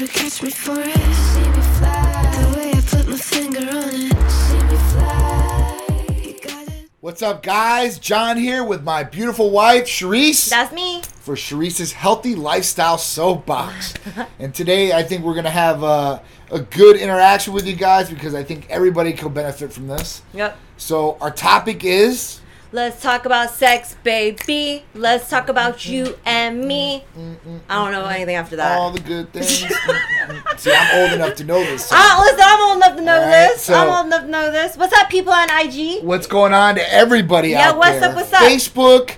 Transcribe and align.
never 0.00 0.12
catch 0.12 0.42
me 0.42 0.50
for 0.50 0.80
it. 0.80 0.94
See 0.94 1.40
me 1.40 1.60
fly. 1.76 2.36
The 2.40 2.56
way 2.56 2.70
I 2.70 2.80
put 2.80 3.08
my 3.08 3.16
finger 3.16 3.60
on 3.60 3.90
it. 3.92 4.30
See 4.30 4.62
me 4.62 4.76
fly. 4.92 6.22
You 6.24 6.40
got 6.40 6.68
it. 6.68 6.90
What's 7.00 7.20
up, 7.20 7.42
guys? 7.42 7.98
John 7.98 8.38
here 8.38 8.64
with 8.64 8.82
my 8.82 9.02
beautiful 9.02 9.50
wife, 9.50 9.84
Sharice, 9.84 10.48
That's 10.48 10.72
me. 10.72 11.02
for 11.20 11.34
Sharice's 11.34 11.92
Healthy 11.92 12.34
Lifestyle 12.34 12.96
Soapbox. 12.96 13.92
and 14.38 14.54
today, 14.54 14.92
I 14.92 15.02
think 15.02 15.22
we're 15.22 15.34
going 15.34 15.44
to 15.44 15.50
have 15.50 15.84
uh, 15.84 16.20
a 16.50 16.60
good 16.60 16.96
interaction 16.96 17.52
with 17.52 17.66
you 17.66 17.76
guys 17.76 18.08
because 18.08 18.34
I 18.34 18.42
think 18.42 18.70
everybody 18.70 19.12
could 19.12 19.34
benefit 19.34 19.70
from 19.70 19.86
this. 19.86 20.22
Yep. 20.32 20.56
So, 20.78 21.18
our 21.20 21.30
topic 21.30 21.84
is 21.84 22.40
Let's 22.72 23.02
talk 23.02 23.24
about 23.24 23.50
sex, 23.50 23.96
baby. 24.04 24.84
Let's 24.94 25.28
talk 25.28 25.48
about 25.48 25.86
you 25.86 26.16
and 26.24 26.64
me. 26.64 27.02
I 27.68 27.74
don't 27.74 27.90
know 27.90 28.04
anything 28.06 28.36
after 28.36 28.54
that. 28.56 28.78
all 28.78 28.92
the 28.92 29.00
good 29.00 29.32
things. 29.32 29.64
See, 30.56 30.72
I'm 30.72 31.00
old 31.02 31.12
enough 31.12 31.34
to 31.36 31.44
know 31.44 31.58
this. 31.58 31.86
song. 31.86 31.98
Ah, 32.00 32.20
listen, 32.22 32.40
I'm 32.44 32.60
old 32.68 32.76
enough 32.76 32.96
to 32.96 33.02
know 33.02 33.20
right, 33.20 33.30
this. 33.48 33.62
so- 33.62 33.74
I'm 33.74 33.88
old 33.88 34.06
enough 34.06 34.22
to 34.22 34.28
know 34.28 34.52
this. 34.52 34.76
What's 34.76 34.92
up, 34.96 35.10
people 35.10 35.32
on 35.32 35.48
IG? 35.50 36.04
What's 36.04 36.28
going 36.28 36.52
on 36.52 36.76
to 36.76 36.92
everybody 36.94 37.48
Yeah, 37.50 37.70
out 37.70 37.76
what's 37.78 37.98
there? 37.98 38.10
up, 38.10 38.14
what's 38.14 38.32
up? 38.32 38.40
Facebook, 38.40 39.16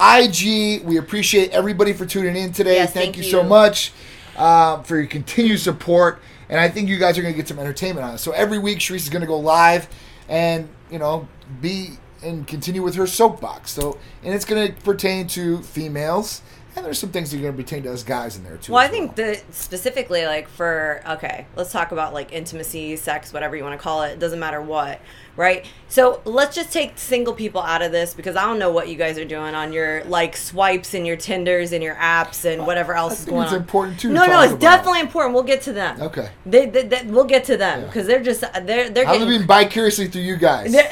IG. 0.00 0.84
We 0.84 0.96
appreciate 0.98 1.50
everybody 1.50 1.94
for 1.94 2.06
tuning 2.06 2.36
in 2.36 2.52
today. 2.52 2.76
Yes, 2.76 2.92
thank, 2.92 3.14
thank 3.14 3.16
you, 3.16 3.24
so 3.24 3.42
much 3.42 3.92
uh, 4.36 4.82
for 4.82 4.96
your 4.98 5.06
continued 5.06 5.58
support. 5.58 6.20
And 6.48 6.60
I 6.60 6.68
think 6.68 6.88
you 6.88 6.98
guys 6.98 7.18
are 7.18 7.22
going 7.22 7.34
to 7.34 7.36
get 7.36 7.48
some 7.48 7.58
entertainment 7.58 8.06
on 8.06 8.14
it. 8.14 8.18
So 8.18 8.30
every 8.30 8.58
week, 8.60 8.78
Sharice 8.78 8.96
is 8.96 9.08
going 9.08 9.22
to 9.22 9.26
go 9.26 9.38
live 9.40 9.88
and, 10.28 10.68
you 10.92 11.00
know, 11.00 11.26
be 11.60 11.90
and 12.24 12.46
continue 12.46 12.82
with 12.82 12.94
her 12.96 13.06
soapbox. 13.06 13.70
So, 13.70 13.98
and 14.22 14.34
it's 14.34 14.44
going 14.44 14.72
to 14.74 14.80
pertain 14.82 15.26
to 15.28 15.62
females. 15.62 16.42
And 16.76 16.84
there's 16.84 16.98
some 16.98 17.10
things 17.10 17.30
that 17.30 17.36
are 17.38 17.40
going 17.40 17.56
to 17.56 17.62
pertain 17.62 17.84
to 17.84 17.92
us 17.92 18.02
guys 18.02 18.36
in 18.36 18.42
there, 18.42 18.56
too. 18.56 18.72
Well, 18.72 18.82
I 18.82 18.88
think 18.88 19.14
that 19.14 19.44
specifically, 19.54 20.26
like 20.26 20.48
for 20.48 21.02
okay, 21.08 21.46
let's 21.54 21.70
talk 21.70 21.92
about 21.92 22.12
like 22.12 22.32
intimacy, 22.32 22.96
sex, 22.96 23.32
whatever 23.32 23.54
you 23.54 23.62
want 23.62 23.78
to 23.78 23.82
call 23.82 24.02
it. 24.02 24.10
It 24.14 24.18
doesn't 24.18 24.40
matter 24.40 24.60
what, 24.60 25.00
right? 25.36 25.64
So 25.88 26.20
let's 26.24 26.56
just 26.56 26.72
take 26.72 26.98
single 26.98 27.32
people 27.32 27.60
out 27.62 27.80
of 27.80 27.92
this 27.92 28.12
because 28.12 28.34
I 28.34 28.42
don't 28.42 28.58
know 28.58 28.72
what 28.72 28.88
you 28.88 28.96
guys 28.96 29.18
are 29.18 29.24
doing 29.24 29.54
on 29.54 29.72
your 29.72 30.02
like 30.06 30.36
swipes 30.36 30.94
and 30.94 31.06
your 31.06 31.16
Tinders 31.16 31.70
and 31.70 31.80
your 31.80 31.94
apps 31.94 32.44
and 32.44 32.66
whatever 32.66 32.94
else 32.94 33.20
is 33.20 33.24
going 33.26 33.44
it's 33.44 33.52
on. 33.52 33.60
important, 33.60 34.00
too, 34.00 34.08
to 34.08 34.14
No, 34.14 34.26
no, 34.26 34.32
talk 34.32 34.44
it's 34.46 34.52
about. 34.54 34.60
definitely 34.60 35.00
important. 35.02 35.34
We'll 35.34 35.44
get 35.44 35.62
to 35.62 35.72
them. 35.72 36.02
Okay. 36.02 36.28
They, 36.44 36.66
they, 36.66 36.82
they- 36.88 37.04
we'll 37.06 37.22
get 37.22 37.44
to 37.44 37.56
them 37.56 37.82
Yeah. 37.82 37.86
because 37.86 38.08
they're 38.08 38.20
just 38.20 38.40
they're 38.40 38.90
they're 38.90 39.06
I'm 39.06 39.12
getting. 39.20 39.28
living 39.28 39.46
vicariously 39.46 40.08
through 40.08 40.22
you 40.22 40.36
guys. 40.36 40.74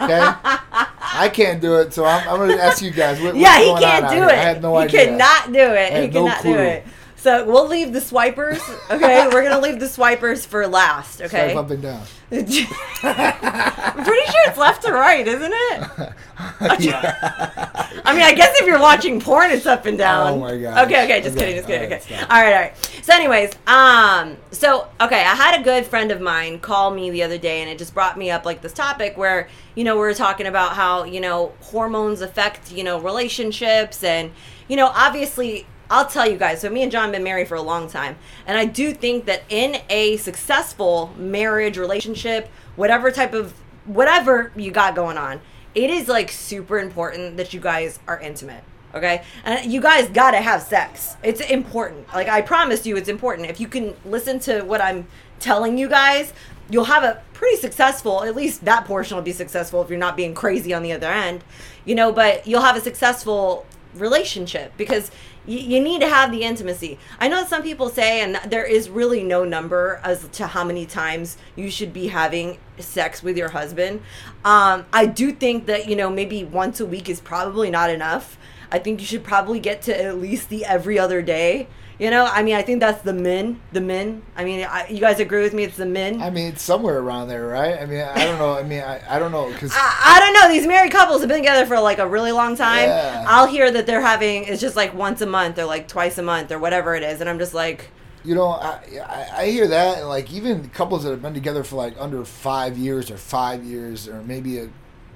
Okay, 0.00 0.20
I 0.20 1.30
can't 1.32 1.60
do 1.60 1.76
it, 1.76 1.94
so 1.94 2.04
I'm, 2.04 2.28
I'm 2.28 2.36
going 2.36 2.56
to 2.56 2.62
ask 2.62 2.82
you 2.82 2.90
guys. 2.90 3.20
What, 3.20 3.36
yeah, 3.36 3.60
he 3.60 3.72
can't 3.80 4.10
do 4.10 4.24
it. 4.24 4.30
I 4.30 4.34
have 4.34 4.60
no 4.60 4.76
he 4.78 4.84
idea. 4.84 5.06
cannot 5.06 5.52
do 5.52 5.58
it. 5.60 5.92
He 5.92 6.08
no 6.08 6.26
cannot 6.26 6.42
do 6.42 6.58
it. 6.58 6.84
So 7.24 7.42
we'll 7.46 7.66
leave 7.66 7.94
the 7.94 8.02
swipers. 8.02 8.60
Okay, 8.90 9.26
we're 9.28 9.42
gonna 9.42 9.58
leave 9.58 9.80
the 9.80 9.88
swipers 9.88 10.44
for 10.44 10.66
last. 10.66 11.22
Okay. 11.22 11.54
Swipe 11.54 11.64
up 11.64 11.70
and 11.70 11.82
down. 11.82 12.02
I'm 12.30 12.44
pretty 14.04 14.30
sure 14.30 14.42
it's 14.46 14.58
left 14.58 14.82
to 14.82 14.92
right, 14.92 15.26
isn't 15.26 15.52
it? 15.54 16.12
yeah. 16.80 17.80
I 18.04 18.12
mean, 18.12 18.24
I 18.24 18.34
guess 18.34 18.60
if 18.60 18.66
you're 18.66 18.78
watching 18.78 19.22
porn, 19.22 19.50
it's 19.52 19.64
up 19.64 19.86
and 19.86 19.96
down. 19.96 20.34
Oh 20.34 20.38
my 20.38 20.58
gosh. 20.58 20.84
Okay, 20.84 21.04
okay, 21.04 21.22
just 21.22 21.38
Okay, 21.38 21.46
kidding, 21.46 21.56
just 21.56 21.66
kidding. 21.66 21.92
Okay, 21.94 22.26
all 22.28 22.42
right, 22.42 22.52
all 22.52 22.60
right. 22.60 23.00
So, 23.02 23.14
anyways, 23.14 23.52
um, 23.66 24.36
so 24.50 24.88
okay, 25.00 25.20
I 25.20 25.34
had 25.34 25.58
a 25.58 25.64
good 25.64 25.86
friend 25.86 26.12
of 26.12 26.20
mine 26.20 26.60
call 26.60 26.90
me 26.90 27.10
the 27.10 27.22
other 27.22 27.38
day, 27.38 27.62
and 27.62 27.70
it 27.70 27.78
just 27.78 27.94
brought 27.94 28.18
me 28.18 28.30
up 28.30 28.44
like 28.44 28.60
this 28.60 28.74
topic 28.74 29.16
where 29.16 29.48
you 29.76 29.84
know 29.84 29.94
we 29.94 30.00
were 30.00 30.12
talking 30.12 30.46
about 30.46 30.74
how 30.74 31.04
you 31.04 31.22
know 31.22 31.54
hormones 31.62 32.20
affect 32.20 32.70
you 32.70 32.84
know 32.84 33.00
relationships, 33.00 34.04
and 34.04 34.30
you 34.68 34.76
know 34.76 34.88
obviously. 34.88 35.66
I'll 35.90 36.06
tell 36.06 36.28
you 36.28 36.36
guys. 36.36 36.60
So 36.60 36.70
me 36.70 36.82
and 36.82 36.90
John 36.90 37.04
have 37.04 37.12
been 37.12 37.24
married 37.24 37.48
for 37.48 37.56
a 37.56 37.62
long 37.62 37.88
time, 37.88 38.16
and 38.46 38.56
I 38.56 38.64
do 38.64 38.92
think 38.92 39.26
that 39.26 39.42
in 39.48 39.80
a 39.90 40.16
successful 40.16 41.12
marriage 41.16 41.76
relationship, 41.76 42.48
whatever 42.76 43.10
type 43.10 43.34
of 43.34 43.52
whatever 43.84 44.50
you 44.56 44.70
got 44.70 44.94
going 44.94 45.18
on, 45.18 45.40
it 45.74 45.90
is 45.90 46.08
like 46.08 46.30
super 46.30 46.78
important 46.78 47.36
that 47.36 47.52
you 47.52 47.60
guys 47.60 47.98
are 48.06 48.18
intimate. 48.18 48.64
Okay, 48.94 49.24
and 49.44 49.72
you 49.72 49.80
guys 49.80 50.08
gotta 50.08 50.38
have 50.38 50.62
sex. 50.62 51.16
It's 51.22 51.40
important. 51.40 52.06
Like 52.14 52.28
I 52.28 52.42
promise 52.42 52.86
you, 52.86 52.96
it's 52.96 53.08
important. 53.08 53.50
If 53.50 53.60
you 53.60 53.66
can 53.66 53.94
listen 54.04 54.38
to 54.40 54.62
what 54.62 54.80
I'm 54.80 55.08
telling 55.40 55.76
you 55.76 55.88
guys, 55.88 56.32
you'll 56.70 56.84
have 56.84 57.02
a 57.02 57.20
pretty 57.32 57.56
successful. 57.56 58.22
At 58.22 58.36
least 58.36 58.64
that 58.64 58.84
portion 58.84 59.16
will 59.16 59.24
be 59.24 59.32
successful 59.32 59.82
if 59.82 59.90
you're 59.90 59.98
not 59.98 60.16
being 60.16 60.32
crazy 60.32 60.72
on 60.72 60.82
the 60.82 60.92
other 60.92 61.10
end, 61.10 61.42
you 61.84 61.96
know. 61.96 62.12
But 62.12 62.46
you'll 62.46 62.62
have 62.62 62.76
a 62.76 62.80
successful 62.80 63.66
relationship 63.94 64.72
because 64.76 65.10
you, 65.46 65.80
need 65.80 66.00
to 66.00 66.08
have 66.08 66.30
the 66.30 66.42
intimacy. 66.42 66.98
I 67.18 67.28
know 67.28 67.44
some 67.44 67.62
people 67.62 67.88
say, 67.88 68.20
and 68.20 68.36
there 68.50 68.64
is 68.64 68.88
really 68.88 69.22
no 69.22 69.44
number 69.44 70.00
as 70.02 70.26
to 70.28 70.46
how 70.46 70.64
many 70.64 70.86
times 70.86 71.36
you 71.54 71.70
should 71.70 71.92
be 71.92 72.08
having 72.08 72.58
sex 72.78 73.22
with 73.22 73.36
your 73.36 73.50
husband. 73.50 74.00
Um, 74.44 74.86
I 74.92 75.06
do 75.06 75.32
think 75.32 75.66
that, 75.66 75.88
you 75.88 75.96
know, 75.96 76.10
maybe 76.10 76.44
once 76.44 76.80
a 76.80 76.86
week 76.86 77.08
is 77.08 77.20
probably 77.20 77.70
not 77.70 77.90
enough. 77.90 78.38
I 78.70 78.78
think 78.78 79.00
you 79.00 79.06
should 79.06 79.24
probably 79.24 79.60
get 79.60 79.82
to 79.82 80.04
at 80.04 80.18
least 80.18 80.48
the 80.48 80.64
every 80.64 80.98
other 80.98 81.22
day. 81.22 81.68
You 82.04 82.10
know, 82.10 82.26
I 82.26 82.42
mean, 82.42 82.54
I 82.54 82.60
think 82.60 82.80
that's 82.80 83.00
the 83.00 83.14
min. 83.14 83.62
The 83.72 83.80
min. 83.80 84.20
I 84.36 84.44
mean, 84.44 84.62
I, 84.62 84.86
you 84.88 85.00
guys 85.00 85.20
agree 85.20 85.40
with 85.40 85.54
me? 85.54 85.64
It's 85.64 85.78
the 85.78 85.86
min. 85.86 86.20
I 86.20 86.28
mean, 86.28 86.48
it's 86.48 86.60
somewhere 86.60 86.98
around 86.98 87.28
there, 87.28 87.46
right? 87.46 87.80
I 87.80 87.86
mean, 87.86 88.02
I 88.02 88.26
don't 88.26 88.38
know. 88.38 88.52
I 88.52 88.62
mean, 88.62 88.82
I, 88.82 89.00
I 89.08 89.18
don't 89.18 89.32
know 89.32 89.50
because 89.50 89.72
I, 89.74 90.16
I 90.16 90.20
don't 90.20 90.34
know. 90.34 90.52
These 90.52 90.66
married 90.66 90.92
couples 90.92 91.20
have 91.20 91.30
been 91.30 91.38
together 91.38 91.64
for 91.64 91.80
like 91.80 91.96
a 91.96 92.06
really 92.06 92.30
long 92.30 92.56
time. 92.56 92.90
Yeah. 92.90 93.24
I'll 93.26 93.46
hear 93.46 93.70
that 93.70 93.86
they're 93.86 94.02
having 94.02 94.44
it's 94.44 94.60
just 94.60 94.76
like 94.76 94.92
once 94.92 95.22
a 95.22 95.26
month 95.26 95.58
or 95.58 95.64
like 95.64 95.88
twice 95.88 96.18
a 96.18 96.22
month 96.22 96.52
or 96.52 96.58
whatever 96.58 96.94
it 96.94 97.02
is, 97.02 97.22
and 97.22 97.30
I'm 97.30 97.38
just 97.38 97.54
like, 97.54 97.88
you 98.22 98.34
know, 98.34 98.48
I, 98.48 98.80
I 99.02 99.28
I 99.36 99.46
hear 99.46 99.66
that, 99.68 100.00
and 100.00 100.08
like 100.10 100.30
even 100.30 100.68
couples 100.68 101.04
that 101.04 101.10
have 101.10 101.22
been 101.22 101.32
together 101.32 101.64
for 101.64 101.76
like 101.76 101.94
under 101.98 102.22
five 102.26 102.76
years 102.76 103.10
or 103.10 103.16
five 103.16 103.64
years 103.64 104.08
or 104.08 104.22
maybe 104.24 104.58
a 104.58 104.68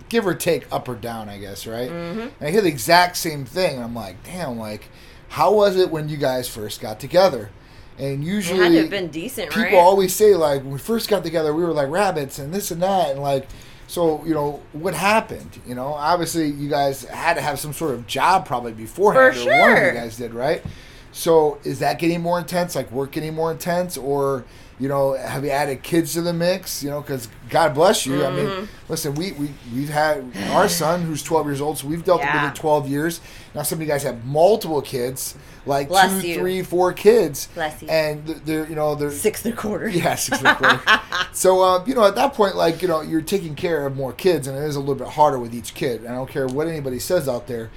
give 0.08 0.26
or 0.26 0.32
take 0.32 0.72
up 0.72 0.88
or 0.88 0.94
down, 0.94 1.28
I 1.28 1.36
guess, 1.36 1.66
right? 1.66 1.90
Mm-hmm. 1.90 2.20
And 2.20 2.32
I 2.40 2.50
hear 2.50 2.62
the 2.62 2.68
exact 2.68 3.18
same 3.18 3.44
thing, 3.44 3.76
and 3.76 3.84
I'm 3.84 3.94
like, 3.94 4.22
damn, 4.24 4.58
like, 4.58 4.88
how 5.28 5.52
was 5.52 5.76
it 5.76 5.90
when 5.90 6.08
you 6.08 6.16
guys 6.16 6.48
first 6.48 6.80
got 6.80 7.00
together? 7.00 7.50
And 7.98 8.22
it 8.22 8.26
usually, 8.26 8.60
had 8.60 8.72
to 8.72 8.80
have 8.82 8.90
been 8.90 9.08
decent, 9.08 9.50
people 9.50 9.62
right? 9.64 9.74
always 9.74 10.14
say 10.14 10.34
like 10.34 10.62
when 10.62 10.72
we 10.72 10.78
first 10.78 11.08
got 11.08 11.24
together 11.24 11.52
we 11.52 11.64
were 11.64 11.72
like 11.72 11.88
rabbits 11.88 12.38
and 12.38 12.54
this 12.54 12.70
and 12.70 12.80
that 12.82 13.10
and 13.10 13.20
like 13.20 13.48
so 13.88 14.24
you 14.24 14.34
know 14.34 14.62
what 14.72 14.94
happened? 14.94 15.58
You 15.66 15.74
know 15.74 15.88
obviously 15.88 16.46
you 16.48 16.68
guys 16.68 17.04
had 17.04 17.34
to 17.34 17.40
have 17.40 17.58
some 17.58 17.72
sort 17.72 17.94
of 17.94 18.06
job 18.06 18.46
probably 18.46 18.72
beforehand 18.72 19.36
For 19.36 19.50
or 19.50 19.60
one 19.60 19.76
of 19.76 19.94
you 19.94 20.00
guys 20.00 20.16
did 20.16 20.32
right? 20.32 20.62
So 21.10 21.58
is 21.64 21.80
that 21.80 21.98
getting 21.98 22.20
more 22.20 22.38
intense? 22.38 22.74
Like 22.76 22.90
work 22.92 23.12
getting 23.12 23.34
more 23.34 23.50
intense? 23.50 23.96
Or 23.96 24.44
you 24.80 24.88
know 24.88 25.14
have 25.14 25.44
you 25.44 25.50
added 25.50 25.82
kids 25.82 26.12
to 26.14 26.22
the 26.22 26.32
mix 26.32 26.82
you 26.84 26.90
know 26.90 27.00
because 27.00 27.28
god 27.50 27.74
bless 27.74 28.06
you 28.06 28.24
i 28.24 28.28
Mm-hmm. 28.30 28.60
mean 28.60 28.68
listen 28.88 29.14
we, 29.16 29.32
we 29.32 29.50
we've 29.74 29.88
had 29.88 30.24
our 30.50 30.68
son 30.68 31.02
who's 31.02 31.22
12 31.22 31.46
years 31.46 31.60
old 31.60 31.78
so 31.78 31.86
we've 31.88 32.04
dealt 32.04 32.20
Yeah. 32.20 32.44
with 32.44 32.52
it 32.56 32.60
12 32.60 32.88
years 32.88 33.20
now 33.54 33.62
some 33.62 33.78
of 33.78 33.82
you 33.82 33.88
guys 33.88 34.02
have 34.04 34.24
multiple 34.24 34.80
kids 34.80 35.34
like 35.66 35.88
Bless 35.88 36.22
two 36.22 36.28
you. 36.28 36.34
three 36.38 36.62
four 36.62 36.92
kids 36.92 37.48
Bless 37.54 37.82
you. 37.82 37.88
and 37.88 38.24
they're 38.26 38.66
you 38.68 38.74
know 38.76 38.94
they're 38.94 39.10
Six 39.10 39.44
and 39.44 39.52
a 39.54 39.56
quarter. 39.56 39.88
yeah, 40.02 40.14
six 40.14 40.38
and 40.38 40.46
a 40.48 40.54
quarter. 40.54 40.80
so, 41.32 41.62
uh, 41.62 41.84
you 41.84 41.94
know, 41.94 42.06
at 42.06 42.14
that 42.14 42.32
point, 42.32 42.56
like, 42.56 42.80
you 42.80 42.88
know, 42.88 43.02
you're 43.02 43.20
taking 43.20 43.54
care 43.54 43.84
of 43.84 43.94
more 43.94 44.14
kids, 44.14 44.46
and 44.46 44.56
it 44.56 44.62
is 44.62 44.76
a 44.76 44.80
little 44.80 44.94
bit 44.94 45.08
harder 45.08 45.38
with 45.38 45.54
each 45.54 45.74
kid. 45.74 46.00
And 46.04 46.08
I 46.08 46.14
don't 46.14 46.30
care 46.30 46.46
what 46.46 46.68
anybody 46.68 46.98
says 46.98 47.28
out 47.28 47.48
there. 47.48 47.68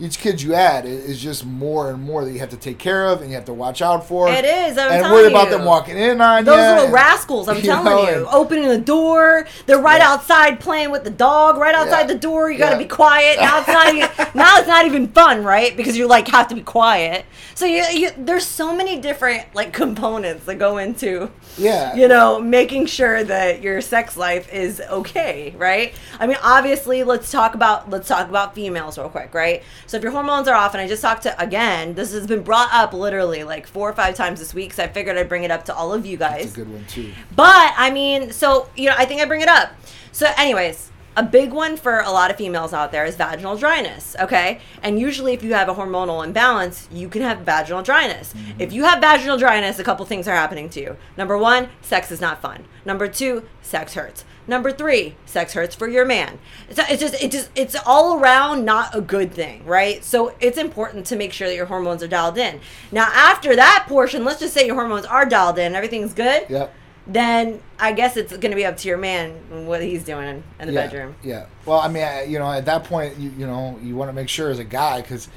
Each 0.00 0.18
kid 0.18 0.40
you 0.40 0.54
add 0.54 0.84
is 0.86 1.20
just 1.20 1.44
more 1.44 1.90
and 1.90 2.00
more 2.02 2.24
that 2.24 2.30
you 2.32 2.38
have 2.38 2.50
to 2.50 2.56
take 2.56 2.78
care 2.78 3.06
of 3.06 3.20
and 3.20 3.30
you 3.30 3.34
have 3.34 3.46
to 3.46 3.52
watch 3.52 3.82
out 3.82 4.06
for. 4.06 4.28
It 4.28 4.44
is, 4.44 4.78
I'm 4.78 4.92
and 4.92 5.12
worry 5.12 5.26
about 5.26 5.50
them 5.50 5.64
walking 5.64 5.96
in 5.96 6.20
on 6.20 6.44
Those 6.44 6.52
you. 6.54 6.60
Those 6.62 6.68
little 6.70 6.84
and- 6.84 6.92
rascals, 6.92 7.48
I'm 7.48 7.56
you 7.58 7.62
telling 7.62 7.84
know, 7.84 8.08
you. 8.20 8.26
Opening 8.30 8.68
the 8.68 8.78
door. 8.78 9.46
They're 9.66 9.80
right 9.80 9.98
Yeah. 10.00 10.12
outside 10.12 10.60
playing 10.60 10.90
with 10.92 11.02
the 11.04 11.10
dog, 11.10 11.56
right 11.56 11.74
outside 11.74 12.02
Yeah. 12.02 12.06
the 12.14 12.14
door. 12.18 12.50
You 12.50 12.58
gotta 12.58 12.76
Yeah. 12.76 12.82
be 12.82 12.84
quiet. 12.88 13.40
Now 13.40 13.58
it's 13.58 13.66
not 13.68 13.88
even 13.88 14.08
now 14.34 14.58
it's 14.58 14.68
not 14.68 14.86
even 14.86 15.08
fun, 15.08 15.42
right? 15.42 15.76
Because 15.76 15.96
you 15.96 16.06
like 16.06 16.28
have 16.28 16.46
to 16.48 16.54
be 16.54 16.62
quiet. 16.62 17.24
So 17.56 17.66
you, 17.66 17.82
you 17.92 18.10
there's 18.16 18.46
so 18.46 18.72
many 18.72 19.00
different 19.00 19.46
like 19.54 19.72
components 19.72 20.44
that 20.46 20.60
go 20.60 20.78
into 20.78 21.30
Yeah. 21.56 21.94
you 21.96 22.06
know, 22.06 22.38
making 22.40 22.86
sure 22.86 23.24
that 23.24 23.62
your 23.62 23.80
sex 23.80 24.16
life 24.16 24.52
is 24.52 24.80
okay, 24.88 25.54
right? 25.58 25.92
I 26.20 26.28
mean, 26.28 26.36
obviously, 26.42 27.02
let's 27.02 27.32
talk 27.32 27.54
about 27.56 27.90
let's 27.90 28.06
talk 28.06 28.28
about 28.28 28.54
females 28.54 28.96
real 28.96 29.08
quick, 29.08 29.34
right? 29.34 29.62
So 29.88 29.96
if 29.96 30.02
your 30.02 30.12
hormones 30.12 30.46
are 30.48 30.54
off, 30.54 30.74
and 30.74 30.82
I 30.82 30.86
just 30.86 31.00
talked 31.00 31.22
to 31.22 31.42
again, 31.42 31.94
this 31.94 32.12
has 32.12 32.26
been 32.26 32.42
brought 32.42 32.68
up 32.72 32.92
literally 32.92 33.42
like 33.42 33.66
four 33.66 33.88
or 33.88 33.94
five 33.94 34.14
times 34.14 34.38
this 34.38 34.52
week, 34.52 34.74
so 34.74 34.84
I 34.84 34.88
figured 34.88 35.16
I'd 35.16 35.30
bring 35.30 35.44
it 35.44 35.50
up 35.50 35.64
to 35.64 35.74
all 35.74 35.94
of 35.94 36.04
you 36.04 36.18
guys. 36.18 36.42
That's 36.42 36.52
a 36.52 36.56
good 36.56 36.72
one, 36.72 36.84
too. 36.86 37.10
But 37.34 37.72
I 37.76 37.90
mean, 37.90 38.30
so 38.30 38.68
you 38.76 38.90
know, 38.90 38.94
I 38.98 39.06
think 39.06 39.22
I 39.22 39.24
bring 39.24 39.40
it 39.40 39.48
up. 39.48 39.72
So, 40.12 40.30
anyways, 40.36 40.90
a 41.18 41.22
big 41.24 41.52
one 41.52 41.76
for 41.76 41.98
a 41.98 42.12
lot 42.12 42.30
of 42.30 42.36
females 42.36 42.72
out 42.72 42.92
there 42.92 43.04
is 43.04 43.16
vaginal 43.16 43.56
dryness, 43.56 44.14
okay? 44.20 44.60
And 44.84 45.00
usually 45.00 45.32
if 45.32 45.42
you 45.42 45.52
have 45.52 45.68
a 45.68 45.74
hormonal 45.74 46.24
imbalance, 46.24 46.88
you 46.92 47.08
can 47.08 47.22
have 47.22 47.40
vaginal 47.40 47.82
dryness. 47.82 48.32
Mm-hmm. 48.32 48.60
If 48.60 48.72
you 48.72 48.84
have 48.84 49.00
vaginal 49.00 49.36
dryness, 49.36 49.80
a 49.80 49.84
couple 49.84 50.06
things 50.06 50.28
are 50.28 50.36
happening 50.36 50.68
to 50.70 50.80
you. 50.80 50.96
Number 51.16 51.36
1, 51.36 51.70
sex 51.82 52.12
is 52.12 52.20
not 52.20 52.40
fun. 52.40 52.66
Number 52.84 53.08
2, 53.08 53.42
sex 53.62 53.94
hurts. 53.94 54.24
Number 54.46 54.70
3, 54.70 55.16
sex 55.26 55.54
hurts 55.54 55.74
for 55.74 55.88
your 55.88 56.04
man. 56.04 56.38
It's, 56.70 56.78
it's 56.78 57.00
just 57.00 57.22
it 57.22 57.30
just 57.32 57.50
it's 57.54 57.76
all 57.84 58.18
around 58.18 58.64
not 58.64 58.94
a 58.96 59.00
good 59.00 59.32
thing, 59.32 59.64
right? 59.66 60.02
So 60.02 60.34
it's 60.40 60.56
important 60.56 61.04
to 61.06 61.16
make 61.16 61.32
sure 61.32 61.48
that 61.48 61.56
your 61.56 61.66
hormones 61.66 62.02
are 62.02 62.08
dialed 62.08 62.38
in. 62.38 62.60
Now 62.92 63.08
after 63.12 63.56
that 63.56 63.86
portion, 63.88 64.24
let's 64.24 64.40
just 64.40 64.54
say 64.54 64.64
your 64.64 64.76
hormones 64.76 65.04
are 65.04 65.26
dialed 65.26 65.58
in, 65.58 65.74
everything's 65.74 66.14
good 66.14 66.46
Yep. 66.48 66.72
Then 67.08 67.60
I 67.78 67.92
guess 67.92 68.16
it's 68.16 68.30
going 68.30 68.50
to 68.50 68.56
be 68.56 68.66
up 68.66 68.76
to 68.78 68.88
your 68.88 68.98
man 68.98 69.66
what 69.66 69.82
he's 69.82 70.04
doing 70.04 70.44
in, 70.60 70.66
the 70.66 70.72
yeah, 70.72 70.86
bedroom. 70.86 71.16
Yeah. 71.22 71.46
Well, 71.64 71.80
I 71.80 71.88
mean, 71.88 72.04
I, 72.04 72.24
you 72.24 72.38
know, 72.38 72.50
at 72.50 72.66
that 72.66 72.84
point, 72.84 73.16
you 73.16 73.30
you 73.30 73.46
know, 73.46 73.78
you 73.82 73.96
want 73.96 74.10
to 74.10 74.12
make 74.12 74.28
sure 74.28 74.50
as 74.50 74.58
a 74.58 74.64
guy 74.64 75.00
because 75.00 75.28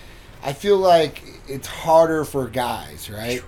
I 0.43 0.53
feel 0.53 0.77
like 0.77 1.23
it's 1.47 1.67
harder 1.67 2.25
for 2.25 2.47
guys, 2.47 3.09
right? 3.09 3.41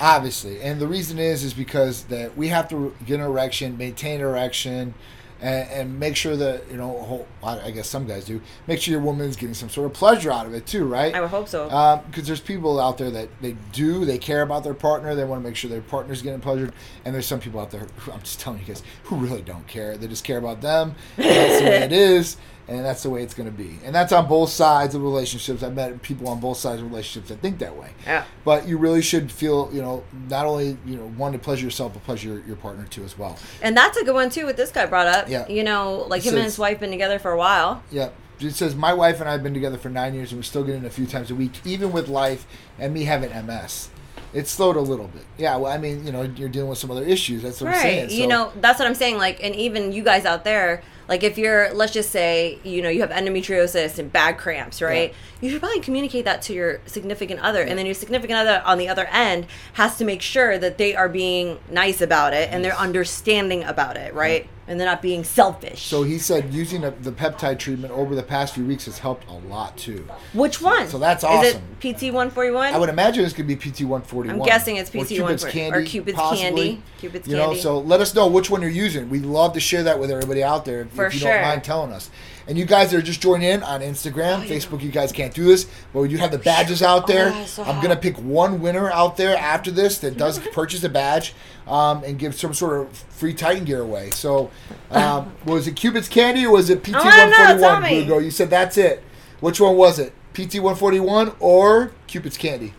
Obviously, 0.00 0.62
and 0.62 0.80
the 0.80 0.88
reason 0.88 1.18
is 1.18 1.44
is 1.44 1.52
because 1.52 2.04
that 2.04 2.36
we 2.36 2.48
have 2.48 2.68
to 2.70 2.94
get 3.04 3.20
an 3.20 3.26
erection, 3.26 3.76
maintain 3.76 4.20
an 4.20 4.26
erection, 4.26 4.94
and, 5.40 5.68
and 5.70 6.00
make 6.00 6.16
sure 6.16 6.36
that 6.36 6.70
you 6.70 6.76
know. 6.76 6.90
Whole, 7.00 7.26
I 7.42 7.60
I 7.60 7.70
guess 7.70 7.88
some 7.88 8.06
guys 8.06 8.24
do 8.24 8.40
make 8.66 8.80
sure 8.80 8.92
your 8.92 9.00
woman's 9.00 9.36
getting 9.36 9.54
some 9.54 9.68
sort 9.68 9.86
of 9.86 9.92
pleasure 9.92 10.30
out 10.30 10.46
of 10.46 10.54
it 10.54 10.66
too, 10.66 10.84
right? 10.84 11.14
I 11.14 11.20
would 11.20 11.30
hope 11.30 11.48
so. 11.48 11.70
Um, 11.70 12.00
because 12.06 12.26
there's 12.26 12.40
people 12.40 12.80
out 12.80 12.98
there 12.98 13.10
that 13.10 13.28
they 13.40 13.56
do 13.72 14.04
they 14.04 14.18
care 14.18 14.42
about 14.42 14.64
their 14.64 14.74
partner 14.74 15.14
they 15.14 15.24
want 15.24 15.42
to 15.42 15.48
make 15.48 15.56
sure 15.56 15.70
their 15.70 15.80
partner's 15.80 16.22
getting 16.22 16.40
pleasure. 16.40 16.70
and 17.04 17.14
there's 17.14 17.26
some 17.26 17.40
people 17.40 17.60
out 17.60 17.70
there 17.70 17.86
who, 17.96 18.12
i'm 18.12 18.20
just 18.20 18.40
telling 18.40 18.58
you 18.60 18.66
guys 18.66 18.82
who 19.04 19.16
really 19.16 19.42
don't 19.42 19.66
care 19.66 19.96
they 19.96 20.06
just 20.08 20.24
care 20.24 20.38
about 20.38 20.60
them 20.60 20.94
and 21.16 21.26
that's 21.26 21.58
the 21.60 21.64
way 21.64 21.76
it 21.82 21.92
is 22.16 22.36
and 22.68 22.84
that's 22.84 23.02
the 23.02 23.10
way 23.10 23.22
it's 23.22 23.34
going 23.34 23.50
to 23.50 23.56
be 23.56 23.78
and 23.84 23.94
that's 23.94 24.12
on 24.12 24.28
both 24.28 24.50
sides 24.50 24.94
of 24.94 25.02
relationships 25.02 25.62
i've 25.62 25.74
met 25.74 26.00
people 26.02 26.28
on 26.28 26.38
both 26.40 26.56
sides 26.56 26.80
of 26.80 26.88
relationships 26.90 27.28
that 27.28 27.40
think 27.40 27.58
that 27.58 27.76
way 27.76 27.90
yeah. 28.06 28.24
but 28.44 28.66
you 28.68 28.76
really 28.78 29.02
should 29.02 29.30
feel 29.30 29.70
you 29.72 29.82
know 29.82 30.02
not 30.28 30.46
only 30.46 30.76
you 30.86 30.96
know 30.96 31.06
want 31.16 31.32
to 31.32 31.38
pleasure 31.38 31.64
yourself 31.64 31.92
but 31.92 32.04
pleasure 32.04 32.28
your, 32.28 32.40
your 32.46 32.56
partner 32.56 32.84
too 32.86 33.04
as 33.04 33.18
well 33.18 33.36
And 33.62 33.76
that's 33.76 33.96
a 33.96 34.04
good 34.04 34.14
one 34.14 34.30
too. 34.30 34.46
What 34.46 34.56
this 34.56 34.70
guy 34.70 34.86
brought 34.86 35.06
up. 35.06 35.28
Yeah. 35.30 35.48
You 35.48 35.64
know, 35.64 36.04
like 36.08 36.24
It 36.26 36.30
him 36.30 36.34
and 36.36 36.44
his 36.44 36.58
wife 36.58 36.80
been 36.80 36.90
together 36.90 37.18
for 37.18 37.30
a 37.30 37.36
while. 37.38 37.82
Yeah. 37.90 38.10
It 38.40 38.54
says 38.54 38.74
my 38.74 38.92
wife 38.94 39.20
and 39.20 39.28
I 39.28 39.32
have 39.32 39.42
been 39.42 39.54
together 39.54 39.76
for 39.78 39.90
nine 39.90 40.14
years 40.14 40.32
and 40.32 40.38
we're 40.38 40.44
still 40.44 40.64
getting 40.64 40.84
a 40.84 40.90
few 40.90 41.06
times 41.06 41.30
a 41.30 41.34
week, 41.34 41.60
even 41.64 41.92
with 41.92 42.08
life 42.08 42.46
and 42.78 42.92
me 42.94 43.04
having 43.04 43.30
MS. 43.46 43.90
It 44.32 44.46
slowed 44.46 44.76
a 44.76 44.80
little 44.80 45.08
bit. 45.08 45.24
Yeah, 45.38 45.56
well, 45.56 45.72
I 45.72 45.76
mean, 45.76 46.06
you 46.06 46.12
know, 46.12 46.22
you're 46.22 46.48
dealing 46.48 46.68
with 46.70 46.78
some 46.78 46.90
other 46.90 47.02
issues. 47.04 47.42
That's 47.42 47.60
what 47.60 47.68
I'm 47.68 47.74
Right. 47.74 47.82
saying. 48.08 48.10
you 48.10 48.26
know, 48.28 48.52
that's 48.60 48.78
what 48.78 48.86
I'm 48.86 48.94
saying. 48.94 49.18
Like, 49.18 49.42
and 49.42 49.54
even 49.56 49.92
you 49.92 50.04
guys 50.04 50.24
out 50.24 50.44
there, 50.44 50.82
like 51.08 51.24
if 51.24 51.36
you're, 51.36 51.74
let's 51.74 51.92
just 51.92 52.10
say, 52.10 52.60
you 52.62 52.80
know, 52.80 52.88
you 52.88 53.00
have 53.00 53.10
endometriosis 53.10 53.98
and 53.98 54.12
bad 54.12 54.38
cramps, 54.38 54.80
right? 54.80 55.12
You 55.40 55.50
should 55.50 55.58
probably 55.60 55.80
communicate 55.80 56.24
that 56.26 56.42
to 56.42 56.52
your 56.54 56.80
significant 56.86 57.40
other, 57.40 57.60
and 57.62 57.76
then 57.76 57.84
your 57.86 57.94
significant 57.96 58.38
other 58.38 58.62
on 58.64 58.78
the 58.78 58.88
other 58.88 59.06
end 59.06 59.46
has 59.72 59.96
to 59.98 60.04
make 60.04 60.22
sure 60.22 60.56
that 60.58 60.78
they 60.78 60.94
are 60.94 61.08
being 61.08 61.58
nice 61.68 62.00
about 62.00 62.32
it 62.32 62.48
and 62.52 62.64
they're 62.64 62.76
understanding 62.78 63.64
about 63.64 63.96
it, 63.96 64.14
right? 64.14 64.48
And 64.70 64.78
they're 64.78 64.86
not 64.86 65.02
being 65.02 65.24
selfish. 65.24 65.82
So 65.82 66.04
he 66.04 66.18
said 66.18 66.54
using 66.54 66.84
a, 66.84 66.92
the 66.92 67.10
peptide 67.10 67.58
treatment 67.58 67.92
over 67.92 68.14
the 68.14 68.22
past 68.22 68.54
few 68.54 68.64
weeks 68.64 68.84
has 68.84 68.98
helped 69.00 69.28
a 69.28 69.32
lot 69.32 69.76
too. 69.76 70.06
which 70.32 70.62
one? 70.62 70.86
So 70.86 70.96
that's 70.96 71.24
Is 71.24 71.28
awesome. 71.28 71.62
it 71.82 71.94
PT 71.98 72.14
one 72.14 72.30
forty 72.30 72.52
one? 72.52 72.72
I 72.72 72.78
would 72.78 72.88
imagine 72.88 73.24
this 73.24 73.32
could 73.32 73.48
be 73.48 73.56
PT 73.56 73.80
141. 73.82 74.30
I'm 74.40 74.46
guessing 74.46 74.76
it's 74.76 74.94
or 74.94 75.04
PT 75.04 75.08
Cupid's 75.08 75.44
Candy, 75.44 75.78
or 75.78 75.84
Cupid's 75.84 76.16
possibly. 76.16 76.46
Candy. 76.46 76.82
Cupid's 76.98 77.26
you 77.26 77.36
know, 77.36 77.52
so 77.54 77.80
let 77.80 78.00
us 78.00 78.14
know 78.14 78.28
which 78.28 78.48
one 78.48 78.62
you're 78.62 78.70
using. 78.70 79.10
We'd 79.10 79.26
love 79.26 79.54
to 79.54 79.60
share 79.60 79.82
that 79.82 79.98
with 79.98 80.08
everybody 80.08 80.44
out 80.44 80.64
there 80.64 80.82
if, 80.82 80.92
For 80.92 81.06
if 81.06 81.14
you 81.14 81.20
sure. 81.20 81.32
don't 81.32 81.42
mind 81.42 81.64
telling 81.64 81.92
us. 81.92 82.08
And 82.50 82.58
you 82.58 82.64
guys 82.64 82.90
that 82.90 82.96
are 82.98 83.02
just 83.02 83.22
joining 83.22 83.48
in 83.48 83.62
on 83.62 83.80
Instagram, 83.80 84.44
Facebook, 84.44 84.82
you 84.82 84.90
guys 84.90 85.12
can't 85.12 85.32
do 85.32 85.44
this, 85.44 85.68
but 85.92 86.00
we 86.00 86.08
do 86.08 86.16
have 86.16 86.32
the 86.32 86.38
badges 86.38 86.82
out 86.82 87.06
there. 87.06 87.28
Oh, 87.28 87.36
I 87.36 87.44
saw 87.44 87.62
I'm 87.62 87.76
going 87.76 87.94
to 87.94 87.96
pick 87.96 88.16
one 88.16 88.60
winner 88.60 88.90
out 88.90 89.16
there 89.16 89.36
after 89.36 89.70
this 89.70 89.98
that 89.98 90.16
does 90.16 90.40
purchase 90.52 90.82
a 90.82 90.88
badge 90.88 91.32
um, 91.68 92.02
and 92.02 92.18
give 92.18 92.34
some 92.34 92.52
sort 92.52 92.80
of 92.80 92.98
free 92.98 93.34
Titan 93.34 93.64
gear 93.64 93.80
away. 93.80 94.10
So, 94.10 94.50
um, 94.90 95.32
was 95.46 95.68
it 95.68 95.76
Cupid's 95.76 96.08
Candy 96.08 96.44
or 96.44 96.54
was 96.54 96.70
it 96.70 96.82
PT 96.82 96.96
I 96.96 97.04
wanna 97.04 97.30
know, 97.30 97.36
tell 97.36 97.60
141, 97.60 97.82
me. 97.82 98.04
Brugo? 98.04 98.24
You 98.24 98.32
said 98.32 98.50
that's 98.50 98.76
it. 98.76 99.04
Which 99.38 99.60
one 99.60 99.76
was 99.76 100.00
it? 100.00 100.12
PT 100.34 100.56
141 100.56 101.36
or 101.38 101.92
Cupid's 102.08 102.36
Candy? 102.36 102.74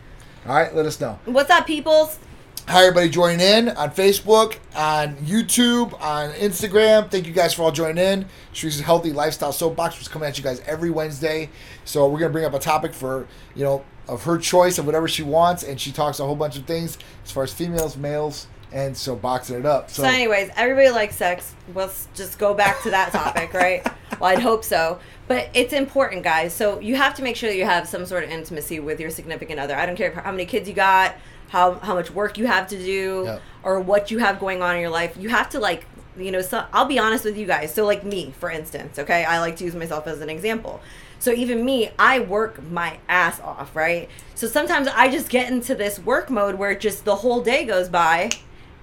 All 0.45 0.53
right, 0.53 0.75
let 0.75 0.85
us 0.85 1.00
know. 1.00 1.17
What's 1.24 1.50
up, 1.50 1.65
peoples? 1.65 2.19
Hi, 2.67 2.83
everybody 2.83 3.09
joining 3.09 3.41
in 3.41 3.69
on 3.69 3.91
Facebook, 3.91 4.57
on 4.75 5.15
YouTube, 5.17 5.99
on 6.01 6.31
Instagram. 6.33 7.09
Thank 7.11 7.27
you 7.27 7.33
guys 7.33 7.53
for 7.53 7.63
all 7.63 7.71
joining 7.71 7.97
in. 7.97 8.25
Sharice's 8.53 8.79
Healthy 8.79 9.11
Lifestyle 9.11 9.51
Soapbox 9.51 9.99
was 9.99 10.07
coming 10.07 10.29
at 10.29 10.37
you 10.37 10.43
guys 10.43 10.61
every 10.61 10.89
Wednesday. 10.89 11.49
So 11.83 12.07
we're 12.07 12.19
gonna 12.19 12.31
bring 12.31 12.45
up 12.45 12.53
a 12.53 12.59
topic 12.59 12.93
for 12.93 13.27
you 13.55 13.63
know 13.65 13.83
of 14.07 14.23
her 14.23 14.37
choice 14.37 14.77
of 14.77 14.85
whatever 14.85 15.07
she 15.07 15.23
wants, 15.23 15.63
and 15.63 15.81
she 15.81 15.91
talks 15.91 16.19
a 16.19 16.25
whole 16.25 16.35
bunch 16.35 16.57
of 16.57 16.65
things 16.65 16.97
as 17.25 17.31
far 17.31 17.43
as 17.43 17.53
females, 17.53 17.97
males, 17.97 18.47
and 18.71 18.95
so 18.95 19.15
boxing 19.15 19.57
it 19.59 19.65
up. 19.65 19.89
So, 19.89 20.03
So, 20.03 20.09
anyways, 20.09 20.51
everybody 20.55 20.91
likes 20.91 21.15
sex. 21.17 21.53
Let's 21.75 22.07
just 22.15 22.39
go 22.39 22.53
back 22.53 22.81
to 22.83 22.91
that 22.91 23.11
topic, 23.11 23.53
right? 23.53 23.85
Well, 24.19 24.29
I'd 24.31 24.39
hope 24.39 24.63
so. 24.63 24.99
But 25.27 25.49
it's 25.53 25.73
important, 25.73 26.23
guys. 26.23 26.53
So 26.53 26.79
you 26.79 26.95
have 26.95 27.15
to 27.15 27.23
make 27.23 27.35
sure 27.35 27.49
that 27.49 27.57
you 27.57 27.65
have 27.65 27.87
some 27.87 28.05
sort 28.05 28.23
of 28.23 28.29
intimacy 28.29 28.79
with 28.79 28.99
your 28.99 29.09
significant 29.09 29.59
other. 29.59 29.75
I 29.75 29.85
don't 29.85 29.95
care 29.95 30.11
how 30.11 30.31
many 30.31 30.45
kids 30.45 30.67
you 30.69 30.75
got, 30.75 31.15
how 31.51 31.74
how 31.75 31.94
much 31.94 32.09
work 32.12 32.38
you 32.38 32.48
have 32.48 32.68
to 32.68 32.77
do, 32.77 33.24
Yep. 33.25 33.42
or 33.63 33.80
what 33.80 34.09
you 34.12 34.18
have 34.19 34.39
going 34.39 34.62
on 34.62 34.75
in 34.75 34.81
your 34.81 34.89
life. 34.89 35.15
You 35.19 35.30
have 35.30 35.50
to 35.50 35.59
like, 35.59 35.86
you 36.18 36.31
know. 36.31 36.42
So 36.42 36.65
I'll 36.74 36.86
be 36.86 36.98
honest 36.98 37.25
with 37.25 37.38
you 37.38 37.45
guys. 37.45 37.74
So 37.74 37.86
like 37.86 38.03
me, 38.03 38.33
for 38.39 38.50
instance, 38.50 38.98
okay, 38.98 39.24
I 39.25 39.39
like 39.39 39.57
to 39.57 39.65
use 39.65 39.75
myself 39.75 40.07
as 40.07 40.21
an 40.21 40.30
example. 40.30 40.80
So 41.19 41.31
even 41.31 41.63
me, 41.63 41.92
I 42.00 42.19
work 42.19 42.63
my 42.71 42.98
ass 43.07 43.39
off, 43.42 43.75
right? 43.75 44.09
So 44.33 44.48
sometimes 44.48 44.88
I 44.88 45.12
just 45.12 45.30
get 45.30 45.51
into 45.51 45.75
this 45.75 46.00
work 46.00 46.30
mode 46.31 46.56
where 46.56 46.74
just 46.74 47.06
the 47.06 47.18
whole 47.18 47.42
day 47.42 47.63
goes 47.65 47.89
by 47.89 48.31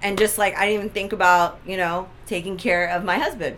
and 0.01 0.17
just 0.17 0.37
like 0.37 0.55
I 0.55 0.65
didn't 0.67 0.75
even 0.75 0.89
think 0.91 1.11
about 1.11 1.59
you 1.65 1.75
know 1.75 2.07
taking 2.27 2.55
care 2.55 2.85
of 2.91 3.03
my 3.03 3.17
husband. 3.17 3.57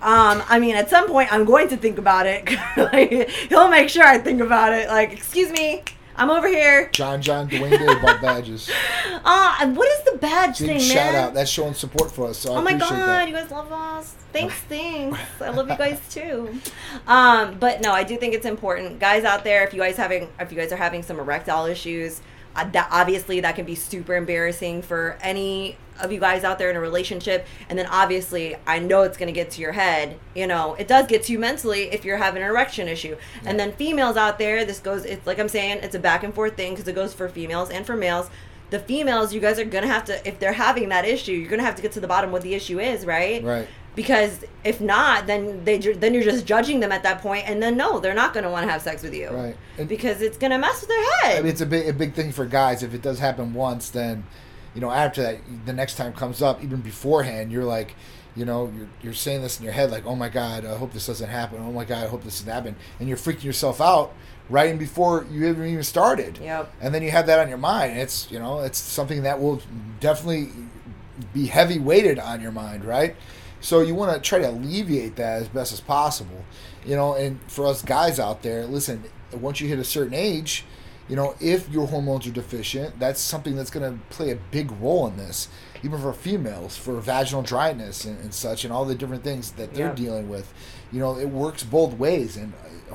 Um, 0.00 0.42
I 0.48 0.58
mean, 0.60 0.76
at 0.76 0.88
some 0.88 1.08
point 1.08 1.32
I'm 1.32 1.44
going 1.44 1.68
to 1.68 1.76
think 1.76 1.98
about 1.98 2.26
it. 2.26 2.48
like, 2.76 3.28
he'll 3.48 3.68
make 3.68 3.88
sure 3.88 4.04
I 4.04 4.18
think 4.18 4.40
about 4.40 4.72
it. 4.72 4.88
Like, 4.88 5.12
excuse 5.12 5.50
me, 5.50 5.82
I'm 6.16 6.30
over 6.30 6.46
here. 6.48 6.88
John, 6.92 7.22
John, 7.22 7.48
Dwayne 7.48 7.70
Day 7.78 8.00
bought 8.00 8.20
badges. 8.20 8.70
Uh, 9.24 9.68
what 9.68 9.88
is 9.88 10.04
the 10.12 10.18
badge 10.18 10.58
Big 10.58 10.66
thing, 10.68 10.80
shout 10.80 11.12
man? 11.12 11.14
out. 11.14 11.34
That's 11.34 11.48
showing 11.48 11.74
support 11.74 12.10
for 12.10 12.26
us. 12.28 12.38
So 12.38 12.54
I 12.54 12.56
Oh 12.58 12.62
my 12.62 12.72
god, 12.72 12.90
that. 12.90 13.28
you 13.28 13.34
guys 13.34 13.52
love 13.52 13.70
us. 13.70 14.16
Thanks, 14.32 14.54
thanks. 14.68 15.16
I 15.40 15.50
love 15.50 15.70
you 15.70 15.76
guys 15.76 16.00
too. 16.10 16.58
Um, 17.06 17.56
but 17.60 17.80
no, 17.82 17.92
I 17.92 18.02
do 18.02 18.16
think 18.16 18.34
it's 18.34 18.46
important, 18.46 18.98
guys 18.98 19.22
out 19.22 19.44
there. 19.44 19.62
If 19.62 19.72
you 19.74 19.80
guys 19.80 19.96
having, 19.96 20.28
if 20.40 20.50
you 20.50 20.58
guys 20.58 20.72
are 20.72 20.76
having 20.76 21.04
some 21.04 21.20
erectile 21.20 21.66
issues, 21.66 22.20
Uh, 22.54 22.64
that 22.70 22.88
obviously 22.90 23.40
that 23.40 23.56
can 23.56 23.64
be 23.64 23.74
super 23.74 24.14
embarrassing 24.14 24.82
for 24.82 25.16
any 25.22 25.76
of 26.00 26.10
you 26.10 26.20
guys 26.20 26.44
out 26.44 26.58
there 26.58 26.70
in 26.70 26.76
a 26.76 26.80
relationship. 26.80 27.46
And 27.68 27.78
then 27.78 27.86
obviously, 27.86 28.56
I 28.66 28.78
know 28.78 29.02
it's 29.02 29.16
gonna 29.16 29.32
get 29.32 29.50
to 29.52 29.60
your 29.60 29.72
head. 29.72 30.18
You 30.34 30.46
know, 30.46 30.74
it 30.74 30.88
does 30.88 31.06
get 31.06 31.24
to 31.24 31.32
you 31.32 31.38
mentally 31.38 31.84
if 31.92 32.04
you're 32.04 32.16
having 32.16 32.42
an 32.42 32.48
erection 32.48 32.88
issue. 32.88 33.16
And 33.44 33.58
then 33.58 33.72
females 33.72 34.16
out 34.16 34.38
there, 34.38 34.64
this 34.64 34.80
goes. 34.80 35.04
It's 35.04 35.26
like 35.26 35.38
I'm 35.38 35.48
saying, 35.48 35.78
it's 35.82 35.94
a 35.94 35.98
back 35.98 36.24
and 36.24 36.34
forth 36.34 36.56
thing 36.56 36.72
because 36.72 36.88
it 36.88 36.94
goes 36.94 37.14
for 37.14 37.28
females 37.28 37.70
and 37.70 37.86
for 37.86 37.96
males 37.96 38.30
the 38.72 38.78
females, 38.78 39.34
you 39.34 39.40
guys 39.40 39.58
are 39.58 39.66
gonna 39.66 39.86
have 39.86 40.06
to 40.06 40.26
if 40.26 40.38
they're 40.40 40.54
having 40.54 40.88
that 40.88 41.04
issue, 41.04 41.32
you're 41.32 41.50
gonna 41.50 41.62
have 41.62 41.76
to 41.76 41.82
get 41.82 41.92
to 41.92 42.00
the 42.00 42.08
bottom 42.08 42.32
what 42.32 42.40
the 42.40 42.54
issue 42.54 42.80
is, 42.80 43.04
right? 43.04 43.44
Right. 43.44 43.68
Because 43.94 44.44
if 44.64 44.80
not, 44.80 45.26
then 45.26 45.64
they 45.64 45.78
then 45.78 46.14
you're 46.14 46.22
just 46.22 46.46
judging 46.46 46.80
them 46.80 46.92
at 46.92 47.02
that 47.02 47.20
point, 47.20 47.48
and 47.48 47.62
then 47.62 47.76
no, 47.76 48.00
they're 48.00 48.14
not 48.14 48.32
gonna 48.32 48.50
want 48.50 48.64
to 48.66 48.72
have 48.72 48.80
sex 48.80 49.02
with 49.02 49.14
you, 49.14 49.28
Right. 49.28 49.56
And- 49.76 49.88
because 49.88 50.22
it's 50.22 50.38
gonna 50.38 50.58
mess 50.58 50.80
with 50.80 50.88
their 50.88 51.04
head. 51.20 51.38
I 51.38 51.42
mean, 51.42 51.50
it's 51.50 51.60
a 51.60 51.66
big, 51.66 51.88
a 51.88 51.92
big 51.92 52.14
thing 52.14 52.32
for 52.32 52.46
guys. 52.46 52.82
If 52.82 52.94
it 52.94 53.02
does 53.02 53.18
happen 53.18 53.52
once, 53.52 53.90
then, 53.90 54.24
you 54.74 54.80
know, 54.80 54.90
after 54.90 55.22
that, 55.22 55.38
the 55.66 55.74
next 55.74 55.96
time 55.96 56.14
comes 56.14 56.40
up, 56.40 56.62
even 56.64 56.80
beforehand, 56.80 57.52
you're 57.52 57.64
like, 57.64 57.94
you 58.34 58.46
know, 58.46 58.72
you're, 58.74 58.88
you're 59.02 59.12
saying 59.12 59.42
this 59.42 59.58
in 59.58 59.64
your 59.64 59.74
head, 59.74 59.90
like, 59.90 60.06
oh 60.06 60.16
my 60.16 60.30
God, 60.30 60.64
I 60.64 60.74
hope 60.76 60.94
this 60.94 61.06
doesn't 61.06 61.28
happen. 61.28 61.58
Oh 61.60 61.70
my 61.72 61.84
God, 61.84 62.04
I 62.04 62.08
hope 62.08 62.24
this 62.24 62.38
doesn't 62.40 62.52
happen. 62.52 62.76
And 62.98 63.06
you're 63.08 63.18
freaking 63.18 63.44
yourself 63.44 63.78
out 63.78 64.14
right 64.48 64.78
before 64.78 65.26
you 65.30 65.44
haven't 65.44 65.66
even 65.66 65.82
started. 65.82 66.38
Yep. 66.38 66.72
And 66.80 66.94
then 66.94 67.02
you 67.02 67.10
have 67.10 67.26
that 67.26 67.38
on 67.40 67.50
your 67.50 67.58
mind. 67.58 67.98
It's, 67.98 68.30
you 68.30 68.38
know, 68.38 68.60
it's 68.60 68.78
something 68.78 69.24
that 69.24 69.38
will 69.38 69.60
definitely 70.00 70.48
be 71.34 71.46
heavy 71.46 71.78
weighted 71.78 72.18
on 72.18 72.40
your 72.40 72.52
mind, 72.52 72.86
right? 72.86 73.16
So 73.62 73.80
you 73.80 73.94
want 73.94 74.12
to 74.14 74.20
try 74.20 74.40
to 74.40 74.50
alleviate 74.50 75.16
that 75.16 75.40
as 75.42 75.48
best 75.48 75.72
as 75.72 75.80
possible, 75.80 76.44
you 76.84 76.94
know. 76.96 77.14
And 77.14 77.40
for 77.46 77.66
us 77.66 77.80
guys 77.82 78.20
out 78.20 78.42
there, 78.42 78.66
listen, 78.66 79.04
once 79.32 79.60
you 79.60 79.68
hit 79.68 79.78
a 79.78 79.84
certain 79.84 80.12
age, 80.14 80.64
you 81.08 81.16
know, 81.16 81.34
if 81.40 81.68
your 81.70 81.86
hormones 81.86 82.26
are 82.26 82.32
deficient, 82.32 82.98
that's 82.98 83.20
something 83.20 83.56
that's 83.56 83.70
going 83.70 83.90
to 83.92 84.04
play 84.14 84.30
a 84.30 84.36
big 84.50 84.70
role 84.72 85.06
in 85.06 85.16
this. 85.16 85.48
Even 85.84 86.00
for 86.00 86.12
females, 86.12 86.76
for 86.76 87.00
vaginal 87.00 87.42
dryness 87.42 88.04
and, 88.04 88.18
and 88.20 88.34
such, 88.34 88.64
and 88.64 88.72
all 88.72 88.84
the 88.84 88.94
different 88.94 89.24
things 89.24 89.52
that 89.52 89.74
they're 89.74 89.88
Yeah. 89.88 89.94
dealing 89.94 90.28
with, 90.28 90.52
you 90.92 91.00
know, 91.00 91.16
it 91.18 91.28
works 91.28 91.62
both 91.64 91.94
ways. 91.94 92.36
And 92.36 92.52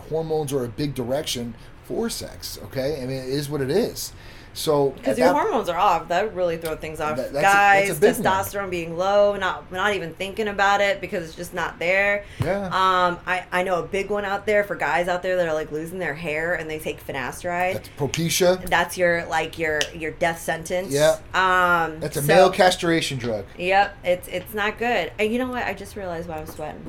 hormones 0.10 0.54
are 0.54 0.64
a 0.64 0.70
big 0.70 0.94
direction 0.96 1.56
for 1.86 2.10
sex. 2.10 2.60
Okay, 2.66 2.98
I 3.02 3.06
mean 3.06 3.18
it 3.24 3.30
is 3.30 3.50
what 3.50 3.62
it 3.62 3.70
is. 3.72 4.12
So 4.58 4.90
Because 4.90 5.20
your 5.20 5.28
that- 5.28 5.36
hormones 5.40 5.70
are 5.70 5.78
off. 5.78 6.08
That 6.08 6.24
would 6.26 6.36
really 6.36 6.58
throw 6.58 6.76
things 6.76 7.00
off. 7.00 7.18
That- 7.18 7.32
Guys, 7.32 7.90
one. 7.92 8.00
testosterone 8.00 8.70
being 8.72 8.98
low, 8.98 9.36
not 9.36 9.72
not 9.72 9.94
even 9.94 10.14
thinking 10.16 10.48
about 10.48 10.82
it 10.82 11.00
because 11.00 11.24
it's 11.28 11.36
just 11.36 11.54
not 11.54 11.78
there. 11.78 12.26
Yeah. 12.44 12.66
Um, 12.66 13.20
I, 13.28 13.46
I 13.52 13.62
know 13.64 13.80
a 13.80 13.84
big 13.84 14.10
one 14.10 14.26
out 14.26 14.48
there 14.48 14.64
for 14.64 14.76
guys 14.76 15.08
out 15.08 15.22
there 15.22 15.36
that 15.36 15.48
are 15.48 15.54
like 15.54 15.72
losing 15.72 16.00
their 16.00 16.16
hair 16.16 16.56
and 16.56 16.68
they 16.70 16.80
take 16.80 17.06
finasteride. 17.06 17.74
that's 17.74 17.90
Propecia. 18.00 18.68
That's 18.68 18.98
your 18.98 19.26
like 19.28 19.60
your 19.60 19.80
your 19.94 20.12
death 20.12 20.42
sentence. 20.42 20.92
Yeah. 20.92 21.18
Um, 21.36 22.00
That's 22.00 22.18
a 22.18 22.22
so- 22.22 22.28
male 22.28 22.50
castration 22.50 23.20
drug. 23.20 23.46
Yep. 23.60 23.98
It's 24.04 24.28
it's 24.28 24.54
not 24.56 24.80
good. 24.80 25.12
And 25.20 25.32
you 25.32 25.38
know 25.38 25.50
what? 25.50 25.64
I 25.66 25.74
just 25.76 25.96
realized 25.96 26.28
why 26.28 26.38
I'm 26.38 26.48
sweating. 26.48 26.84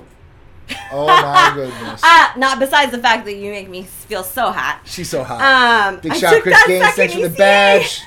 Oh 0.92 1.06
my 1.06 1.52
goodness. 1.54 2.00
Ah, 2.04 2.32
not 2.36 2.58
besides 2.58 2.92
the 2.92 2.98
fact 2.98 3.24
that 3.26 3.34
you 3.36 3.50
make 3.50 3.68
me 3.68 3.82
feel 3.82 4.22
so 4.22 4.50
hot. 4.50 4.80
She's 4.84 5.08
so 5.08 5.22
hot. 5.24 5.40
Um, 5.94 6.00
Big 6.00 6.12
I 6.12 6.16
shout, 6.16 6.42
Chris 6.42 6.58
Gaines. 6.66 6.94
Thanks 6.94 7.14
for 7.14 7.20
the 7.28 7.30
badge. 7.30 8.02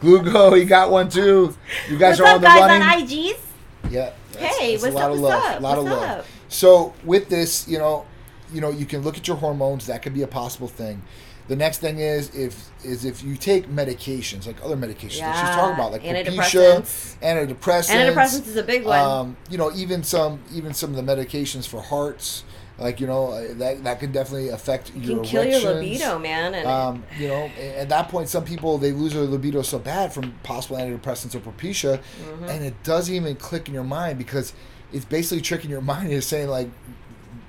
Glugo, 0.00 0.56
he 0.56 0.64
got 0.64 0.90
one 0.90 1.08
too. 1.08 1.54
You 1.88 1.98
guys 1.98 2.20
What's 2.20 2.20
are 2.20 2.26
on 2.26 2.34
up, 2.36 2.40
the 2.40 2.46
guys 2.46 2.60
running. 2.60 2.82
on 2.82 3.08
IGs? 3.08 3.38
Yeah. 3.90 4.12
that's- 4.32 4.56
Hey, 4.56 4.76
that's 4.76 4.82
what's 4.84 4.94
a 4.94 4.98
lot 4.98 5.04
up, 5.10 5.12
of 5.16 5.20
what's 5.20 5.32
love. 5.34 5.44
up, 5.54 5.58
A 5.58 5.62
lot 5.62 5.78
of 5.78 5.84
love. 5.84 6.26
So 6.48 6.94
with 7.04 7.28
this, 7.28 7.66
you 7.68 7.78
know, 7.78 8.06
you 8.52 8.60
know, 8.60 8.70
you 8.70 8.86
can 8.86 9.02
look 9.02 9.16
at 9.16 9.26
your 9.26 9.36
hormones. 9.36 9.86
That 9.86 10.02
could 10.02 10.14
be 10.14 10.22
a 10.22 10.26
possible 10.26 10.68
thing. 10.68 11.02
The 11.52 11.56
next 11.56 11.80
thing 11.80 11.98
is 11.98 12.34
if 12.34 12.70
is 12.82 13.04
if 13.04 13.22
you 13.22 13.36
take 13.36 13.68
medications 13.68 14.46
like 14.46 14.56
other 14.64 14.74
medications 14.74 15.18
that 15.20 15.36
she's 15.38 15.50
Yeah, 15.50 15.54
talking 15.54 15.74
about, 15.74 15.92
like 15.92 16.02
antidepressants. 16.02 17.18
Propecia, 17.20 17.46
antidepressants. 17.46 18.14
Antidepressants 18.14 18.46
is 18.46 18.56
a 18.56 18.62
big 18.62 18.86
one. 18.86 18.98
Um, 18.98 19.36
you 19.50 19.58
know, 19.58 19.70
even 19.74 20.02
some 20.02 20.40
even 20.54 20.72
some 20.72 20.94
of 20.94 20.96
the 20.96 21.02
medications 21.14 21.68
for 21.68 21.82
hearts, 21.82 22.44
like 22.78 23.00
you 23.00 23.06
know, 23.06 23.46
that 23.56 23.84
that 23.84 24.00
can 24.00 24.12
definitely 24.12 24.48
affect 24.48 24.94
You 24.94 25.02
your 25.02 25.16
can 25.16 25.24
kill 25.26 25.44
your 25.44 25.74
libido, 25.74 26.18
man. 26.18 26.54
And 26.54 26.66
Um, 26.66 27.04
you 27.18 27.28
know, 27.28 27.50
at 27.76 27.90
that 27.90 28.08
point, 28.08 28.30
some 28.30 28.46
people 28.46 28.78
they 28.78 28.92
lose 28.92 29.12
their 29.12 29.24
libido 29.24 29.60
so 29.60 29.78
bad 29.78 30.10
from 30.10 30.32
possible 30.44 30.78
antidepressants 30.78 31.34
or 31.34 31.40
Propecia, 31.40 31.98
Mm-hmm. 31.98 32.44
and 32.44 32.64
it 32.64 32.82
doesn't 32.82 33.14
even 33.14 33.36
click 33.36 33.68
in 33.68 33.74
your 33.74 33.84
mind 33.84 34.16
because 34.16 34.54
it's 34.90 35.04
basically 35.04 35.42
tricking 35.42 35.68
your 35.68 35.82
mind 35.82 36.08
into 36.08 36.22
saying 36.22 36.48
like, 36.48 36.70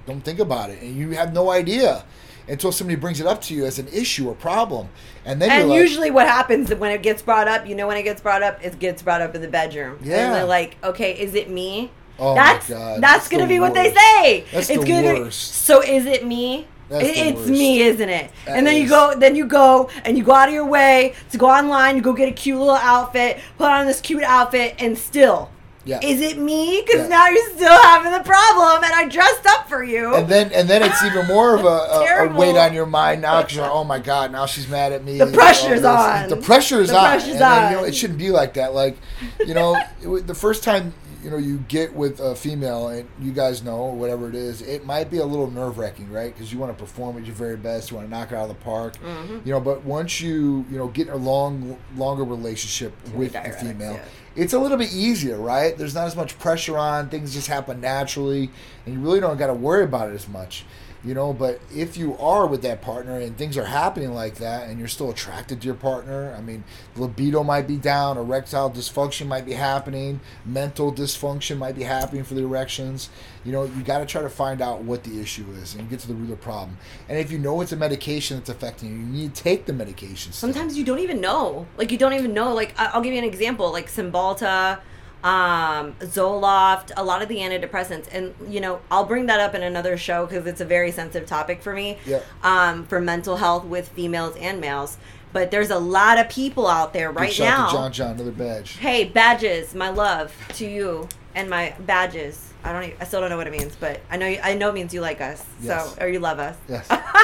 "Don't 0.05 0.25
think 0.25 0.39
about 0.39 0.71
it," 0.71 0.81
and 0.81 0.93
you 0.93 1.11
have 1.11 1.33
no 1.33 1.51
idea 1.51 2.03
until 2.47 2.71
somebody 2.71 2.95
brings 2.99 3.19
it 3.19 3.27
up 3.27 3.41
to 3.43 3.53
you 3.53 3.65
as 3.65 3.79
an 3.79 3.87
issue 3.87 4.27
or 4.29 4.35
problem, 4.35 4.89
and 5.25 5.41
then 5.41 5.49
and 5.49 5.59
you're 5.61 5.69
like, 5.69 5.79
usually 5.79 6.11
what 6.11 6.27
happens 6.27 6.73
when 6.73 6.91
it 6.91 7.01
gets 7.01 7.21
brought 7.21 7.47
up, 7.47 7.67
you 7.67 7.75
know 7.75 7.87
when 7.87 7.97
it 7.97 8.03
gets 8.03 8.21
brought 8.21 8.43
up, 8.43 8.63
it 8.63 8.77
gets 8.79 9.01
brought 9.01 9.21
up 9.21 9.35
in 9.35 9.41
the 9.41 9.47
bedroom. 9.47 9.99
Yeah. 10.03 10.25
And 10.25 10.35
they're 10.35 10.45
like, 10.45 10.77
okay, 10.83 11.13
is 11.19 11.35
it 11.35 11.49
me? 11.49 11.91
Oh 12.19 12.35
my 12.35 12.41
that's 12.41 12.69
God, 12.69 13.01
that's 13.01 13.01
that's 13.01 13.29
gonna 13.29 13.47
be 13.47 13.59
what 13.59 13.73
they 13.73 13.93
say. 13.93 14.45
That's 14.51 14.69
it's 14.69 14.83
the 14.83 14.87
gonna 14.89 15.19
worst. 15.21 15.53
so 15.55 15.81
is 15.81 16.05
it 16.05 16.25
me? 16.25 16.67
That's 16.89 17.05
It- 17.07 17.13
the 17.15 17.21
it's 17.29 17.37
worst. 17.39 17.49
me, 17.49 17.81
isn't 17.81 18.09
it? 18.09 18.31
That 18.45 18.57
and 18.57 18.67
then 18.67 18.79
you 18.81 18.87
go, 18.87 19.15
then 19.17 19.35
you 19.35 19.45
go, 19.47 19.89
and 20.05 20.15
you 20.17 20.23
go 20.23 20.33
out 20.33 20.49
of 20.49 20.53
your 20.53 20.65
way 20.65 21.15
to 21.31 21.37
go 21.37 21.47
online, 21.49 21.95
you 21.95 22.01
go 22.03 22.13
get 22.13 22.27
a 22.29 22.31
cute 22.33 22.59
little 22.59 22.75
outfit, 22.75 23.39
put 23.57 23.67
on 23.71 23.87
this 23.87 23.99
cute 24.01 24.21
outfit, 24.21 24.75
and 24.79 24.95
still, 24.97 25.49
Yeah. 25.85 25.99
is 26.01 26.21
it 26.21 26.37
me? 26.37 26.81
Because 26.85 27.01
Yeah. 27.01 27.07
now 27.09 27.27
you're 27.27 27.49
still 27.55 27.77
having 27.83 28.11
the 28.13 28.21
problem, 28.23 28.83
and 28.83 28.93
I 28.93 29.07
dressed 29.09 29.45
up 29.45 29.67
for 29.67 29.83
you. 29.83 30.15
And 30.15 30.27
then, 30.29 30.51
and 30.53 30.69
then 30.69 30.81
it's 30.81 31.03
even 31.03 31.27
more 31.27 31.55
of 31.55 31.65
a, 31.65 31.67
a, 31.67 32.29
a 32.29 32.33
weight 32.37 32.55
on 32.55 32.73
your 32.73 32.85
mind 32.85 33.21
now 33.21 33.41
because 33.41 33.55
you're 33.57 33.65
like, 33.65 33.73
oh 33.75 33.83
my 33.83 33.99
god, 33.99 34.31
now 34.31 34.45
she's 34.45 34.67
mad 34.69 34.91
at 34.93 35.03
me. 35.03 35.17
The 35.17 35.27
pressure's 35.27 35.83
on. 35.83 36.29
The 36.29 36.37
pressure's 36.37 36.89
The 36.89 36.97
on. 36.97 37.05
pressure's 37.05 37.31
and 37.33 37.41
then, 37.41 37.71
you 37.71 37.77
know, 37.77 37.83
it 37.83 37.95
shouldn't 37.95 38.19
be 38.19 38.29
like 38.31 38.53
that. 38.53 38.73
Like, 38.73 38.97
you 39.39 39.53
know, 39.53 39.75
the 40.01 40.35
first 40.35 40.63
time 40.63 40.93
you 41.21 41.29
know 41.31 41.37
you 41.37 41.59
get 41.69 41.93
with 41.95 42.19
a 42.19 42.35
female 42.35 42.89
and 42.89 43.07
you 43.21 43.31
guys 43.31 43.63
know 43.63 43.85
whatever 43.85 44.27
it 44.27 44.35
is, 44.35 44.61
it 44.61 44.85
might 44.85 45.09
be 45.09 45.19
a 45.19 45.25
little 45.25 45.49
nerve 45.49 45.77
wracking, 45.77 46.11
right? 46.11 46.33
Because 46.33 46.51
you 46.51 46.59
want 46.59 46.77
to 46.77 46.81
perform 46.83 47.17
at 47.17 47.25
your 47.25 47.33
very 47.35 47.55
best, 47.55 47.91
you 47.91 47.95
want 47.97 48.07
to 48.09 48.11
knock 48.11 48.33
it 48.33 48.35
out 48.35 48.49
of 48.49 48.57
the 48.57 48.63
park, 48.63 48.95
Mm-hmm. 48.97 49.37
you 49.45 49.53
know. 49.53 49.61
But 49.61 49.85
once 49.85 50.19
you 50.19 50.65
you 50.69 50.77
know 50.77 50.87
get 50.89 51.07
a 51.09 51.15
long 51.15 51.77
longer 51.95 52.23
relationship 52.25 52.93
with 53.13 53.31
the 53.33 53.39
direct, 53.39 53.61
female. 53.61 53.93
yeah. 53.93 54.01
It's 54.35 54.53
a 54.53 54.59
little 54.59 54.77
bit 54.77 54.91
easier, 54.91 55.37
right? 55.37 55.77
There's 55.77 55.93
not 55.93 56.07
as 56.07 56.15
much 56.15 56.39
pressure 56.39 56.77
on. 56.77 57.09
Things 57.09 57.33
just 57.33 57.47
happen 57.47 57.81
naturally, 57.81 58.49
and 58.85 58.95
you 58.95 58.99
really 58.99 59.19
don't 59.19 59.37
got 59.37 59.47
to 59.47 59.53
worry 59.53 59.83
about 59.83 60.09
it 60.09 60.15
as 60.15 60.27
much 60.27 60.65
you 61.03 61.13
know 61.13 61.33
but 61.33 61.59
if 61.73 61.97
you 61.97 62.17
are 62.17 62.47
with 62.47 62.61
that 62.61 62.81
partner 62.81 63.19
and 63.19 63.37
things 63.37 63.57
are 63.57 63.65
happening 63.65 64.13
like 64.13 64.35
that 64.35 64.69
and 64.69 64.79
you're 64.79 64.87
still 64.87 65.09
attracted 65.09 65.61
to 65.61 65.65
your 65.65 65.75
partner 65.75 66.33
i 66.37 66.41
mean 66.41 66.63
libido 66.95 67.43
might 67.43 67.67
be 67.67 67.77
down 67.77 68.17
erectile 68.17 68.69
dysfunction 68.69 69.27
might 69.27 69.45
be 69.45 69.53
happening 69.53 70.19
mental 70.45 70.91
dysfunction 70.91 71.57
might 71.57 71.75
be 71.75 71.83
happening 71.83 72.23
for 72.23 72.33
the 72.33 72.43
erections 72.43 73.09
you 73.43 73.51
know 73.51 73.63
you 73.63 73.83
got 73.83 73.99
to 73.99 74.05
try 74.05 74.21
to 74.21 74.29
find 74.29 74.61
out 74.61 74.81
what 74.81 75.03
the 75.03 75.19
issue 75.19 75.45
is 75.61 75.75
and 75.75 75.89
get 75.89 75.99
to 75.99 76.07
the 76.07 76.13
root 76.13 76.23
of 76.23 76.29
the 76.29 76.35
problem 76.37 76.77
and 77.09 77.19
if 77.19 77.31
you 77.31 77.37
know 77.37 77.61
it's 77.61 77.71
a 77.71 77.75
medication 77.75 78.37
that's 78.37 78.49
affecting 78.49 78.89
you 78.89 78.95
you 78.97 79.05
need 79.05 79.35
to 79.35 79.43
take 79.43 79.65
the 79.65 79.73
medication. 79.73 80.31
Sometimes 80.31 80.77
you 80.77 80.83
don't 80.83 80.99
even 80.99 81.19
know. 81.19 81.65
Like 81.77 81.91
you 81.91 81.97
don't 81.97 82.13
even 82.13 82.33
know. 82.33 82.53
Like 82.53 82.73
I'll 82.77 83.01
give 83.01 83.13
you 83.13 83.19
an 83.19 83.25
example. 83.25 83.71
Like 83.71 83.87
Cymbalta, 83.87 84.79
um, 85.23 85.93
Zoloft, 85.99 86.91
a 86.97 87.03
lot 87.03 87.21
of 87.21 87.29
the 87.29 87.37
antidepressants, 87.37 88.07
and 88.11 88.33
you 88.47 88.59
know 88.59 88.81
I'll 88.91 89.05
bring 89.05 89.25
that 89.27 89.39
up 89.39 89.55
in 89.55 89.63
another 89.63 89.97
show 89.97 90.25
because 90.25 90.45
it's 90.45 90.61
a 90.61 90.65
very 90.65 90.91
sensitive 90.91 91.27
topic 91.27 91.61
for 91.61 91.73
me. 91.73 91.97
Yeah. 92.05 92.19
Um, 92.43 92.85
for 92.85 92.99
mental 92.99 93.37
health 93.37 93.63
with 93.65 93.87
females 93.89 94.35
and 94.37 94.59
males, 94.59 94.97
but 95.31 95.49
there's 95.51 95.69
a 95.69 95.79
lot 95.79 96.19
of 96.19 96.29
people 96.29 96.67
out 96.67 96.93
there 96.93 97.11
right 97.11 97.31
shout 97.31 97.57
now. 97.59 97.71
john 97.71 97.91
john 97.93 98.11
another 98.11 98.31
badge 98.31 98.77
Hey, 98.77 99.05
badges, 99.05 99.73
my 99.73 99.89
love 99.89 100.35
to 100.55 100.65
you 100.67 101.07
and 101.35 101.49
my 101.49 101.73
badges. 101.79 102.51
I 102.65 102.71
don't. 102.71 102.83
Even, 102.83 102.97
I 103.01 103.03
still 103.05 103.19
don't 103.21 103.29
know 103.29 103.37
what 103.37 103.47
it 103.47 103.51
means, 103.51 103.75
but 103.75 103.99
I 104.09 104.15
know. 104.17 104.25
You, 104.27 104.39
I 104.41 104.53
know 104.53 104.69
it 104.69 104.73
means 104.73 104.93
you 104.93 105.01
like 105.01 105.19
us, 105.19 105.43
Yes. 105.61 105.95
so 105.95 106.01
or 106.03 106.07
you 106.07 106.19
love 106.19 106.39
us. 106.39 106.55
yes 106.69 106.87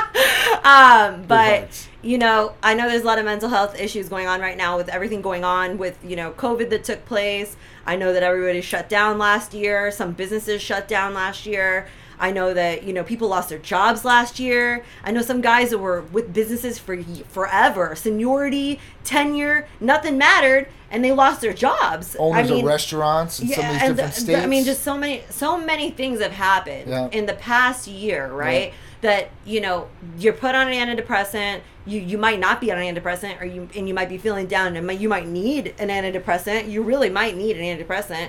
um, 0.69 1.23
but 1.23 1.87
you 2.01 2.17
know, 2.17 2.53
I 2.63 2.73
know 2.75 2.87
there's 2.89 3.01
a 3.01 3.05
lot 3.05 3.19
of 3.19 3.25
mental 3.25 3.49
health 3.49 3.79
issues 3.79 4.07
going 4.09 4.27
on 4.27 4.39
right 4.39 4.57
now 4.57 4.77
with 4.77 4.89
everything 4.89 5.21
going 5.21 5.43
on 5.43 5.77
with 5.77 5.97
you 6.03 6.15
know 6.15 6.31
COVID 6.31 6.69
that 6.69 6.83
took 6.83 7.05
place. 7.05 7.55
I 7.85 7.95
know 7.95 8.13
that 8.13 8.23
everybody 8.23 8.61
shut 8.61 8.87
down 8.89 9.17
last 9.17 9.53
year. 9.53 9.91
Some 9.91 10.13
businesses 10.13 10.61
shut 10.61 10.87
down 10.87 11.13
last 11.13 11.45
year. 11.45 11.87
I 12.21 12.31
know 12.31 12.53
that 12.53 12.83
you 12.83 12.93
know 12.93 13.03
people 13.03 13.27
lost 13.29 13.49
their 13.49 13.59
jobs 13.59 14.03
last 14.05 14.39
year. 14.39 14.83
I 15.03 15.11
know 15.11 15.21
some 15.21 15.41
guys 15.41 15.69
that 15.71 15.77
were 15.77 16.01
with 16.01 16.33
businesses 16.33 16.77
for 16.77 17.01
forever, 17.29 17.95
seniority, 17.95 18.79
tenure, 19.03 19.67
nothing 19.79 20.17
mattered, 20.17 20.67
and 20.91 21.03
they 21.03 21.11
lost 21.13 21.39
their 21.41 21.53
jobs. 21.53 22.15
owners 22.19 22.49
I 22.51 22.53
mean, 22.53 22.63
of 22.65 22.69
restaurants 22.69 23.39
in 23.39 23.47
some 23.49 23.65
of 23.65 23.71
these 23.71 23.81
and 23.83 23.95
different 23.95 24.15
the- 24.15 24.21
states 24.21 24.37
the- 24.39 24.43
I 24.43 24.47
mean, 24.47 24.65
just 24.65 24.83
so 24.83 24.97
many, 24.97 25.23
so 25.29 25.57
many 25.57 25.91
things 25.91 26.21
have 26.21 26.33
happened 26.33 26.89
Yeah. 26.89 27.07
in 27.11 27.25
the 27.25 27.33
past 27.35 27.87
year, 27.87 28.27
right? 28.27 28.67
Yeah. 28.69 28.73
That 29.01 29.29
you 29.45 29.61
know, 29.61 29.87
you're 30.17 30.33
put 30.33 30.55
on 30.55 30.67
an 30.67 30.73
antidepressant. 30.73 31.61
You 31.85 31.99
you 32.01 32.17
might 32.17 32.39
not 32.39 32.59
be 32.59 32.71
on 32.71 32.77
an 32.79 32.95
antidepressant, 32.95 33.41
or 33.41 33.45
you 33.45 33.69
and 33.75 33.87
you 33.87 33.93
might 33.93 34.09
be 34.09 34.17
feeling 34.17 34.45
down, 34.47 34.75
and 34.75 34.85
might- 34.85 34.99
you 34.99 35.07
might 35.07 35.25
need 35.27 35.73
an 35.79 35.87
antidepressant. 35.87 36.69
You 36.69 36.81
really 36.83 37.09
might 37.09 37.37
need 37.37 37.57
an 37.57 37.63
antidepressant. 37.63 38.27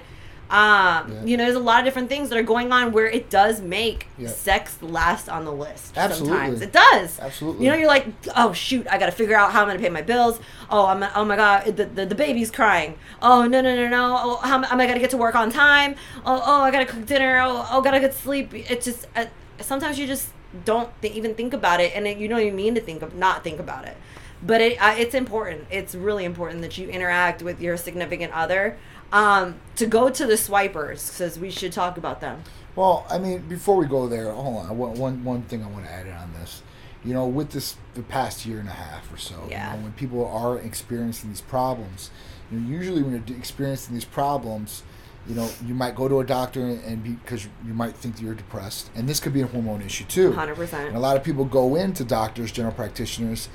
Um, 0.48 1.12
Yeah. 1.12 1.24
you 1.24 1.36
know, 1.36 1.44
there's 1.44 1.54
a 1.56 1.60
lot 1.60 1.78
of 1.78 1.84
different 1.84 2.08
things 2.08 2.28
that 2.28 2.36
are 2.38 2.42
going 2.42 2.72
on 2.72 2.90
where 2.90 3.06
it 3.06 3.30
does 3.30 3.60
make 3.60 4.08
Yeah. 4.18 4.28
sex 4.28 4.78
last 4.82 5.28
on 5.28 5.44
the 5.44 5.52
list. 5.52 5.96
Absolutely. 5.96 6.36
Sometimes 6.36 6.60
it 6.62 6.72
does. 6.72 7.20
Absolutely. 7.20 7.64
You 7.66 7.70
know, 7.70 7.76
you're 7.78 7.86
like, 7.88 8.06
oh 8.36 8.52
shoot, 8.52 8.84
I 8.90 8.98
got 8.98 9.06
to 9.06 9.12
figure 9.12 9.36
out 9.36 9.52
how 9.52 9.62
I'm 9.62 9.68
gonna 9.68 9.78
pay 9.78 9.88
my 9.90 10.02
bills. 10.02 10.40
Oh, 10.68 10.86
I'm 10.86 11.04
oh 11.14 11.24
my 11.24 11.36
god, 11.36 11.76
the, 11.76 11.84
the, 11.84 12.04
the 12.06 12.14
baby's 12.16 12.50
crying. 12.50 12.94
Oh 13.22 13.44
no 13.46 13.60
no 13.60 13.74
no 13.76 13.86
no. 13.88 14.16
Oh, 14.20 14.36
how 14.36 14.56
am 14.56 14.64
am 14.64 14.80
I 14.80 14.86
gonna 14.86 14.98
get 14.98 15.10
to 15.10 15.16
work 15.16 15.34
on 15.36 15.50
time? 15.50 15.94
Oh 16.26 16.42
oh, 16.44 16.62
I 16.62 16.70
gotta 16.72 16.86
cook 16.86 17.06
dinner. 17.06 17.40
Oh 17.44 17.66
oh, 17.70 17.80
gotta 17.80 18.00
get 18.00 18.14
sleep. 18.14 18.52
It's 18.52 18.84
just 18.84 19.06
uh, 19.16 19.26
sometimes 19.60 19.98
you 20.00 20.06
just 20.08 20.30
don't 20.64 20.90
th- 21.02 21.14
even 21.14 21.34
think 21.34 21.52
about 21.54 21.80
it, 21.80 21.92
and 21.94 22.06
it, 22.06 22.18
you 22.18 22.28
don't 22.28 22.40
even 22.40 22.56
mean 22.56 22.74
to 22.74 22.80
think 22.80 23.02
of 23.02 23.14
not 23.14 23.44
think 23.44 23.60
about 23.60 23.84
it. 23.86 23.96
But 24.42 24.60
it 24.60 24.82
uh, 24.82 24.94
it's 24.96 25.14
important. 25.14 25.66
It's 25.70 25.94
really 25.94 26.24
important 26.24 26.62
that 26.62 26.78
you 26.78 26.88
interact 26.88 27.42
with 27.42 27.60
your 27.60 27.76
significant 27.76 28.32
other. 28.32 28.76
Um, 29.12 29.56
to 29.74 29.86
go 29.86 30.08
to 30.08 30.24
the 30.24 30.36
swipers, 30.36 31.10
because 31.10 31.36
we 31.36 31.50
should 31.50 31.72
talk 31.72 31.96
about 31.98 32.20
them. 32.20 32.44
Well, 32.76 33.04
I 33.10 33.18
mean, 33.18 33.40
before 33.48 33.76
we 33.76 33.86
go 33.86 34.06
there, 34.06 34.30
hold 34.30 34.58
on. 34.58 34.78
One, 34.78 34.94
one, 34.94 35.24
one 35.24 35.42
thing 35.42 35.64
I 35.64 35.66
want 35.66 35.84
to 35.86 35.90
add 35.92 36.06
in 36.06 36.12
on 36.12 36.32
this. 36.34 36.62
You 37.04 37.14
know, 37.14 37.26
with 37.26 37.50
this 37.50 37.76
the 37.94 38.02
past 38.02 38.46
year 38.46 38.60
and 38.60 38.68
a 38.68 38.72
half 38.72 39.12
or 39.12 39.16
so, 39.16 39.34
Yeah. 39.50 39.72
you 39.72 39.78
know, 39.78 39.82
when 39.84 39.92
people 39.94 40.24
are 40.28 40.58
experiencing 40.58 41.30
these 41.30 41.40
problems, 41.40 42.10
you 42.52 42.60
know, 42.60 42.68
usually 42.68 43.02
when 43.02 43.12
you're 43.26 43.36
experiencing 43.36 43.94
these 43.94 44.04
problems, 44.04 44.84
you 45.26 45.34
know, 45.34 45.48
you 45.66 45.74
might 45.74 45.94
go 45.94 46.08
to 46.08 46.20
a 46.20 46.24
doctor 46.24 46.60
and 46.60 47.04
because 47.04 47.44
you 47.64 47.74
might 47.74 47.94
think 47.94 48.16
that 48.16 48.22
you're 48.22 48.34
depressed, 48.34 48.90
and 48.94 49.08
this 49.08 49.20
could 49.20 49.32
be 49.32 49.42
a 49.42 49.46
hormone 49.46 49.82
issue 49.82 50.04
too. 50.04 50.32
100%. 50.32 50.88
And 50.88 50.96
a 50.96 51.00
lot 51.00 51.16
of 51.16 51.24
people 51.24 51.44
go 51.44 51.76
into 51.76 52.04
doctors, 52.04 52.50
general 52.50 52.74
practitioners, 52.74 53.48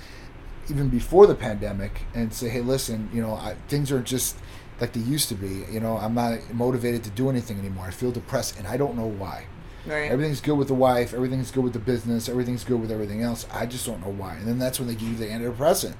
even 0.69 0.89
before 0.89 1.27
the 1.27 1.35
pandemic, 1.35 2.03
and 2.13 2.33
say, 2.33 2.49
"Hey, 2.49 2.61
listen, 2.61 3.09
you 3.13 3.21
know, 3.21 3.33
I, 3.33 3.55
things 3.67 3.91
are 3.91 4.01
just 4.01 4.37
like 4.79 4.93
they 4.93 4.99
used 4.99 5.29
to 5.29 5.35
be. 5.35 5.65
You 5.71 5.79
know, 5.79 5.97
I'm 5.97 6.13
not 6.13 6.53
motivated 6.53 7.03
to 7.05 7.09
do 7.09 7.29
anything 7.29 7.59
anymore. 7.59 7.85
I 7.85 7.91
feel 7.91 8.11
depressed, 8.11 8.57
and 8.57 8.67
I 8.67 8.77
don't 8.77 8.95
know 8.95 9.07
why." 9.07 9.45
Right. 9.85 10.09
Everything's 10.11 10.41
good 10.41 10.57
with 10.57 10.67
the 10.67 10.73
wife. 10.73 11.13
Everything's 11.13 11.51
good 11.51 11.63
with 11.63 11.73
the 11.73 11.79
business. 11.79 12.27
Everything's 12.27 12.63
good 12.63 12.81
with 12.81 12.91
everything 12.91 13.21
else. 13.21 13.45
I 13.53 13.67
just 13.67 13.85
don't 13.85 14.03
know 14.03 14.11
why. 14.11 14.33
And 14.35 14.47
then 14.47 14.57
that's 14.57 14.79
when 14.79 14.87
they 14.87 14.95
give 14.95 15.09
you 15.09 15.15
the 15.15 15.27
antidepressant 15.27 15.93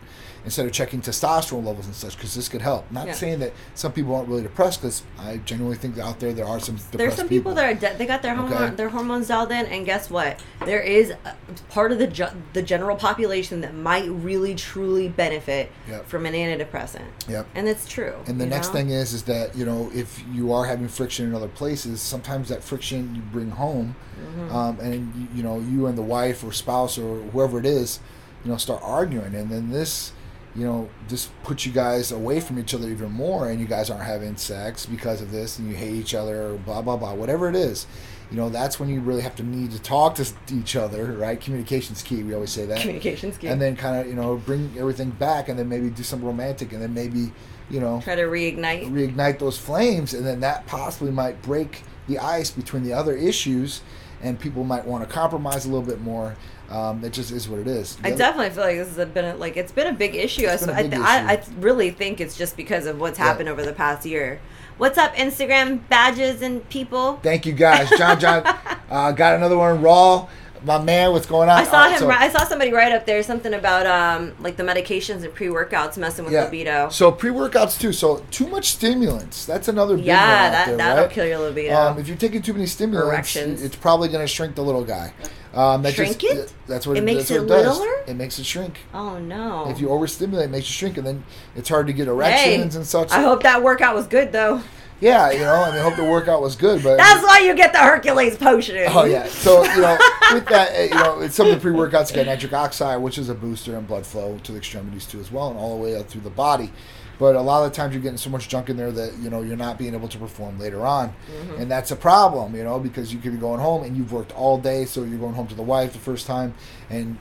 instead 0.45 0.65
of 0.65 0.71
checking 0.71 1.01
testosterone 1.01 1.65
levels 1.65 1.85
and 1.87 1.95
such, 1.95 2.15
because 2.15 2.33
this 2.35 2.47
could 2.47 2.61
help. 2.61 2.89
Not 2.91 3.07
Yeah. 3.07 3.13
saying 3.13 3.39
that 3.39 3.51
some 3.73 3.91
people 3.91 4.15
aren't 4.15 4.29
really 4.29 4.43
depressed, 4.43 4.81
because 4.81 5.01
I 5.19 5.37
genuinely 5.37 5.77
think 5.77 5.97
out 5.97 6.19
there 6.19 6.31
there 6.33 6.45
are 6.45 6.59
some 6.59 6.75
depressed 6.75 6.97
There's 6.97 7.15
some 7.15 7.27
people, 7.27 7.53
that 7.55 7.65
are 7.65 7.73
de- 7.73 7.97
they 7.97 8.05
got 8.05 8.21
their 8.21 8.35
hormone, 8.35 8.75
their 8.75 8.89
hormones 8.89 9.27
dialed 9.27 9.51
in, 9.51 9.65
and 9.65 9.85
guess 9.85 10.09
what? 10.09 10.39
There 10.65 10.81
is 10.81 11.09
a, 11.11 11.35
part 11.69 11.91
of 11.91 11.97
the 11.97 12.07
ju- 12.07 12.27
the 12.53 12.61
general 12.61 12.95
population 12.95 13.61
that 13.61 13.73
might 13.73 14.07
really 14.09 14.53
truly 14.55 15.09
benefit 15.09 15.71
Yep. 15.89 16.07
from 16.07 16.25
an 16.27 16.33
antidepressant. 16.33 17.01
Yep. 17.27 17.47
And 17.55 17.67
it's 17.67 17.87
true. 17.87 18.13
And 18.27 18.39
the 18.39 18.45
next 18.45 18.67
know? 18.67 18.73
thing 18.73 18.89
is, 18.91 19.13
is 19.13 19.23
that 19.23 19.55
you 19.55 19.65
know 19.65 19.89
if 19.95 20.23
you 20.31 20.53
are 20.53 20.65
having 20.65 20.87
friction 20.87 21.25
in 21.27 21.33
other 21.33 21.47
places, 21.47 22.01
sometimes 22.01 22.49
that 22.49 22.63
friction 22.63 23.15
you 23.15 23.21
bring 23.21 23.49
home, 23.51 23.95
Mm-hmm. 24.15 24.55
um, 24.55 24.79
and 24.79 25.13
you, 25.15 25.27
you 25.37 25.43
know 25.43 25.59
you 25.59 25.87
and 25.87 25.97
the 25.97 26.01
wife 26.01 26.43
or 26.43 26.51
spouse 26.53 26.97
or 26.97 27.19
whoever 27.33 27.59
it 27.59 27.65
is, 27.65 27.99
you 28.45 28.51
know, 28.51 28.57
start 28.57 28.81
arguing, 28.83 29.35
and 29.35 29.49
then 29.49 29.71
this, 29.71 30.13
you 30.55 30.65
know, 30.65 30.89
this 31.09 31.29
puts 31.43 31.65
you 31.65 31.71
guys 31.71 32.11
away 32.11 32.39
from 32.39 32.57
each 32.57 32.73
other 32.73 32.89
even 32.89 33.11
more, 33.11 33.49
and 33.49 33.59
you 33.59 33.65
guys 33.67 33.89
aren't 33.89 34.05
having 34.05 34.37
sex 34.37 34.85
because 34.85 35.21
of 35.21 35.31
this, 35.31 35.59
and 35.59 35.67
you 35.67 35.75
hate 35.75 35.93
each 35.93 36.15
other, 36.15 36.53
or 36.53 36.57
blah 36.57 36.81
blah 36.81 36.95
blah, 36.95 37.13
whatever 37.13 37.49
it 37.49 37.55
is. 37.55 37.87
You 38.31 38.37
know, 38.37 38.49
that's 38.49 38.79
when 38.79 38.89
you 38.89 39.01
really 39.01 39.21
have 39.21 39.35
to 39.35 39.43
need 39.43 39.71
to 39.71 39.79
talk 39.79 40.15
to 40.15 40.25
each 40.51 40.75
other, 40.75 41.13
right? 41.13 41.39
Communication's 41.39 42.01
key. 42.01 42.23
We 42.23 42.33
always 42.33 42.51
say 42.51 42.65
that 42.65 42.79
communications 42.79 43.37
key. 43.37 43.47
and 43.47 43.61
then 43.61 43.75
kind 43.75 43.99
of 43.99 44.07
you 44.07 44.15
know 44.15 44.37
bring 44.37 44.73
everything 44.77 45.11
back 45.11 45.49
and 45.49 45.59
then 45.59 45.69
maybe 45.69 45.89
do 45.89 46.03
some 46.03 46.23
romantic 46.23 46.71
and 46.73 46.81
then 46.81 46.93
maybe 46.93 47.31
you 47.69 47.79
know 47.79 48.01
try 48.03 48.15
to 48.15 48.23
reignite. 48.23 48.89
reignite 48.91 49.39
those 49.39 49.57
flames 49.57 50.13
and 50.13 50.25
then 50.25 50.39
that 50.39 50.65
possibly 50.67 51.11
might 51.11 51.41
break 51.41 51.83
the 52.07 52.17
ice 52.19 52.49
between 52.51 52.83
the 52.83 52.93
other 52.93 53.15
issues 53.15 53.81
and 54.21 54.39
people 54.39 54.63
might 54.63 54.85
want 54.85 55.07
to 55.07 55.13
compromise 55.13 55.65
a 55.65 55.69
little 55.69 55.85
bit 55.85 56.01
more 56.01 56.35
um, 56.69 57.03
it 57.03 57.13
just 57.13 57.31
is 57.31 57.47
what 57.47 57.59
it 57.59 57.67
is 57.67 57.95
The 57.97 58.07
I 58.07 58.11
other- 58.11 58.17
definitely 58.17 58.49
feel 58.51 58.63
like 58.63 58.77
this 58.77 58.95
has 58.95 59.07
been 59.09 59.25
a, 59.25 59.35
like 59.35 59.55
it's 59.57 59.71
been 59.71 59.87
a 59.87 59.93
big 59.93 60.15
issue. 60.15 60.45
It's 60.47 60.65
been 60.65 60.75
a 60.75 60.79
I, 60.79 60.83
big 60.83 60.99
I, 60.99 61.31
I 61.31 61.33
issue. 61.35 61.51
really 61.59 61.91
think 61.91 62.19
it's 62.21 62.35
just 62.37 62.57
because 62.57 62.85
of 62.85 62.99
what's 62.99 63.19
Yeah. 63.19 63.25
happened 63.25 63.49
over 63.49 63.63
the 63.63 63.73
past 63.73 64.05
year. 64.05 64.39
What's 64.77 64.97
up, 64.97 65.13
Instagram 65.15 65.87
badges 65.89 66.41
and 66.41 66.67
people? 66.69 67.17
thank 67.23 67.45
you 67.45 67.53
guys 67.53 67.89
john 67.97 68.19
john 68.19 68.43
uh, 68.89 69.11
got 69.13 69.35
another 69.35 69.57
one 69.57 69.81
raw 69.81 70.27
my 70.63 70.79
man 70.81 71.11
what's 71.11 71.27
going 71.27 71.47
on 71.47 71.59
I 71.59 71.63
saw 71.63 71.83
Uh, 71.83 71.89
him. 71.91 71.99
so- 71.99 72.09
I 72.09 72.27
saw 72.29 72.43
somebody 72.43 72.73
write 72.73 72.91
up 72.91 73.05
there 73.05 73.21
something 73.21 73.53
about 73.53 73.85
um 73.85 74.33
like 74.39 74.57
the 74.57 74.63
medications 74.63 75.23
and 75.23 75.33
pre 75.33 75.47
workouts 75.47 75.95
messing 75.97 76.25
with 76.25 76.33
libido. 76.33 76.89
So 76.89 77.11
pre-workouts 77.11 77.79
too. 77.79 77.93
So 77.93 78.25
too 78.31 78.47
much 78.47 78.71
stimulants. 78.71 79.45
That's 79.45 79.67
another 79.67 79.95
big 79.95 80.05
yeah, 80.05 80.43
one 80.43 80.51
that 80.51 80.67
there, 80.67 80.77
that'll 80.77 81.03
right? 81.03 81.11
kill 81.13 81.25
your 81.27 81.37
libido. 81.39 81.75
Um, 81.75 81.99
if 81.99 82.07
you're 82.07 82.17
taking 82.17 82.41
too 82.41 82.53
many 82.53 82.65
stimulants, 82.65 83.07
Erections. 83.35 83.61
it's 83.61 83.75
probably 83.75 84.09
going 84.09 84.23
to 84.23 84.27
shrink 84.27 84.55
the 84.55 84.63
little 84.63 84.83
guy. 84.83 85.13
Um, 85.55 85.81
that 85.83 85.93
Shrink 85.93 86.17
just, 86.17 86.35
it? 86.35 86.53
That's 86.67 86.85
what 86.85 86.97
It 86.97 86.99
it, 86.99 87.05
makes 87.05 87.31
it 87.31 87.47
does. 87.47 87.79
It 88.07 88.15
makes 88.15 88.37
it 88.39 88.45
shrink. 88.45 88.77
oh 88.93 89.19
no! 89.19 89.69
If 89.69 89.79
you 89.79 89.89
overstimulate, 89.89 90.45
it 90.49 90.51
makes 90.51 90.67
you 90.67 90.73
shrink, 90.73 90.97
and 90.97 91.07
then 91.07 91.23
it's 91.55 91.69
hard 91.69 91.87
to 91.87 91.93
get 91.93 92.07
hey, 92.07 92.11
erections 92.11 92.75
and 92.75 92.85
such. 92.85 93.11
I 93.11 93.21
hope 93.21 93.43
that 93.43 93.63
workout 93.63 93.95
was 93.95 94.05
good 94.05 94.33
though. 94.33 94.61
yeah, 94.99 95.31
you 95.31 95.39
know, 95.39 95.53
I 95.63 95.71
mean, 95.71 95.79
I 95.79 95.83
hope 95.83 95.95
the 95.95 96.03
workout 96.03 96.41
was 96.41 96.57
good, 96.57 96.83
but 96.83 96.97
That's 96.97 97.23
why 97.23 97.39
you 97.39 97.55
get 97.55 97.71
the 97.71 97.79
Hercules 97.79 98.35
potion. 98.37 98.85
Oh 98.89 99.05
yeah. 99.05 99.27
So 99.27 99.63
you 99.63 99.81
know, 99.81 99.97
with 100.33 100.45
that, 100.47 100.75
uh, 100.77 100.83
you 100.83 101.03
know, 101.03 101.19
it's 101.21 101.35
some 101.35 101.47
of 101.47 101.55
the 101.55 101.61
pre-workouts 101.61 102.13
got 102.13 102.25
nitric 102.25 102.51
oxide, 102.51 103.01
which 103.01 103.17
is 103.17 103.29
a 103.29 103.35
booster 103.35 103.77
and 103.77 103.87
blood 103.87 104.05
flow 104.05 104.37
to 104.43 104.51
the 104.51 104.57
extremities 104.57 105.05
too, 105.05 105.21
as 105.21 105.31
well, 105.31 105.49
and 105.51 105.57
all 105.57 105.77
the 105.77 105.81
way 105.81 105.95
up 105.95 106.09
through 106.09 106.21
the 106.21 106.29
body. 106.29 106.71
But 107.17 107.35
a 107.35 107.41
lot 107.41 107.63
of 107.65 107.71
the 107.71 107.75
times 107.75 107.93
you're 107.93 108.03
getting 108.03 108.17
so 108.17 108.29
much 108.29 108.49
junk 108.49 108.69
in 108.69 108.77
there 108.77 108.91
that 108.91 109.17
you 109.19 109.29
know 109.29 109.41
you're 109.41 109.55
not 109.57 109.77
being 109.77 109.93
able 109.93 110.07
to 110.09 110.17
perform 110.17 110.59
later 110.59 110.85
on, 110.85 111.09
Mm-hmm. 111.09 111.61
and 111.61 111.71
that's 111.71 111.91
a 111.91 111.95
problem. 111.95 112.55
You 112.55 112.63
know, 112.63 112.79
because 112.79 113.13
you 113.13 113.19
could 113.19 113.31
be 113.31 113.37
going 113.37 113.59
home 113.61 113.83
and 113.83 113.95
you've 113.95 114.11
worked 114.11 114.31
all 114.33 114.57
day, 114.57 114.85
so 114.85 115.03
you're 115.03 115.19
going 115.19 115.33
home 115.35 115.47
to 115.47 115.55
the 115.55 115.63
wife 115.63 115.93
the 115.93 115.99
first 115.99 116.27
time, 116.27 116.53
and 116.89 117.17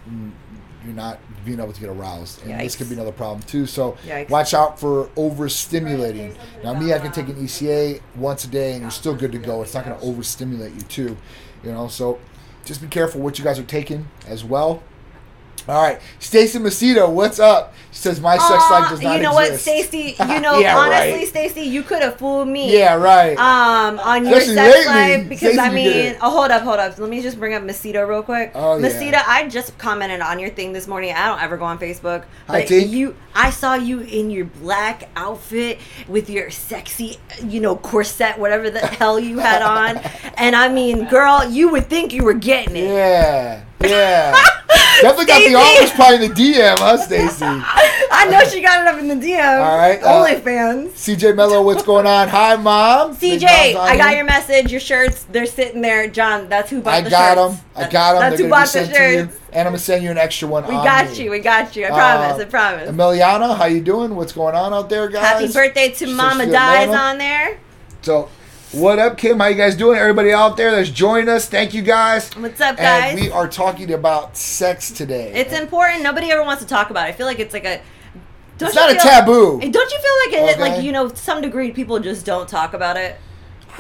you're 0.85 0.93
not 0.95 1.19
being 1.47 1.61
able 1.61 1.73
to 1.73 1.81
get 1.81 1.89
aroused, 1.89 2.43
and 2.47 2.61
this 2.61 2.77
could 2.77 2.89
be 2.89 2.95
another 2.95 3.13
problem 3.13 3.41
too. 3.43 3.65
So 3.67 3.97
Yikes. 4.07 4.29
watch 4.29 4.53
out 4.53 4.79
for 4.79 5.07
overstimulating. 5.17 6.35
Now, 6.63 6.75
me, 6.75 6.93
I 6.93 6.99
can 6.99 7.13
take 7.13 7.29
an 7.29 7.37
ECA 7.37 8.01
once 8.17 8.45
a 8.45 8.49
day, 8.49 8.73
and 8.73 8.83
you're 8.83 8.91
still 8.91 9.15
good 9.15 9.33
to 9.33 9.39
go. 9.39 9.63
It's 9.63 9.75
not 9.75 9.85
going 9.85 9.99
to 9.99 10.05
overstimulate 10.07 10.75
you 10.75 10.83
too, 10.83 11.17
you 11.63 11.73
know. 11.73 11.89
So 11.89 12.19
just 12.65 12.81
be 12.83 12.87
careful 12.89 13.21
what 13.21 13.39
you 13.39 13.45
guys 13.45 13.59
are 13.59 13.63
taking 13.65 14.09
as 14.27 14.45
well. 14.45 14.83
All 15.67 15.83
right, 15.83 16.01
Stacy 16.19 16.59
Macedo, 16.59 17.11
what's 17.11 17.39
up? 17.41 17.73
She 17.91 18.01
says 18.01 18.21
my 18.21 18.37
sex 18.37 18.51
Aw, 18.51 18.69
life 18.71 18.91
does 18.91 19.01
not 19.01 19.17
you 19.17 19.23
know 19.23 19.33
what, 19.33 19.47
exist. 19.53 19.63
Stacy? 19.63 20.17
You 20.29 20.41
know, 20.41 20.59
Yeah, 20.59 20.77
honestly, 20.77 21.13
right. 21.21 21.29
Stacy, 21.29 21.61
you 21.63 21.83
could 21.85 22.03
have 22.03 22.17
fooled 22.19 22.49
me. 22.49 22.77
Yeah, 22.77 22.97
right. 22.97 23.39
Um, 23.39 24.01
on 24.01 24.27
your 24.27 24.39
Especially 24.39 24.55
sex 24.57 24.87
lately. 24.87 25.17
life 25.21 25.29
because 25.29 25.59
I 25.59 25.71
mean, 25.71 26.17
oh, 26.21 26.31
hold 26.31 26.51
up, 26.51 26.63
hold 26.63 26.81
up. 26.81 26.99
Let 26.99 27.09
me 27.09 27.23
just 27.23 27.39
bring 27.39 27.55
up 27.55 27.63
Masita 27.63 28.07
real 28.07 28.23
quick. 28.25 28.51
Oh, 28.55 28.77
yeah. 28.79 29.23
I 29.27 29.49
just 29.49 29.79
commented 29.79 30.21
on 30.21 30.39
your 30.41 30.51
thing 30.51 30.73
this 30.73 30.89
morning. 30.89 31.13
I 31.15 31.29
don't 31.29 31.41
ever 31.41 31.57
go 31.57 31.65
on 31.67 31.79
Facebook, 31.79 32.25
but 32.49 32.67
Tink. 32.67 32.91
you, 32.91 33.15
I 33.35 33.51
saw 33.51 33.75
you 33.77 34.01
in 34.01 34.31
your 34.31 34.47
black 34.47 35.09
outfit 35.15 35.79
with 36.09 36.29
your 36.29 36.51
sexy, 36.51 37.19
you 37.45 37.61
know, 37.61 37.77
corset, 37.77 38.39
whatever 38.39 38.71
the 38.71 38.81
hell 38.87 39.21
you 39.21 39.39
had 39.39 39.63
on, 39.63 39.99
and 40.37 40.57
I 40.57 40.69
mean, 40.69 41.07
girl, 41.09 41.49
you 41.49 41.69
would 41.71 41.87
think 41.89 42.13
you 42.13 42.25
were 42.25 42.35
getting 42.35 42.77
it. 42.77 42.89
yeah, 42.89 43.63
yeah. 43.89 44.35
Definitely 45.01 45.27
got 45.27 45.39
the 45.41 45.55
offers 45.57 45.91
probably 45.93 46.25
in 46.25 46.33
the 46.33 46.35
DM, 46.55 46.79
huh, 46.79 46.97
Stacy? 47.05 47.45
I 47.45 48.29
know 48.31 48.45
she 48.49 48.61
got 48.63 48.81
it 48.81 48.87
up 48.87 48.99
in 49.01 49.09
the 49.09 49.15
DM. 49.17 49.59
All 49.61 49.77
right, 49.77 50.01
uh, 50.03 50.25
OnlyFans. 50.25 50.91
CJ 50.91 51.35
Mello, 51.35 51.63
what's 51.63 51.83
going 51.83 52.07
on? 52.07 52.29
Hi, 52.29 52.55
mom. 52.57 53.17
CJ, 53.17 53.75
I 53.75 53.97
got 53.97 54.15
your 54.15 54.25
message. 54.25 54.71
Your 54.71 54.81
shirts, 54.81 55.25
they're 55.25 55.47
sitting 55.47 55.81
there. 55.81 56.09
John, 56.09 56.49
that's 56.49 56.71
who 56.71 56.81
bought 56.81 56.95
I 56.95 57.01
the 57.03 57.11
got 57.11 57.37
shirts. 57.37 57.61
them. 57.61 57.67
I 57.77 57.89
got 57.91 58.13
them. 58.13 58.21
That's 58.21 58.37
They're 58.37 58.47
who 58.47 58.51
bought 58.51 58.69
the 58.69 58.87
shirts. 58.87 59.41
and 59.53 59.61
I'm 59.61 59.73
gonna 59.73 59.79
send 59.79 60.05
you 60.05 60.11
an 60.11 60.19
extra 60.19 60.49
one. 60.49 60.67
We 60.67 60.75
on 60.77 60.85
got 60.85 61.11
me. 61.11 61.25
you. 61.25 61.31
We 61.33 61.41
got 61.41 61.75
you. 61.77 61.87
I 61.87 61.89
promise. 61.89 62.39
Uh, 62.39 62.43
I 62.43 62.45
promise. 62.47 62.91
Emiliana, 62.91 63.57
how 63.57 63.67
you 63.67 63.81
doing? 63.81 64.15
What's 64.15 64.33
going 64.33 64.55
on 64.55 64.73
out 64.73 64.89
there, 64.89 65.09
guys? 65.09 65.23
Happy 65.23 65.53
birthday 65.53 65.91
to 65.91 66.07
Mama 66.07 66.47
Dies 66.47 66.89
on 66.89 67.19
there. 67.19 67.59
So, 68.03 68.29
what 68.75 68.99
up, 68.99 69.17
Kim? 69.17 69.39
How 69.39 69.47
you 69.47 69.57
guys 69.57 69.77
doing? 69.77 69.99
Everybody 69.99 70.33
out 70.33 70.57
there 70.57 70.71
that's 70.71 70.91
joined 70.91 71.29
us, 71.29 71.49
thank 71.49 71.75
you 71.75 71.83
guys. 71.83 72.33
What's 72.35 72.61
up, 72.61 72.77
guys? 72.77 73.13
And 73.13 73.21
we 73.21 73.31
are 73.31 73.49
talking 73.49 73.93
about 73.93 74.37
sex 74.37 74.91
today. 74.91 75.33
It's 75.33 75.53
important. 75.53 76.03
Nobody 76.03 76.31
ever 76.33 76.43
wants 76.43 76.63
to 76.63 76.69
talk 76.69 76.91
about 76.91 77.09
it. 77.09 77.13
I 77.13 77.13
feel 77.13 77.27
like 77.27 77.39
it's 77.39 77.55
like 77.55 77.65
a. 77.65 77.81
Don't 78.59 78.69
It's 78.69 78.77
not 78.77 78.91
a 78.91 78.95
taboo. 78.95 79.61
Eh, 79.61 79.69
don't 79.69 79.93
you 79.93 79.99
feel 79.99 80.41
like 80.41 80.51
it? 80.51 80.55
Okay. 80.55 80.61
Like 80.61 80.85
you 80.85 80.93
know, 80.93 81.09
some 81.09 81.41
degree 81.41 81.71
people 81.73 81.99
just 82.01 82.27
don't 82.27 82.49
talk 82.49 82.75
about 82.75 82.97
it. 82.97 83.17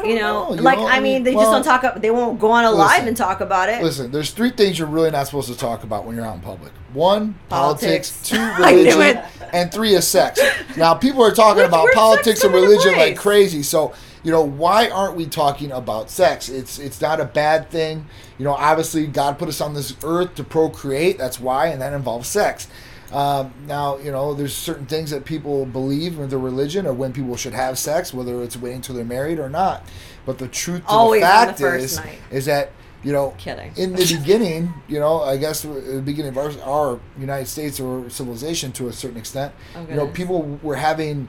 You 0.04 0.16
know, 0.16 0.52
you 0.52 0.60
like 0.60 0.78
know, 0.78 0.88
I 0.88 0.98
mean, 0.98 1.22
they 1.22 1.36
well, 1.36 1.44
just 1.44 1.52
don't 1.52 1.62
talk. 1.62 1.84
About 1.84 2.02
they 2.02 2.10
won't 2.10 2.40
go 2.40 2.50
on 2.50 2.64
a 2.64 2.70
live 2.70 3.06
and 3.06 3.16
talk 3.16 3.40
about 3.40 3.68
it. 3.68 3.82
Listen, 3.82 4.10
there's 4.10 4.32
three 4.32 4.50
things 4.50 4.76
you're 4.76 4.88
really 4.88 5.12
not 5.12 5.26
supposed 5.26 5.48
to 5.48 5.56
talk 5.56 5.84
about 5.84 6.04
when 6.04 6.16
you're 6.16 6.24
out 6.24 6.34
in 6.34 6.40
public. 6.40 6.72
One, 6.92 7.38
politics. 7.48 8.10
Politics. 8.10 8.28
Two, 8.28 8.62
religion. 8.62 9.22
And 9.52 9.72
three 9.72 9.94
is 9.94 10.06
sex. 10.06 10.40
Now, 10.76 10.94
people 10.94 11.22
are 11.22 11.32
talking 11.32 11.62
about 11.62 11.88
politics 11.94 12.42
and 12.42 12.52
religion 12.52 12.96
like 12.96 13.16
crazy. 13.16 13.62
So, 13.62 13.94
you 14.24 14.32
know, 14.32 14.42
why 14.42 14.88
aren't 14.88 15.16
we 15.16 15.26
talking 15.26 15.70
about 15.70 16.10
sex? 16.10 16.48
It's 16.48 16.78
it's 16.78 17.00
not 17.00 17.20
a 17.20 17.24
bad 17.24 17.70
thing. 17.70 18.06
You 18.38 18.44
know, 18.44 18.54
obviously 18.54 19.06
God 19.06 19.38
put 19.38 19.48
us 19.48 19.60
on 19.60 19.74
this 19.74 19.94
earth 20.02 20.34
to 20.36 20.44
procreate. 20.44 21.18
That's 21.18 21.38
why, 21.38 21.68
and 21.68 21.80
that 21.82 21.92
involves 21.92 22.28
sex. 22.28 22.66
Um, 23.12 23.52
now, 23.68 23.98
you 23.98 24.10
know, 24.10 24.34
there's 24.34 24.54
certain 24.54 24.86
things 24.86 25.10
that 25.10 25.24
people 25.24 25.66
believe 25.66 26.18
in 26.18 26.28
their 26.30 26.38
religion 26.38 26.84
or 26.86 26.92
when 26.92 27.12
people 27.12 27.36
should 27.36 27.52
have 27.52 27.78
sex, 27.78 28.12
whether 28.12 28.42
it's 28.42 28.56
waiting 28.56 28.76
until 28.76 28.96
they're 28.96 29.04
married 29.04 29.38
or 29.38 29.48
not. 29.48 29.86
But 30.26 30.38
the 30.38 30.48
truth 30.48 30.80
to 30.86 30.88
Always 30.88 31.20
the 31.22 31.28
on 31.30 31.46
the 31.46 31.52
fact 31.52 31.60
is, 31.82 31.96
night. 31.98 32.18
is 32.32 32.46
that 32.46 32.72
you 33.04 33.12
know, 33.12 33.34
Kidding. 33.36 33.70
in 33.76 33.92
the 33.92 34.16
beginning, 34.18 34.72
you 34.88 34.98
know, 34.98 35.20
I 35.20 35.36
guess 35.36 35.60
the 35.62 36.02
beginning 36.04 36.30
of 36.34 36.38
our, 36.38 36.50
our 36.62 37.00
United 37.18 37.46
States 37.46 37.78
or 37.78 38.08
civilization 38.08 38.72
to 38.72 38.88
a 38.88 38.92
certain 38.94 39.18
extent, 39.18 39.52
Oh, 39.76 39.86
you 39.88 39.94
know, 39.94 40.06
people 40.08 40.58
were 40.62 40.76
having 40.76 41.28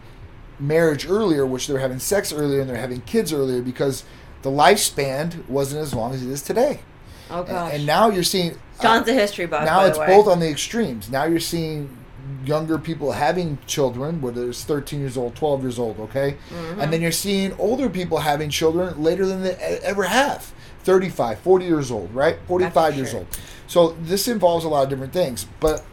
marriage 0.60 1.08
earlier, 1.08 1.46
which 1.46 1.68
they're 1.68 1.80
having 1.80 2.00
sex 2.00 2.32
earlier 2.34 2.62
and 2.62 2.70
they're 2.70 2.78
having 2.78 3.02
kids 3.02 3.34
earlier 3.34 3.62
because 3.62 4.04
the 4.42 4.50
lifespan 4.50 5.48
wasn't 5.48 5.82
as 5.82 5.94
long 5.94 6.14
as 6.14 6.24
it 6.24 6.30
is 6.30 6.42
today. 6.42 6.80
oh 7.30 7.40
And, 7.40 7.48
gosh. 7.48 7.74
and 7.74 7.86
now 7.86 8.10
you're 8.10 8.24
seeing 8.24 8.52
uh, 8.80 8.84
John's 8.84 9.08
a 9.08 9.14
history 9.14 9.46
buff. 9.46 9.66
now 9.66 9.80
by 9.80 9.88
it's 9.88 9.98
the 9.98 10.02
way. 10.02 10.08
both 10.08 10.28
on 10.28 10.40
the 10.40 10.50
extremes. 10.50 11.10
Now 11.10 11.26
you're 11.26 11.40
seeing 11.40 11.98
younger 12.44 12.78
people 12.78 13.12
having 13.14 13.58
children, 13.68 14.22
whether 14.22 14.50
it's 14.50 14.64
13 14.64 15.00
years 15.00 15.18
old, 15.18 15.36
12 15.36 15.62
years 15.64 15.80
old, 15.80 16.00
okay? 16.00 16.38
Mm-hmm. 16.50 16.80
And 16.82 16.92
then 16.94 17.02
you're 17.02 17.12
seeing 17.12 17.54
older 17.60 17.90
people 17.90 18.20
having 18.20 18.50
children 18.50 19.02
later 19.02 19.26
than 19.26 19.44
they 19.44 19.54
ever 19.84 20.04
have. 20.04 20.52
35, 20.84 21.40
40 21.40 21.66
years 21.66 21.92
old, 21.92 22.14
right? 22.14 22.38
45 22.48 22.96
years 22.96 23.10
sure. 23.12 23.20
old. 23.20 23.28
So 23.68 23.90
this 24.02 24.28
involves 24.28 24.66
a 24.66 24.70
lot 24.70 24.84
of 24.84 24.90
different 24.90 25.14
things. 25.14 25.48
But 25.60 25.84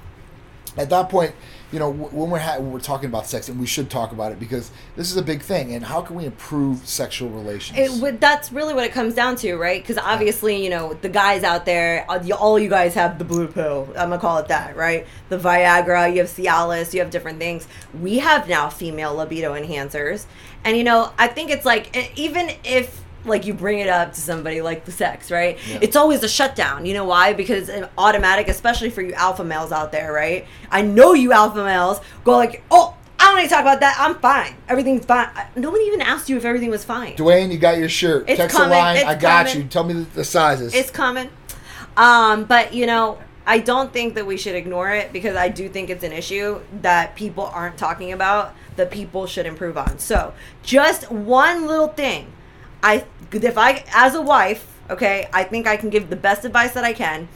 at 0.76 0.90
that 0.90 1.08
point, 1.08 1.34
you 1.72 1.78
know, 1.78 1.90
when 1.90 2.30
we're 2.30 2.38
ha- 2.38 2.58
when 2.58 2.70
we're 2.70 2.80
talking 2.80 3.08
about 3.08 3.26
sex, 3.26 3.48
and 3.48 3.58
we 3.58 3.66
should 3.66 3.88
talk 3.90 4.12
about 4.12 4.30
it 4.30 4.38
because 4.38 4.70
this 4.94 5.10
is 5.10 5.16
a 5.16 5.22
big 5.22 5.40
thing. 5.40 5.72
And 5.74 5.84
how 5.84 6.02
can 6.02 6.16
we 6.16 6.26
improve 6.26 6.86
sexual 6.86 7.30
relations? 7.30 7.78
It, 7.78 8.02
would- 8.02 8.20
that's 8.20 8.52
really 8.52 8.74
what 8.74 8.84
it 8.84 8.92
comes 8.92 9.14
down 9.14 9.36
to, 9.36 9.56
right? 9.56 9.82
Because 9.82 9.96
obviously, 9.98 10.62
you 10.62 10.70
know, 10.70 10.94
the 10.94 11.08
guys 11.08 11.42
out 11.42 11.64
there, 11.64 12.04
uh, 12.10 12.20
all 12.38 12.58
you 12.58 12.68
guys 12.68 12.94
have 12.94 13.18
the 13.18 13.24
blue 13.24 13.48
pill. 13.48 13.88
I'm 13.96 14.10
gonna 14.10 14.18
call 14.18 14.38
it 14.38 14.48
that, 14.48 14.76
right? 14.76 15.06
The 15.30 15.38
Viagra, 15.38 16.12
you 16.12 16.18
have 16.18 16.28
Cialis, 16.28 16.92
you 16.92 17.00
have 17.00 17.10
different 17.10 17.38
things. 17.38 17.66
We 18.00 18.18
have 18.18 18.48
now 18.48 18.68
female 18.68 19.14
libido 19.14 19.54
enhancers, 19.54 20.26
and 20.64 20.76
you 20.76 20.84
know, 20.84 21.12
I 21.18 21.26
think 21.28 21.50
it's 21.50 21.64
like 21.64 22.12
even 22.18 22.50
if 22.64 23.00
like 23.24 23.46
you 23.46 23.54
bring 23.54 23.78
it 23.78 23.88
up 23.88 24.12
to 24.14 24.20
somebody 24.20 24.60
like 24.60 24.84
the 24.84 24.92
sex, 24.92 25.30
right? 25.30 25.58
Yeah. 25.68 25.78
It's 25.82 25.96
always 25.96 26.22
a 26.22 26.28
shutdown. 26.28 26.86
You 26.86 26.94
know 26.94 27.04
why? 27.04 27.32
Because 27.32 27.68
an 27.68 27.88
automatic, 27.96 28.48
especially 28.48 28.90
for 28.90 29.02
you 29.02 29.12
alpha 29.14 29.44
males 29.44 29.72
out 29.72 29.92
there, 29.92 30.12
right? 30.12 30.46
I 30.70 30.82
know 30.82 31.14
you 31.14 31.32
alpha 31.32 31.64
males 31.64 32.00
go 32.24 32.32
like, 32.36 32.62
oh, 32.70 32.96
I 33.18 33.26
don't 33.26 33.36
need 33.36 33.42
to 33.44 33.48
talk 33.50 33.60
about 33.62 33.80
that. 33.80 33.96
I'm 34.00 34.16
fine. 34.16 34.56
Everything's 34.68 35.04
fine. 35.06 35.28
I- 35.34 35.46
Nobody 35.54 35.84
even 35.84 36.00
asked 36.00 36.28
you 36.28 36.36
if 36.36 36.44
everything 36.44 36.70
was 36.70 36.84
fine. 36.84 37.14
Dwayne, 37.16 37.52
you 37.52 37.58
got 37.58 37.78
your 37.78 37.88
shirt. 37.88 38.28
It's 38.28 38.38
Text 38.38 38.56
coming, 38.56 38.70
the 38.70 38.76
line. 38.76 38.96
it's 38.96 39.04
I 39.06 39.14
got 39.14 39.46
coming. 39.46 39.62
you. 39.62 39.68
Tell 39.68 39.84
me 39.84 39.94
the, 39.94 40.00
the 40.02 40.24
sizes. 40.24 40.74
It's 40.74 40.90
coming. 40.90 41.30
Um, 41.96 42.44
but 42.44 42.74
you 42.74 42.86
know, 42.86 43.18
I 43.46 43.58
don't 43.58 43.92
think 43.92 44.14
that 44.14 44.26
we 44.26 44.36
should 44.36 44.54
ignore 44.54 44.90
it 44.90 45.12
because 45.12 45.36
I 45.36 45.48
do 45.48 45.68
think 45.68 45.90
it's 45.90 46.04
an 46.04 46.12
issue 46.12 46.60
that 46.80 47.14
people 47.14 47.44
aren't 47.44 47.76
talking 47.76 48.12
about 48.12 48.54
that 48.76 48.90
people 48.90 49.26
should 49.26 49.46
improve 49.46 49.76
on. 49.76 49.98
So, 49.98 50.32
just 50.62 51.10
one 51.10 51.66
little 51.66 51.88
thing. 51.88 52.32
I 52.82 53.04
if 53.32 53.56
I 53.56 53.84
as 53.94 54.14
a 54.14 54.22
wife, 54.22 54.66
okay, 54.90 55.28
I 55.32 55.44
think 55.44 55.66
I 55.66 55.76
can 55.76 55.90
give 55.90 56.10
the 56.10 56.16
best 56.16 56.44
advice 56.44 56.72
that 56.74 56.84
I 56.84 56.92
can. 56.92 57.28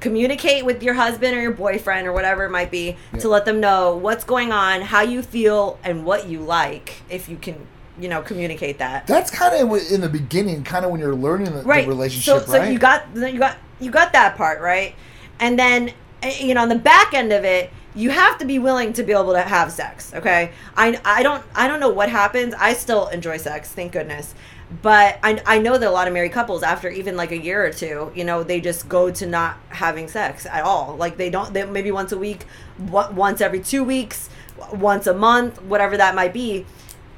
Communicate 0.00 0.64
with 0.64 0.82
your 0.82 0.94
husband 0.94 1.36
or 1.36 1.40
your 1.40 1.52
boyfriend 1.52 2.08
or 2.08 2.12
whatever 2.12 2.44
it 2.44 2.50
might 2.50 2.72
be 2.72 2.96
Yeah. 3.12 3.20
to 3.20 3.28
let 3.28 3.44
them 3.44 3.60
know 3.60 3.94
what's 3.96 4.24
going 4.24 4.50
on, 4.50 4.80
how 4.82 5.02
you 5.02 5.22
feel, 5.22 5.78
and 5.84 6.04
what 6.04 6.26
you 6.26 6.40
like. 6.40 6.94
If 7.08 7.28
you 7.28 7.36
can, 7.36 7.54
you 8.00 8.08
know, 8.08 8.20
communicate 8.20 8.78
that 8.78 9.06
That's 9.06 9.30
kind 9.30 9.54
of 9.54 9.92
in 9.92 10.00
the 10.00 10.08
beginning, 10.08 10.64
kind 10.64 10.84
of 10.84 10.90
when 10.90 10.98
you're 10.98 11.14
learning 11.14 11.52
the, 11.52 11.62
the 11.62 11.86
relationship, 11.86 12.46
so, 12.46 12.52
right? 12.52 12.64
So 12.66 12.70
you 12.70 12.78
got 12.80 13.04
you 13.14 13.38
got 13.38 13.56
you 13.80 13.90
got 13.92 14.12
that 14.12 14.36
part 14.36 14.60
right, 14.60 14.94
and 15.38 15.56
then 15.56 15.92
eh, 16.22 16.36
you 16.40 16.54
know 16.54 16.62
on 16.62 16.68
the 16.68 16.74
back 16.74 17.14
end 17.14 17.32
of 17.32 17.44
it, 17.44 17.70
you 17.94 18.10
have 18.10 18.38
to 18.38 18.44
be 18.44 18.58
willing 18.58 18.92
to 18.94 19.04
be 19.04 19.12
able 19.12 19.32
to 19.32 19.42
have 19.42 19.70
sex. 19.70 20.12
Okay, 20.14 20.50
I 20.76 21.00
I 21.04 21.22
don't 21.22 21.44
I 21.54 21.68
don't 21.68 21.78
know 21.78 21.90
what 21.90 22.08
happens. 22.08 22.54
I 22.54 22.72
still 22.72 23.06
enjoy 23.08 23.36
sex, 23.36 23.68
thank 23.70 23.92
goodness. 23.92 24.34
But 24.80 25.18
I, 25.22 25.42
I 25.44 25.58
know 25.58 25.76
that 25.76 25.86
a 25.88 25.90
lot 25.90 26.06
of 26.06 26.14
married 26.14 26.32
couples 26.32 26.62
after 26.62 26.88
even 26.88 27.16
like 27.16 27.30
a 27.30 27.36
year 27.38 27.64
or 27.64 27.72
two, 27.72 28.12
you 28.14 28.24
know, 28.24 28.42
they 28.42 28.60
just 28.60 28.88
go 28.88 29.10
to 29.10 29.26
not 29.26 29.58
having 29.68 30.08
sex 30.08 30.46
at 30.46 30.62
all. 30.62 30.96
Like 30.96 31.16
they 31.16 31.30
don't, 31.30 31.52
they, 31.52 31.64
maybe 31.66 31.90
once 31.90 32.12
a 32.12 32.18
week, 32.18 32.46
once 32.78 33.40
every 33.40 33.60
two 33.60 33.84
weeks, 33.84 34.30
once 34.72 35.06
a 35.06 35.14
month, 35.14 35.60
whatever 35.62 35.96
that 35.96 36.14
might 36.14 36.32
be. 36.32 36.64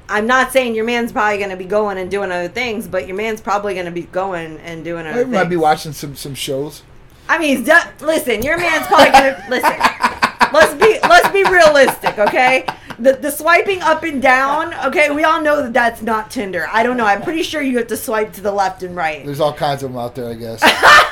I'm 0.09 0.27
not 0.27 0.51
saying 0.51 0.75
your 0.75 0.85
man's 0.85 1.11
probably 1.11 1.37
going 1.37 1.49
to 1.49 1.57
be 1.57 1.65
going 1.65 1.97
and 1.97 2.11
doing 2.11 2.31
other 2.31 2.47
things, 2.47 2.87
but 2.87 3.07
your 3.07 3.15
man's 3.15 3.41
probably 3.41 3.73
going 3.73 3.85
to 3.87 3.91
be 3.91 4.03
going 4.03 4.57
and 4.59 4.83
doing 4.83 5.07
other 5.07 5.21
I 5.21 5.23
things. 5.23 5.33
might 5.33 5.49
be 5.49 5.55
watching 5.55 5.93
some 5.93 6.15
some 6.15 6.35
shows. 6.35 6.83
I 7.27 7.39
mean, 7.39 7.63
de- 7.63 7.93
listen, 8.01 8.43
your 8.43 8.57
man's 8.57 8.85
probably 8.85 9.11
going 9.11 9.33
to 9.33 9.45
listen. 9.49 9.71
Let's 10.53 10.73
be 10.75 10.99
let's 11.01 11.29
be 11.29 11.43
realistic, 11.43 12.17
okay? 12.19 12.65
The 12.99 13.13
the 13.13 13.31
swiping 13.31 13.81
up 13.81 14.03
and 14.03 14.21
down, 14.21 14.73
okay? 14.85 15.09
We 15.11 15.23
all 15.23 15.41
know 15.41 15.61
that 15.63 15.73
that's 15.73 16.01
not 16.01 16.31
Tinder. 16.31 16.67
I 16.71 16.83
don't 16.83 16.97
know. 16.97 17.05
I'm 17.05 17.21
pretty 17.21 17.43
sure 17.43 17.61
you 17.61 17.77
have 17.77 17.87
to 17.87 17.97
swipe 17.97 18.33
to 18.33 18.41
the 18.41 18.51
left 18.51 18.83
and 18.83 18.95
right. 18.95 19.25
There's 19.25 19.39
all 19.39 19.53
kinds 19.53 19.83
of 19.83 19.91
them 19.91 19.99
out 19.99 20.15
there, 20.15 20.29
I 20.29 20.33
guess. 20.35 20.61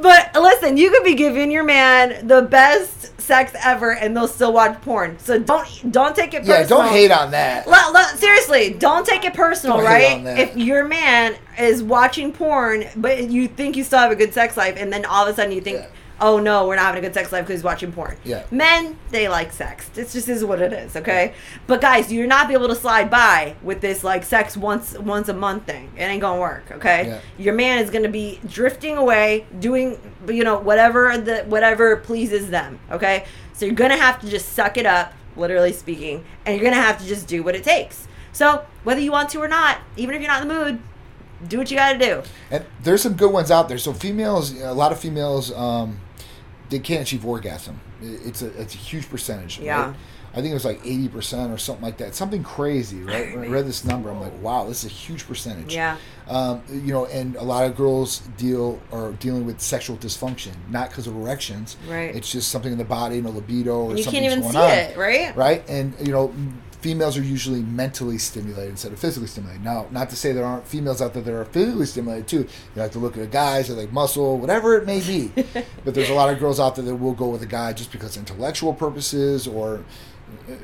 But 0.00 0.34
listen, 0.34 0.76
you 0.76 0.90
could 0.90 1.04
be 1.04 1.14
giving 1.14 1.50
your 1.50 1.64
man 1.64 2.26
the 2.26 2.42
best 2.42 3.20
sex 3.20 3.52
ever, 3.62 3.94
and 3.94 4.16
they'll 4.16 4.26
still 4.28 4.52
watch 4.52 4.80
porn. 4.82 5.18
So 5.18 5.38
don't 5.38 5.92
don't 5.92 6.16
take 6.16 6.34
it. 6.34 6.44
yeah, 6.44 6.58
personal. 6.58 6.82
don't 6.82 6.92
hate 6.92 7.10
on 7.10 7.30
that. 7.32 7.66
Seriously, 8.18 8.72
don't 8.72 9.06
take 9.06 9.24
it 9.24 9.34
personal, 9.34 9.76
Don't 9.78 9.86
right? 9.86 10.38
If 10.38 10.56
your 10.56 10.84
man 10.84 11.36
is 11.58 11.82
watching 11.82 12.32
porn, 12.32 12.84
but 12.96 13.30
you 13.30 13.48
think 13.48 13.76
you 13.76 13.84
still 13.84 13.98
have 13.98 14.10
a 14.10 14.16
good 14.16 14.32
sex 14.32 14.56
life, 14.56 14.74
and 14.78 14.92
then 14.92 15.04
all 15.04 15.26
of 15.26 15.32
a 15.32 15.36
sudden 15.36 15.52
you 15.52 15.60
think, 15.60 15.78
Yeah. 15.78 15.86
Oh 16.22 16.38
no, 16.38 16.68
we're 16.68 16.76
not 16.76 16.86
having 16.86 17.04
a 17.04 17.06
good 17.06 17.12
sex 17.12 17.32
life 17.32 17.44
because 17.44 17.58
he's 17.58 17.64
watching 17.64 17.92
porn. 17.92 18.16
Yeah. 18.24 18.44
Men, 18.50 18.96
they 19.10 19.28
like 19.28 19.52
sex. 19.52 19.88
This 19.90 20.12
just 20.12 20.28
is 20.28 20.44
what 20.44 20.62
it 20.62 20.72
is, 20.72 20.96
okay? 20.96 21.34
But 21.66 21.80
guys, 21.80 22.12
you're 22.12 22.28
not 22.28 22.48
be 22.48 22.54
able 22.54 22.68
to 22.68 22.76
slide 22.76 23.10
by 23.10 23.56
with 23.62 23.80
this 23.80 24.04
like 24.04 24.24
sex 24.24 24.56
once 24.56 24.96
once 24.96 25.28
a 25.28 25.34
month 25.34 25.66
thing. 25.66 25.92
It 25.96 26.02
ain't 26.02 26.20
gonna 26.22 26.40
work, 26.40 26.70
okay? 26.70 27.06
Yeah. 27.08 27.20
Your 27.36 27.54
man 27.54 27.80
is 27.80 27.90
gonna 27.90 28.08
be 28.08 28.40
drifting 28.46 28.96
away, 28.96 29.46
doing 29.58 29.98
you 30.28 30.44
know 30.44 30.58
whatever 30.58 31.18
the 31.18 31.42
whatever 31.42 31.96
pleases 31.96 32.48
them, 32.50 32.78
okay? 32.90 33.26
So 33.52 33.66
you're 33.66 33.74
gonna 33.74 33.96
have 33.96 34.20
to 34.20 34.30
just 34.30 34.52
suck 34.52 34.78
it 34.78 34.86
up, 34.86 35.12
literally 35.36 35.72
speaking, 35.72 36.24
and 36.46 36.56
you're 36.56 36.64
gonna 36.64 36.80
have 36.80 36.98
to 36.98 37.06
just 37.06 37.26
do 37.26 37.42
what 37.42 37.56
it 37.56 37.64
takes. 37.64 38.06
So 38.32 38.64
whether 38.84 39.00
you 39.00 39.10
want 39.10 39.28
to 39.30 39.40
or 39.40 39.48
not, 39.48 39.78
even 39.96 40.14
if 40.14 40.22
you're 40.22 40.30
not 40.30 40.42
in 40.42 40.48
the 40.48 40.54
mood, 40.54 40.82
do 41.48 41.58
what 41.58 41.70
you 41.70 41.76
gotta 41.76 41.98
do. 41.98 42.22
And 42.50 42.64
there's 42.82 43.02
some 43.02 43.14
good 43.14 43.32
ones 43.32 43.50
out 43.50 43.68
there. 43.68 43.78
So 43.78 43.92
females, 43.92 44.58
a 44.60 44.72
lot 44.72 44.92
of 44.92 45.00
females, 45.00 45.52
um, 45.52 45.98
they 46.70 46.78
can't 46.78 47.02
achieve 47.02 47.26
orgasm. 47.26 47.80
It's 48.00 48.42
a 48.42 48.48
it's 48.60 48.74
a 48.74 48.78
huge 48.78 49.08
percentage. 49.08 49.58
Yeah. 49.58 49.86
Right? 49.86 49.96
I 50.34 50.36
think 50.36 50.50
it 50.50 50.54
was 50.54 50.64
like 50.64 50.80
eighty 50.84 51.08
percent 51.08 51.52
or 51.52 51.58
something 51.58 51.84
like 51.84 51.98
that. 51.98 52.14
Something 52.14 52.42
crazy, 52.42 53.02
right? 53.02 53.36
When 53.36 53.44
I 53.44 53.48
read 53.48 53.66
this 53.66 53.84
number, 53.84 54.10
I'm 54.10 54.18
like, 54.18 54.40
wow, 54.40 54.66
this 54.66 54.82
is 54.82 54.90
a 54.90 54.94
huge 54.94 55.26
percentage. 55.26 55.74
Yeah. 55.74 55.98
Um, 56.26 56.62
you 56.70 56.92
know, 56.92 57.04
and 57.06 57.36
a 57.36 57.42
lot 57.42 57.66
of 57.66 57.76
girls 57.76 58.20
deal 58.38 58.80
are 58.92 59.12
dealing 59.12 59.44
with 59.44 59.60
sexual 59.60 59.98
dysfunction, 59.98 60.52
not 60.70 60.88
because 60.88 61.06
of 61.06 61.14
erections. 61.14 61.76
Right. 61.86 62.14
It's 62.14 62.32
just 62.32 62.50
something 62.50 62.72
in 62.72 62.78
the 62.78 62.84
body, 62.84 63.18
and 63.18 63.26
a 63.26 63.30
libido, 63.30 63.74
or 63.76 63.90
You 63.96 64.04
something's 64.04 64.12
can't 64.12 64.24
even 64.24 64.40
going 64.40 64.52
see 64.52 64.58
on 64.58 64.70
it, 64.70 64.96
right? 64.96 65.36
right? 65.36 65.68
And 65.68 65.94
you 66.00 66.12
know, 66.12 66.34
females 66.82 67.16
are 67.16 67.22
usually 67.22 67.62
mentally 67.62 68.18
stimulated 68.18 68.70
instead 68.70 68.92
of 68.92 68.98
physically 68.98 69.28
stimulated. 69.28 69.64
Now, 69.64 69.86
not 69.90 70.10
to 70.10 70.16
say 70.16 70.32
there 70.32 70.44
aren't 70.44 70.66
females 70.66 71.00
out 71.00 71.14
there 71.14 71.22
that 71.22 71.32
are 71.32 71.44
physically 71.44 71.86
stimulated 71.86 72.26
too. 72.26 72.40
You 72.40 72.82
like 72.82 72.92
to 72.92 72.98
look 72.98 73.16
at 73.16 73.20
the 73.20 73.28
guys 73.28 73.70
or 73.70 73.74
like 73.74 73.92
muscle, 73.92 74.36
whatever 74.36 74.76
it 74.76 74.84
may 74.84 75.00
be. 75.00 75.28
but 75.84 75.94
there's 75.94 76.10
a 76.10 76.14
lot 76.14 76.32
of 76.32 76.40
girls 76.40 76.58
out 76.58 76.76
there 76.76 76.84
that 76.84 76.96
will 76.96 77.14
go 77.14 77.28
with 77.28 77.42
a 77.42 77.46
guy 77.46 77.72
just 77.72 77.92
because 77.92 78.16
intellectual 78.16 78.74
purposes 78.74 79.46
or 79.46 79.84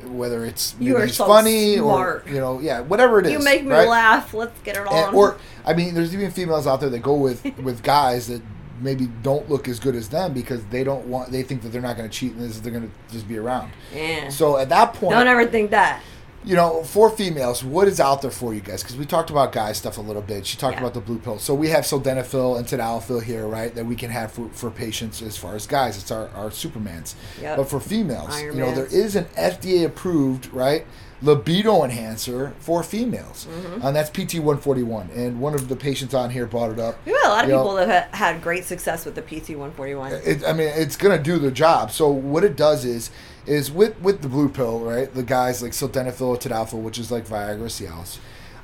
whether 0.07 0.44
it's 0.44 0.74
You 0.81 0.96
are 0.96 1.09
so 1.09 1.26
funny 1.26 1.76
smart. 1.76 2.26
or 2.26 2.31
you 2.31 2.40
know, 2.40 2.61
yeah, 2.61 2.81
whatever 2.81 3.20
it 3.20 3.26
is. 3.26 3.33
You 3.33 3.38
make 3.40 3.64
me 3.64 3.70
right? 3.70 3.88
laugh. 3.88 4.35
Let's 4.35 4.59
get 4.61 4.76
it 4.76 4.87
on. 4.87 5.09
And, 5.09 5.16
or 5.16 5.38
I 5.64 5.74
mean, 5.74 5.94
there's 5.94 6.14
even 6.14 6.31
females 6.31 6.66
out 6.66 6.81
there 6.81 6.90
that 6.90 7.00
go 7.00 7.14
with 7.14 7.44
with 7.59 7.83
guys 7.83 8.26
that 8.28 8.42
maybe 8.80 9.06
don't 9.22 9.48
look 9.48 9.68
as 9.68 9.78
good 9.80 9.94
as 9.94 10.08
them 10.08 10.32
because 10.32 10.64
they 10.66 10.84
don't 10.84 11.06
want 11.06 11.30
they 11.30 11.42
think 11.42 11.62
that 11.62 11.68
they're 11.70 11.82
not 11.82 11.96
going 11.96 12.08
to 12.08 12.14
cheat 12.14 12.32
and 12.34 12.50
they're 12.50 12.72
going 12.72 12.88
to 12.90 13.12
just 13.12 13.26
be 13.28 13.36
around. 13.38 13.72
yeah. 13.94 14.28
So 14.28 14.56
at 14.56 14.68
that 14.70 14.94
point, 14.94 15.12
Don't 15.12 15.26
ever 15.26 15.46
think 15.46 15.70
that. 15.70 16.02
You 16.48 16.56
know, 16.56 16.82
for 16.82 17.11
females, 17.11 17.62
what 17.62 17.87
is 17.88 18.00
out 18.00 18.22
there 18.22 18.30
for 18.30 18.54
you 18.54 18.61
guys? 18.61 18.82
Because 18.82 18.96
we 18.96 19.04
talked 19.04 19.28
about 19.28 19.52
guys 19.52 19.76
stuff 19.76 19.98
a 19.98 20.00
little 20.00 20.22
bit. 20.22 20.46
She 20.46 20.56
talked 20.56 20.74
Yeah. 20.76 20.80
about 20.80 20.94
the 20.94 21.00
blue 21.00 21.18
pill. 21.18 21.38
So 21.38 21.52
we 21.54 21.68
have 21.68 21.84
sildenafil 21.84 22.56
and 22.58 22.66
tadalafil 22.66 23.22
here, 23.22 23.46
right? 23.46 23.74
That 23.74 23.84
we 23.84 23.94
can 23.96 24.11
have 24.11 24.32
for, 24.32 24.48
for 24.52 24.70
patients 24.70 25.20
as 25.20 25.37
far 25.37 25.54
as 25.54 25.66
guys. 25.66 25.98
It's 25.98 26.11
our, 26.11 26.28
our 26.30 26.48
Supermans. 26.48 27.14
Yep. 27.42 27.58
But 27.58 27.68
for 27.68 27.80
females, 27.80 28.30
Iron 28.32 28.56
you 28.56 28.62
know, 28.62 28.74
there 28.74 28.87
is 28.87 29.14
an 29.14 29.26
FDA 29.37 29.84
approved, 29.84 30.46
right? 30.54 30.87
Libido 31.20 31.82
enhancer 31.82 32.54
for 32.61 32.82
females, 32.84 33.46
Mm-hmm. 33.50 33.84
and 33.84 33.96
that's 33.96 34.08
PT 34.08 34.38
one 34.38 34.56
forty 34.58 34.84
one. 34.84 35.11
And 35.16 35.40
one 35.40 35.52
of 35.52 35.68
the 35.68 35.74
patients 35.74 36.14
on 36.14 36.30
here 36.30 36.46
brought 36.46 36.70
it 36.70 36.78
up. 36.78 36.96
We've 37.04 37.16
a 37.24 37.28
lot 37.28 37.42
of 37.44 37.50
You 37.50 37.56
know, 37.56 37.62
people 37.64 37.74
that 37.74 37.88
have 37.88 38.14
had 38.14 38.40
great 38.40 38.64
success 38.64 39.04
with 39.04 39.16
the 39.16 39.22
PT 39.22 39.50
141. 39.58 40.12
it, 40.24 40.44
I 40.46 40.52
mean, 40.52 40.68
it's 40.68 40.96
gonna 40.96 41.18
do 41.20 41.38
the 41.38 41.50
job. 41.50 41.90
So 41.90 42.08
what 42.08 42.44
it 42.44 42.54
does 42.56 42.84
is, 42.84 43.11
is 43.48 43.70
with 43.70 43.98
with 44.00 44.22
the 44.22 44.28
blue 44.28 44.48
pill, 44.48 44.80
right? 44.80 45.12
The 45.12 45.22
guys 45.22 45.62
like 45.62 45.72
sildenafil 45.72 46.20
or 46.20 46.37
tadalafil, 46.37 46.82
which 46.82 46.98
is 46.98 47.11
like 47.11 47.26
Viagra, 47.26 47.66
Cialis, 47.66 48.18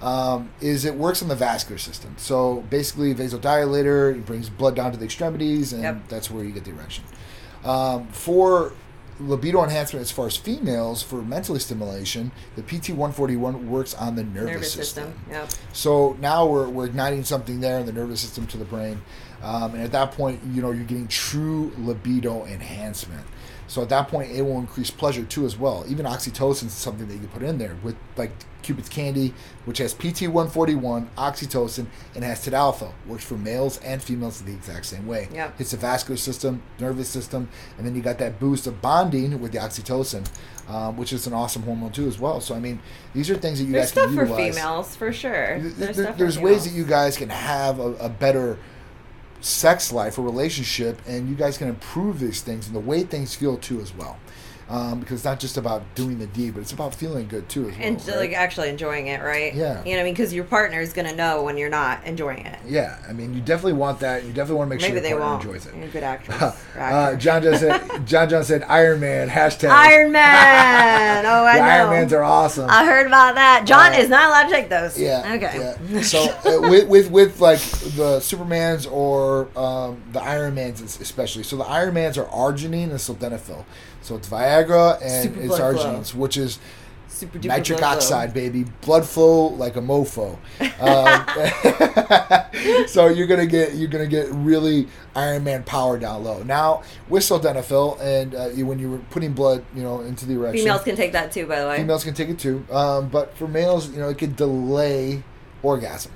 um, 0.05 0.51
is 0.61 0.85
it 0.85 0.95
works 0.95 1.23
on 1.23 1.29
the 1.29 1.35
vascular 1.37 1.79
system. 1.79 2.15
So 2.19 2.63
basically, 2.71 3.15
vasodilator, 3.15 4.15
it 4.15 4.27
brings 4.27 4.49
blood 4.51 4.75
down 4.77 4.93
to 4.93 4.99
the 4.99 5.05
extremities, 5.05 5.73
and 5.73 5.83
Yep. 5.83 6.09
that's 6.09 6.31
where 6.31 6.45
you 6.45 6.53
get 6.53 6.65
the 6.65 6.71
erection. 6.73 7.05
Um, 7.65 8.09
for 8.09 8.73
libido 9.21 9.63
enhancement, 9.63 10.03
as 10.03 10.11
far 10.11 10.27
as 10.27 10.37
females, 10.37 11.01
for 11.03 11.23
mentally 11.23 11.61
stimulation, 11.61 12.33
the 12.57 12.63
PT 12.63 12.91
one 12.91 13.13
forty 13.13 13.37
one 13.37 13.71
works 13.71 13.95
on 13.95 14.17
the 14.17 14.25
nervous, 14.25 14.51
Nervous 14.53 14.73
system. 14.73 15.05
system. 15.05 15.23
Yep. 15.31 15.49
So 15.73 16.17
now 16.21 16.47
we're, 16.47 16.69
we're 16.69 16.87
igniting 16.87 17.23
something 17.25 17.61
there 17.61 17.79
in 17.79 17.87
the 17.87 17.93
nervous 17.93 18.21
system 18.21 18.47
to 18.49 18.59
the 18.59 18.65
brain. 18.65 19.01
Um, 19.43 19.75
and 19.75 19.83
at 19.83 19.93
that 19.93 20.13
point, 20.13 20.41
you 20.53 20.63
know, 20.63 20.71
you're 20.73 20.85
getting 20.85 21.07
true 21.07 21.71
libido 21.79 22.45
enhancement. 22.47 23.25
So 23.75 23.83
at 23.83 23.89
that 23.89 24.07
point, 24.07 24.31
it 24.31 24.43
will 24.43 24.61
increase 24.61 24.89
pleasure 24.89 25.25
too 25.25 25.45
as 25.47 25.59
well. 25.59 25.85
Even 25.89 26.07
oxytocin 26.07 26.67
is 26.67 26.75
something 26.75 27.09
that 27.09 27.15
you 27.15 27.19
can 27.19 27.29
put 27.31 27.43
in 27.43 27.59
there 27.59 27.77
with 27.83 27.97
like 28.17 28.31
Cupid's 28.63 28.89
Candy, 28.89 29.35
which 29.65 29.79
has 29.79 29.93
PT141, 29.93 31.09
oxytocin, 31.19 31.87
and 32.15 32.23
has 32.23 32.47
tadalafil. 32.47 32.93
Works 33.09 33.25
for 33.25 33.35
males 33.37 33.79
and 33.79 34.01
females 34.01 34.41
the 34.43 34.53
exact 34.53 34.87
same 34.87 35.09
way. 35.09 35.29
Yep. 35.33 35.59
Hits 35.59 35.73
the 35.73 35.77
vascular 35.77 36.17
system, 36.17 36.63
nervous 36.79 37.09
system, 37.09 37.49
and 37.77 37.85
then 37.85 37.97
you 37.97 38.01
got 38.01 38.19
that 38.19 38.39
boost 38.39 38.69
of 38.69 38.81
bonding 38.81 39.41
with 39.41 39.51
the 39.51 39.59
oxytocin, 39.59 40.25
um, 40.69 40.97
which 40.97 41.13
is 41.13 41.27
an 41.27 41.33
awesome 41.33 41.65
hormone 41.65 41.91
too 41.91 42.07
as 42.07 42.21
well. 42.21 42.41
So 42.41 42.55
I 42.55 42.61
mean, 42.61 42.81
these 43.13 43.29
are 43.29 43.35
things 43.35 43.59
that 43.59 43.65
you 43.65 43.73
There's 43.73 43.91
guys 43.91 44.05
can 44.05 44.15
stuff 44.15 44.29
for 44.29 44.37
females, 44.37 44.95
for 44.95 45.13
sure. 45.13 45.59
There's, 45.59 45.75
there- 45.75 45.93
stuff 45.95 46.13
for 46.13 46.19
there's 46.19 46.39
ways 46.39 46.63
that 46.63 46.79
you 46.79 46.85
guys 46.85 47.17
can 47.17 47.29
have 47.29 47.81
a, 47.81 47.95
a 47.97 48.09
better 48.09 48.57
sex 49.45 49.93
life 49.93 50.19
or 50.19 50.23
relationship 50.23 50.99
and 51.07 51.29
you 51.29 51.35
guys 51.35 51.59
can 51.59 51.69
improve 51.69 52.19
these 52.19 52.41
things 52.41 52.67
and 52.67 52.75
the 52.75 52.81
way 52.81 53.03
things 53.03 53.35
feel 53.35 53.59
too 53.59 53.79
as 53.81 53.95
well 53.95 54.19
um, 54.69 55.01
because 55.01 55.17
it's 55.17 55.25
not 55.25 55.39
just 55.41 55.57
about 55.57 55.83
doing 55.95 56.19
the 56.19 56.27
deed 56.29 56.55
but 56.55 56.61
it's 56.61 56.73
about 56.73 56.95
feeling 56.95 57.27
good 57.29 57.49
too 57.49 57.69
as 57.69 57.77
well 57.77 57.87
and 57.87 58.09
right? 58.09 58.17
like 58.17 58.33
actually 58.33 58.69
enjoying 58.69 59.09
it, 59.09 59.21
right? 59.23 59.55
Yeah. 59.55 59.79
You 59.85 59.93
know, 59.93 59.97
what 59.97 60.01
I 60.01 60.05
mean, 60.05 60.15
because 60.15 60.33
your 60.33 60.45
partner 60.45 60.81
is 60.81 60.93
gonna 60.93 61.15
know 61.15 61.43
when 61.43 61.57
you're 61.57 61.69
not 61.71 62.05
enjoying 62.05 62.47
it. 62.47 62.59
yeah 62.67 62.99
i 63.09 63.13
mean 63.13 63.35
you 63.35 63.41
definitely 63.41 63.75
want 63.75 64.01
that 64.01 64.23
you 64.25 64.33
definitely 64.33 64.57
want 64.57 64.71
to 64.71 64.75
make 64.77 64.83
Maybe 64.83 64.93
sure 64.95 65.01
they 65.03 65.09
your 65.11 65.21
won't. 65.21 65.43
partner 65.43 65.55
enjoys 65.57 65.67
it 65.67 65.75
You're 65.77 65.85
a 65.85 65.89
good 65.89 66.03
actress. 66.15 66.43
uh, 66.43 66.55
actor. 66.77 67.17
John 67.19 67.43
John 67.43 67.59
said 67.59 68.07
John 68.07 68.29
John 68.29 68.45
said 68.45 68.63
Iron 68.65 69.01
Man 69.01 69.29
hashtag 69.29 69.71
Iron 69.71 70.13
Man. 70.13 71.25
Oh, 71.35 71.45
I 71.45 71.55
the 71.57 71.59
know. 71.63 71.69
Iron 71.69 71.91
Mans 71.91 72.13
are 72.13 72.23
awesome. 72.23 72.69
I 72.69 72.85
heard 72.85 73.07
about 73.07 73.35
that. 73.37 73.65
John 73.67 73.93
Uh, 73.93 73.97
is 73.99 74.09
not 74.09 74.29
allowed 74.29 74.45
to 74.45 74.51
take 74.51 74.69
those. 74.69 74.99
Yeah. 74.99 75.33
Okay. 75.35 75.75
Yeah. 75.89 76.01
So 76.03 76.23
uh, 76.45 76.69
with, 76.69 76.89
with 76.89 77.11
with 77.11 77.41
like 77.41 77.59
the 77.61 78.19
Supermans 78.21 78.91
or 78.91 79.49
um, 79.59 80.03
the 80.13 80.21
Iron 80.23 80.55
Mans 80.55 80.81
especially. 80.81 81.43
So 81.45 81.57
the 81.57 81.65
Iron 81.65 81.95
Mans 81.95 82.19
are 82.19 82.27
arginine 82.27 82.85
and 82.91 82.93
sildenafil. 82.95 83.65
So 84.05 84.17
it's 84.17 84.29
Viagra 84.29 85.01
and 85.03 85.23
Super 85.25 85.41
it's 85.41 85.49
blood 85.49 85.77
flow. 85.77 85.85
arginine, 85.95 86.15
which 86.15 86.37
is 86.37 86.59
Super 87.09 87.39
nitric 87.39 87.79
blood 87.79 87.89
flow. 87.89 87.97
oxide, 87.97 88.35
baby. 88.35 88.65
Blood 88.83 89.07
flow 89.07 89.47
like 89.47 89.77
a 89.77 89.81
mofo. 89.81 90.37
Um, 90.79 91.25
so 92.89 93.09
you're 93.09 93.27
gonna 93.27 93.47
get 93.47 93.75
you're 93.75 93.89
gonna 93.89 94.07
get 94.07 94.29
really 94.31 94.89
Iron 95.17 95.45
Man 95.45 95.63
power 95.63 95.99
down 95.99 96.23
low. 96.23 96.43
Now 96.43 96.83
with 97.09 97.23
sildenafil 97.23 97.99
and 98.03 98.35
uh, 98.35 98.49
you, 98.49 98.67
when 98.67 98.79
you 98.79 98.91
were 98.91 98.99
putting 99.11 99.33
blood, 99.33 99.65
you 99.75 99.83
know, 99.83 100.03
into 100.03 100.27
the 100.27 100.35
erection, 100.35 100.65
Females 100.65 100.83
can 100.83 100.97
take 100.97 101.13
that 101.13 101.33
too, 101.33 101.47
by 101.47 101.63
the 101.63 101.69
way. 101.69 101.79
Females 101.79 102.05
can 102.05 102.13
take 102.15 102.29
it 102.29 102.39
too, 102.39 102.67
um, 102.71 103.09
but 103.09 103.35
for 103.39 103.49
males, 103.49 103.89
you 103.91 104.01
know, 104.01 104.11
it 104.11 104.19
could 104.19 104.37
delay 104.37 105.23
orgasm. 105.63 106.13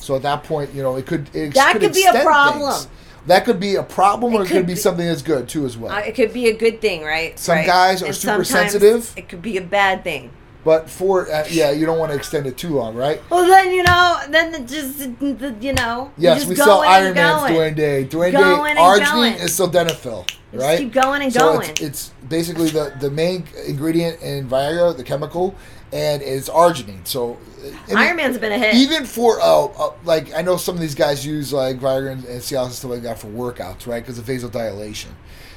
So 0.00 0.16
at 0.16 0.22
that 0.22 0.42
point, 0.44 0.72
you 0.74 0.82
know, 0.82 0.96
it 0.96 1.06
could 1.06 1.32
it 1.36 1.54
That 1.54 1.78
could 1.78 1.92
be 1.92 2.04
a 2.04 2.20
problem. 2.22 2.72
things. 2.72 2.88
That 3.28 3.44
could 3.44 3.60
be 3.60 3.76
a 3.76 3.82
problem, 3.82 4.34
or 4.34 4.40
It 4.40 4.44
it 4.44 4.48
could 4.48 4.56
could 4.58 4.66
be 4.66 4.72
be- 4.74 4.78
something 4.80 5.06
that's 5.06 5.22
good 5.22 5.48
too, 5.48 5.64
as 5.64 5.76
well. 5.78 5.92
Uh, 5.94 6.00
it 6.00 6.14
could 6.14 6.32
be 6.32 6.48
a 6.48 6.56
good 6.56 6.80
thing, 6.80 7.02
right? 7.04 7.38
Some 7.38 7.56
Right. 7.58 7.66
guys 7.66 8.02
are 8.02 8.06
And 8.06 8.14
super 8.14 8.42
sensitive. 8.44 9.12
It 9.16 9.28
could 9.28 9.42
be 9.42 9.56
a 9.56 9.62
bad 9.62 10.02
thing. 10.02 10.30
but 10.64 10.90
for 10.90 11.30
uh, 11.32 11.44
yeah, 11.50 11.70
you 11.70 11.86
don't 11.86 11.98
want 11.98 12.10
to 12.12 12.16
extend 12.16 12.46
it 12.46 12.56
too 12.58 12.70
long, 12.70 12.94
right? 12.96 13.22
Well, 13.30 13.46
then 13.46 13.70
you 13.72 13.82
know, 13.84 14.18
then 14.28 14.54
it 14.54 14.66
just 14.66 14.98
the, 14.98 15.54
you 15.60 15.72
know, 15.74 16.10
you 16.18 16.24
Yes, 16.24 16.38
just 16.38 16.48
we 16.48 16.56
sell 16.56 16.80
Iron 16.80 17.14
Man's. 17.14 17.50
Dwayne 17.52 17.76
Day. 17.76 18.04
Dwayne 18.10 18.32
Going 18.32 18.74
Day 18.76 18.80
arginine 18.82 19.40
is 19.40 19.52
sildenafil, 19.58 20.26
Just 20.52 20.64
right? 20.64 20.78
keep 20.78 20.92
going 20.92 21.22
and 21.22 21.32
so 21.32 21.40
going. 21.54 21.70
It's, 21.70 21.80
it's 21.80 22.10
basically 22.28 22.68
the 22.70 22.92
the 23.00 23.10
main 23.10 23.44
ingredient 23.66 24.20
in 24.20 24.48
Viagra, 24.48 24.96
the 24.96 25.04
chemical, 25.04 25.54
and 25.92 26.22
it's 26.22 26.48
arginine. 26.48 27.06
So 27.06 27.38
Iron 27.94 28.16
Man's 28.16 28.38
been 28.38 28.52
a 28.52 28.58
hit. 28.58 28.74
even 28.74 29.04
for 29.04 29.38
oh, 29.40 29.72
uh, 29.78 30.04
like 30.04 30.34
I 30.34 30.42
know 30.42 30.56
some 30.56 30.74
of 30.74 30.80
these 30.80 30.94
guys 30.94 31.24
use 31.24 31.52
like 31.52 31.78
Viagra 31.78 32.12
and, 32.12 32.24
and 32.24 32.40
Cialis 32.40 32.66
and 32.66 32.74
stuff 32.74 32.90
like 32.90 33.02
that 33.02 33.18
for 33.18 33.28
workouts, 33.28 33.86
right? 33.86 34.02
Because 34.02 34.18
of 34.18 34.24
vasodilation. 34.24 35.08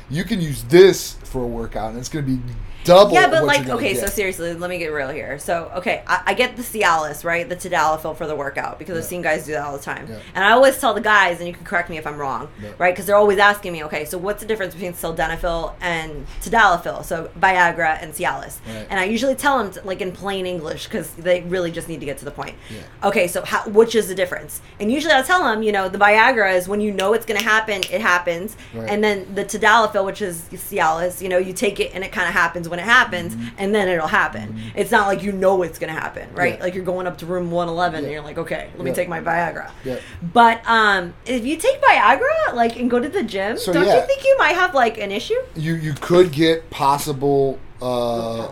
You 0.09 0.23
can 0.23 0.41
use 0.41 0.63
this 0.63 1.13
for 1.23 1.43
a 1.43 1.47
workout, 1.47 1.91
and 1.91 1.99
it's 1.99 2.09
going 2.09 2.25
to 2.25 2.31
be 2.31 2.53
double. 2.83 3.13
yeah, 3.13 3.29
but 3.29 3.43
like, 3.43 3.67
okay, 3.69 3.93
so 3.95 4.05
seriously, 4.07 4.53
let 4.53 4.69
me 4.69 4.77
get 4.77 4.87
real 4.87 5.09
here. 5.09 5.37
So, 5.39 5.71
okay, 5.75 6.03
I, 6.07 6.23
I 6.27 6.33
get 6.33 6.55
the 6.55 6.63
Cialis, 6.63 7.23
right? 7.23 7.47
The 7.47 7.55
Tadalafil 7.55 8.15
for 8.17 8.27
the 8.27 8.35
workout 8.35 8.79
because 8.79 8.97
I've 8.97 9.03
seen 9.05 9.21
guys 9.21 9.45
do 9.45 9.51
that 9.53 9.63
all 9.65 9.77
the 9.77 9.83
time. 9.83 10.07
Yeah. 10.09 10.19
And 10.35 10.43
I 10.43 10.51
always 10.51 10.77
tell 10.79 10.93
the 10.93 11.01
guys, 11.01 11.39
and 11.39 11.47
you 11.47 11.53
can 11.53 11.63
correct 11.65 11.89
me 11.89 11.97
if 11.97 12.07
I'm 12.07 12.17
wrong, 12.17 12.49
Yeah. 12.61 12.69
right? 12.77 12.93
Because 12.93 13.05
they're 13.05 13.15
always 13.15 13.37
asking 13.39 13.73
me, 13.73 13.83
okay, 13.85 14.05
so 14.05 14.17
what's 14.17 14.41
the 14.41 14.47
difference 14.47 14.73
between 14.73 14.93
sildenafil 14.93 15.73
and 15.81 16.25
Tadalafil? 16.41 17.03
So 17.05 17.29
Viagra 17.39 18.01
and 18.01 18.13
Cialis. 18.13 18.59
Right. 18.67 18.87
And 18.89 18.99
I 18.99 19.05
usually 19.05 19.35
tell 19.35 19.57
them, 19.57 19.71
to, 19.73 19.81
like 19.85 20.01
in 20.01 20.11
plain 20.11 20.45
English, 20.45 20.85
because 20.85 21.11
they 21.15 21.41
really 21.41 21.71
just 21.71 21.87
need 21.87 21.99
to 21.99 22.05
get 22.05 22.17
to 22.19 22.25
the 22.25 22.31
point. 22.31 22.55
Yeah. 22.69 22.81
Okay, 23.07 23.27
so 23.27 23.43
how, 23.43 23.67
which 23.69 23.95
is 23.95 24.07
the 24.07 24.15
difference? 24.15 24.61
And 24.79 24.91
usually 24.91 25.13
I'll 25.13 25.23
tell 25.23 25.43
them, 25.43 25.63
you 25.63 25.71
know, 25.71 25.89
the 25.89 25.97
Viagra 25.97 26.55
is 26.55 26.67
when 26.67 26.81
you 26.81 26.91
know 26.91 27.13
it's 27.13 27.25
going 27.25 27.39
to 27.39 27.45
happen, 27.45 27.81
it 27.91 28.01
happens. 28.01 28.55
Right. 28.73 28.89
And 28.89 29.03
then 29.03 29.33
the 29.35 29.45
Tadalafil, 29.45 30.05
which 30.05 30.21
is 30.21 30.43
Cialis, 30.51 31.21
you 31.21 31.29
know, 31.29 31.37
you 31.37 31.53
take 31.53 31.79
it 31.79 31.91
and 31.93 32.03
it 32.03 32.11
kind 32.11 32.27
of 32.27 32.33
happens 32.33 32.67
when 32.71 32.79
it 32.79 32.85
happens, 32.85 33.35
and 33.57 33.75
then 33.75 33.87
it'll 33.89 34.07
happen. 34.07 34.59
It's 34.75 34.89
not 34.89 35.05
like 35.07 35.21
you 35.21 35.33
know 35.33 35.61
it's 35.61 35.77
going 35.77 35.93
to 35.93 35.99
happen, 35.99 36.33
right? 36.33 36.55
Yeah. 36.57 36.63
Like 36.63 36.73
you're 36.73 36.85
going 36.85 37.05
up 37.05 37.17
to 37.19 37.25
room 37.25 37.51
111 37.51 38.05
and 38.05 38.11
you're 38.11 38.21
like, 38.23 38.37
okay, 38.37 38.69
let 38.77 38.85
me 38.85 38.93
take 38.93 39.09
my 39.09 39.19
Viagra. 39.19 39.69
Yeah. 39.83 39.99
But 40.33 40.61
um, 40.65 41.13
if 41.25 41.45
you 41.45 41.57
take 41.57 41.81
Viagra, 41.81 42.53
like, 42.53 42.77
and 42.79 42.89
go 42.89 42.99
to 42.99 43.09
the 43.09 43.23
gym, 43.23 43.57
So, 43.57 43.73
don't 43.73 43.85
yeah. 43.85 43.99
you 43.99 44.07
think 44.07 44.23
you 44.23 44.35
might 44.39 44.55
have 44.55 44.73
like 44.73 44.97
an 44.97 45.11
issue? 45.11 45.35
you 45.55 45.75
you 45.75 45.93
could 45.93 46.31
get 46.31 46.69
possible, 46.69 47.59
uh, 47.81 48.49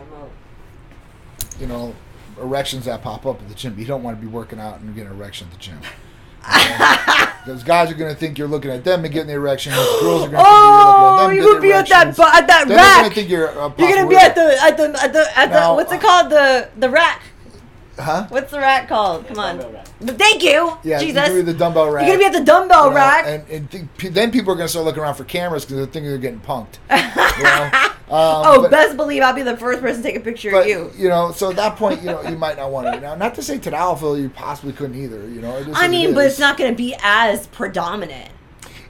you 1.60 1.68
know, 1.68 1.96
erections 2.42 2.86
that 2.86 3.02
pop 3.02 3.26
up 3.26 3.42
at 3.42 3.48
the 3.48 3.56
gym. 3.56 3.80
You 3.80 3.86
don't 3.86 4.04
want 4.04 4.18
to 4.20 4.22
be 4.22 4.28
working 4.32 4.60
out 4.60 4.80
and 4.82 4.94
getting 4.94 5.12
an 5.12 5.18
erection 5.18 5.48
at 5.48 5.54
the 5.54 5.60
gym. 5.60 5.80
Because 7.46 7.64
guys 7.64 7.90
are 7.90 7.96
going 7.96 8.14
to 8.14 8.20
think 8.20 8.38
you're 8.38 8.48
looking 8.48 8.70
at 8.72 8.84
them 8.84 9.04
and 9.06 9.14
getting 9.14 9.28
the 9.28 9.34
erection. 9.34 9.72
Girls 9.74 10.24
are 10.24 10.30
going 10.30 10.32
to 10.32 10.38
Oh, 10.46 11.18
think 11.20 11.34
you 11.34 11.42
you're 11.42 11.46
would 11.46 11.56
looking 11.56 11.70
be 11.70 11.74
at 11.74 11.80
at 11.80 11.90
that 11.90 12.06
getting 12.06 12.14
bu- 12.14 12.38
at 12.38 12.48
that 12.48 12.68
Then 12.68 12.78
they're 12.78 13.02
gonna 13.04 13.16
think 13.16 13.30
you're 13.30 13.48
a 13.48 13.74
You're 13.78 13.96
gonna 13.96 14.08
be 14.10 14.16
at 14.18 14.36
the 14.36 14.64
at 14.64 14.78
the 14.78 15.04
at 15.04 15.14
the 15.14 15.38
at 15.40 15.46
the 15.50 15.60
Now, 15.60 15.76
what's 15.76 15.92
it 15.92 15.96
uh, 15.98 16.02
called 16.02 16.30
the 16.32 16.70
the 16.78 16.90
rack? 16.90 17.22
Huh? 17.98 18.28
What's 18.30 18.52
the 18.52 18.60
rack 18.60 18.88
called? 18.88 19.28
Come 19.28 19.40
on. 19.40 19.58
But 20.02 20.18
Thank 20.18 20.44
you. 20.44 20.78
Yeah, 20.84 21.00
Jesus. 21.00 21.16
you're 21.16 21.26
going 21.28 21.30
to 21.40 21.44
be 21.46 21.52
the 21.52 21.58
dumbbell 21.58 21.90
rack. 21.90 22.06
You're 22.08 22.16
gonna 22.18 22.30
be 22.30 22.36
at 22.38 22.40
the 22.40 22.46
dumbbell 22.46 22.86
you 22.86 22.90
know, 22.92 22.96
rack. 22.96 23.26
And, 23.28 23.50
and 23.50 23.70
think, 23.72 23.98
pe- 23.98 24.10
then 24.10 24.32
people 24.32 24.54
are 24.54 24.56
going 24.56 24.66
to 24.68 24.70
start 24.70 24.86
looking 24.86 25.02
around 25.04 25.16
for 25.16 25.24
cameras 25.26 25.66
because 25.66 25.78
they're 25.78 25.86
thinking 25.86 26.10
they're 26.10 26.18
getting 26.18 26.40
punked. 26.42 26.78
You 27.38 27.44
know? 27.44 27.90
Um, 28.10 28.44
oh, 28.46 28.62
but- 28.64 28.72
best 28.72 28.98
believe 28.98 29.22
I'll 29.22 29.34
be 29.34 29.44
the 29.44 29.56
first 29.58 29.82
person 29.82 30.02
to 30.02 30.08
take 30.08 30.16
a 30.18 30.20
picture 30.20 30.50
But 30.52 30.64
of 30.64 30.68
you. 30.68 30.92
You 30.98 31.10
know, 31.10 31.32
so 31.32 31.52
at 31.52 31.56
that 31.58 31.76
point, 31.76 32.00
you 32.02 32.08
know, 32.08 32.22
you 32.24 32.38
might 32.38 32.58
not 32.58 32.72
want 32.72 32.88
to. 32.88 32.96
You 32.96 33.02
know, 33.02 33.16
not 33.16 33.36
to 33.36 33.44
say 33.44 33.60
Tadalafil, 33.60 34.20
you 34.22 34.30
possibly 34.30 34.74
couldn't 34.74 34.96
either. 35.02 35.28
You 35.30 35.42
know, 35.42 35.56
I 35.56 35.62
what 35.64 35.84
it 35.86 35.90
mean, 35.92 36.14
but 36.16 36.26
it's 36.26 36.40
not 36.40 36.58
gonna 36.58 36.74
be 36.74 36.96
as 37.04 37.46
predominant. 37.48 38.32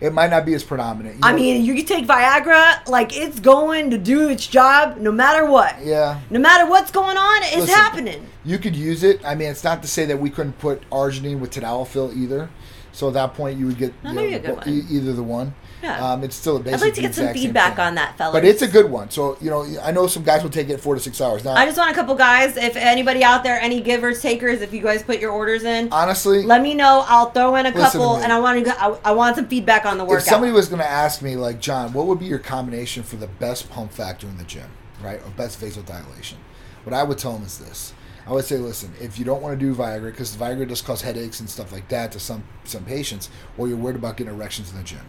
It 0.01 0.13
might 0.13 0.29
not 0.29 0.45
be 0.45 0.53
as 0.53 0.63
predominant. 0.63 1.15
you 1.15 1.21
I 1.23 1.32
know. 1.32 1.38
mean, 1.38 1.65
you 1.65 1.75
can 1.75 1.86
take 1.86 2.08
Viagra, 2.08 2.88
like 2.88 3.17
it's 3.17 3.41
going 3.41 3.89
to 3.91 3.97
do 3.97 4.29
its 4.29 4.47
job 4.47 4.95
no 4.97 5.12
matter 5.12 5.45
what. 5.45 5.75
yeah. 5.84 6.21
No 6.29 6.39
matter 6.39 6.65
what's 6.69 6.89
going 6.89 7.17
on, 7.17 7.43
it's 7.43 7.58
Listen, 7.58 7.75
happening. 7.75 8.25
You 8.45 8.60
could 8.60 8.77
use 8.77 9.03
it. 9.03 9.19
I 9.25 9.36
mean, 9.36 9.49
it's 9.49 9.65
not 9.65 9.82
to 9.82 9.89
say 9.89 10.05
that 10.05 10.17
we 10.17 10.29
couldn't 10.29 10.58
put 10.60 10.89
arginine 10.89 11.39
with 11.39 11.51
Tadalafil 11.51 12.15
either. 12.15 12.49
So 12.99 13.07
at 13.07 13.13
that 13.13 13.33
point, 13.33 13.57
you 13.57 13.65
would 13.67 13.77
get 13.77 13.93
you 14.03 14.12
know, 14.12 14.21
a 14.21 14.29
good 14.31 14.43
bo- 14.43 14.55
one. 14.55 14.67
e- 14.67 14.83
either 14.89 15.13
the 15.13 15.23
one. 15.23 15.55
Yeah. 15.81 16.05
Um, 16.05 16.21
it's 16.25 16.35
still 16.35 16.57
a 16.57 16.59
I'd 16.59 16.65
basic. 16.65 16.81
like 16.81 16.93
to 16.95 17.01
get 17.01 17.15
some 17.15 17.33
feedback 17.33 17.79
on 17.79 17.95
that, 17.95 18.17
fellas. 18.17 18.33
But 18.33 18.43
it's 18.43 18.62
a 18.62 18.67
good 18.67 18.91
one. 18.91 19.09
So 19.09 19.38
you 19.39 19.49
know, 19.49 19.65
I 19.81 19.93
know 19.93 20.05
some 20.07 20.23
guys 20.23 20.43
will 20.43 20.49
take 20.49 20.67
it 20.67 20.81
four 20.81 20.95
to 20.95 20.99
six 20.99 21.21
hours. 21.21 21.45
Now, 21.45 21.53
I 21.53 21.65
just 21.65 21.77
want 21.77 21.89
a 21.91 21.93
couple 21.93 22.13
guys. 22.15 22.57
If 22.57 22.75
anybody 22.75 23.23
out 23.23 23.45
there, 23.45 23.57
any 23.57 23.79
givers, 23.79 24.21
takers, 24.21 24.59
if 24.59 24.73
you 24.73 24.81
guys 24.81 25.01
put 25.01 25.21
your 25.21 25.31
orders 25.31 25.63
in, 25.63 25.88
honestly, 25.93 26.43
let 26.43 26.62
me 26.62 26.73
know. 26.73 27.05
I'll 27.07 27.31
throw 27.31 27.55
in 27.55 27.67
a 27.67 27.71
couple, 27.71 28.17
and 28.17 28.33
I 28.33 28.39
want 28.41 28.65
to. 28.65 28.83
I, 28.83 28.97
I 29.05 29.12
want 29.13 29.38
some 29.38 29.47
feedback 29.47 29.85
on 29.85 29.97
the 29.97 30.03
workout. 30.03 30.23
if 30.23 30.27
somebody 30.27 30.51
was 30.51 30.67
going 30.67 30.81
to 30.81 30.89
ask 30.89 31.21
me, 31.21 31.38
like 31.38 31.62
John, 31.62 31.93
what 31.93 32.05
would 32.07 32.19
be 32.19 32.25
your 32.25 32.39
combination 32.39 33.03
for 33.03 33.15
the 33.15 33.27
best 33.27 33.69
pump 33.69 33.93
factor 33.93 34.27
in 34.27 34.38
the 34.38 34.43
gym, 34.43 34.69
right, 35.01 35.21
or 35.23 35.29
best 35.38 35.62
vasodilation? 35.62 36.35
What 36.83 36.93
I 36.93 37.03
would 37.03 37.17
tell 37.17 37.31
them 37.31 37.43
is 37.43 37.59
this: 37.59 37.93
I 38.27 38.32
would 38.34 38.45
say, 38.45 38.58
listen, 38.58 38.93
if 39.01 39.17
you 39.17 39.25
don't 39.25 39.41
want 39.41 39.60
to 39.60 39.65
do 39.65 39.73
Viagra, 39.75 40.12
because 40.12 40.36
Viagra 40.36 40.67
does 40.67 40.82
cause 40.82 41.01
headaches 41.01 41.39
and 41.39 41.49
stuff 41.49 41.71
like 41.71 41.88
that 41.89 42.12
to 42.12 42.19
some 42.19 42.43
some 42.63 42.84
patients, 42.86 43.29
or 43.58 43.67
you're 43.67 43.77
worried 43.77 43.95
about 43.95 44.17
getting 44.17 44.34
erections 44.34 44.71
in 44.71 44.77
the 44.77 44.84
gym, 44.84 45.05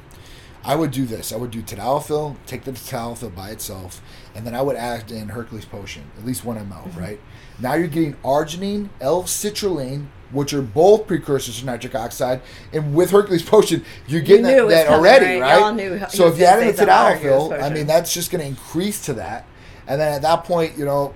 I 0.65 0.77
would 0.77 0.91
do 0.91 1.05
this. 1.07 1.33
I 1.33 1.37
would 1.37 1.51
do 1.51 1.63
Tadalafil, 1.63 2.37
take 2.47 2.65
the 2.65 2.73
Tadalafil 2.73 3.35
by 3.35 3.51
itself, 3.51 4.03
and 4.35 4.47
then 4.47 4.55
I 4.55 4.63
would 4.63 4.77
add 4.77 5.11
in 5.11 5.31
Hercules 5.31 5.65
potion, 5.65 6.05
at 6.19 6.25
least 6.25 6.45
one 6.45 6.57
ml, 6.57 6.85
Mm-hmm. 6.85 7.01
right? 7.01 7.21
Now 7.59 7.75
you're 7.75 7.89
getting 7.89 8.15
arginine, 8.25 8.89
L-citrulline, 9.03 10.07
which 10.33 10.55
are 10.55 10.63
both 10.63 11.07
precursors 11.07 11.61
to 11.61 11.67
nitric 11.67 11.95
oxide, 11.95 12.41
and 12.73 12.95
with 12.95 13.11
Hercules 13.11 13.43
potion, 13.43 13.85
you're 14.07 14.21
getting 14.23 14.47
it 14.47 14.57
that, 14.57 14.69
that 14.69 14.89
already, 14.89 15.41
right? 15.41 15.61
Right? 15.61 15.75
knew 15.75 16.01
so 16.09 16.29
if 16.29 16.39
you 16.39 16.45
add 16.45 16.61
in 16.61 16.69
the 16.69 16.73
say 16.73 16.77
something 16.77 16.85
about 16.85 17.13
Hercules 17.15 17.51
Tadalafil, 17.51 17.63
I 17.63 17.75
mean, 17.75 17.87
that's 17.87 18.15
just 18.15 18.31
going 18.31 18.41
to 18.43 18.47
increase 18.49 19.05
to 19.07 19.15
that. 19.15 19.47
And 19.87 20.01
then 20.01 20.13
at 20.13 20.23
that 20.23 20.45
point, 20.45 20.79
you 20.79 20.85
know, 20.85 21.15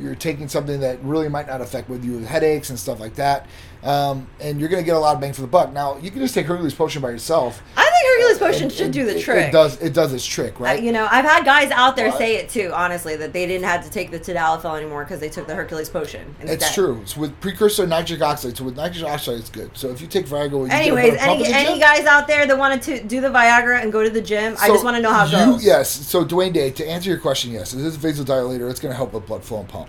you're 0.00 0.14
taking 0.14 0.48
something 0.48 0.80
that 0.80 1.02
really 1.02 1.28
might 1.28 1.46
not 1.46 1.60
affect 1.60 1.88
with 1.88 2.04
you 2.04 2.12
with 2.12 2.26
headaches 2.26 2.70
and 2.70 2.78
stuff 2.78 3.00
like 3.00 3.14
that. 3.14 3.46
Um, 3.86 4.26
and 4.40 4.58
you're 4.58 4.68
going 4.68 4.82
to 4.82 4.84
get 4.86 4.96
a 4.96 4.98
lot 4.98 5.14
of 5.14 5.20
bang 5.20 5.32
for 5.32 5.42
the 5.42 5.46
buck. 5.46 5.72
Now, 5.72 5.96
you 5.98 6.10
can 6.10 6.20
just 6.20 6.34
take 6.34 6.46
Hercules 6.46 6.74
potion 6.74 7.00
by 7.00 7.10
yourself. 7.10 7.62
I 7.76 7.84
think 7.84 8.16
Hercules 8.18 8.38
potion 8.38 8.62
and- 8.64 8.72
should 8.72 8.84
and 8.86 8.92
do 8.94 9.04
the 9.06 9.16
it- 9.16 9.22
trick. 9.22 9.48
It 9.48 9.52
does. 9.52 9.80
It 9.80 9.92
does 9.94 10.12
its 10.12 10.24
trick, 10.26 10.60
Uh, 10.60 10.64
right? 10.64 10.82
you 10.82 10.90
know, 10.90 11.06
I've 11.08 11.24
had 11.24 11.44
guys 11.44 11.70
out 11.70 11.94
there 11.94 12.08
What? 12.08 12.18
say 12.18 12.36
it 12.36 12.48
too. 12.48 12.72
Honestly, 12.74 13.14
that 13.16 13.32
they 13.32 13.46
didn't 13.46 13.64
have 13.64 13.84
to 13.84 13.90
take 13.90 14.10
the 14.10 14.18
Tadalafil 14.18 14.76
anymore 14.76 15.04
because 15.04 15.20
they 15.20 15.28
took 15.28 15.46
the 15.46 15.54
Hercules 15.54 15.88
potion. 15.88 16.34
Instead. 16.40 16.54
It's 16.62 16.74
true. 16.74 16.98
It's 17.02 17.16
with 17.16 17.38
precursor 17.40 17.86
nitric 17.86 18.22
oxide. 18.22 18.56
So 18.56 18.64
with 18.64 18.76
nitric 18.76 19.04
oxide, 19.04 19.36
it's 19.38 19.50
good. 19.50 19.70
So 19.74 19.88
if 19.90 20.00
you 20.00 20.08
take 20.08 20.26
Viagra, 20.26 20.50
you 20.50 20.66
Anyways, 20.66 21.14
any 21.20 21.46
any 21.46 21.68
gym. 21.70 21.78
guys 21.78 22.06
out 22.06 22.26
there 22.26 22.44
that 22.44 22.58
wanted 22.58 22.82
to 22.82 23.02
do 23.04 23.20
the 23.20 23.28
Viagra 23.28 23.82
and 23.82 23.92
go 23.92 24.02
to 24.02 24.10
the 24.10 24.20
gym, 24.20 24.56
I 24.60 24.66
just 24.68 24.84
want 24.84 24.96
to 24.96 25.02
know 25.02 25.12
how 25.12 25.26
it 25.26 25.30
you, 25.30 25.36
goes. 25.52 25.64
Yes. 25.64 25.88
So 25.90 26.24
Dwayne 26.24 26.52
Day, 26.52 26.72
to 26.72 26.84
answer 26.88 27.08
your 27.08 27.18
question, 27.20 27.52
yes, 27.52 27.72
it 27.72 27.80
is 27.80 27.94
a 27.94 27.98
vasodilator. 28.00 28.68
It's 28.68 28.80
going 28.80 28.90
to 28.92 28.96
help 28.96 29.12
with 29.12 29.26
blood 29.26 29.44
flow 29.44 29.60
and 29.60 29.68
pump. 29.68 29.88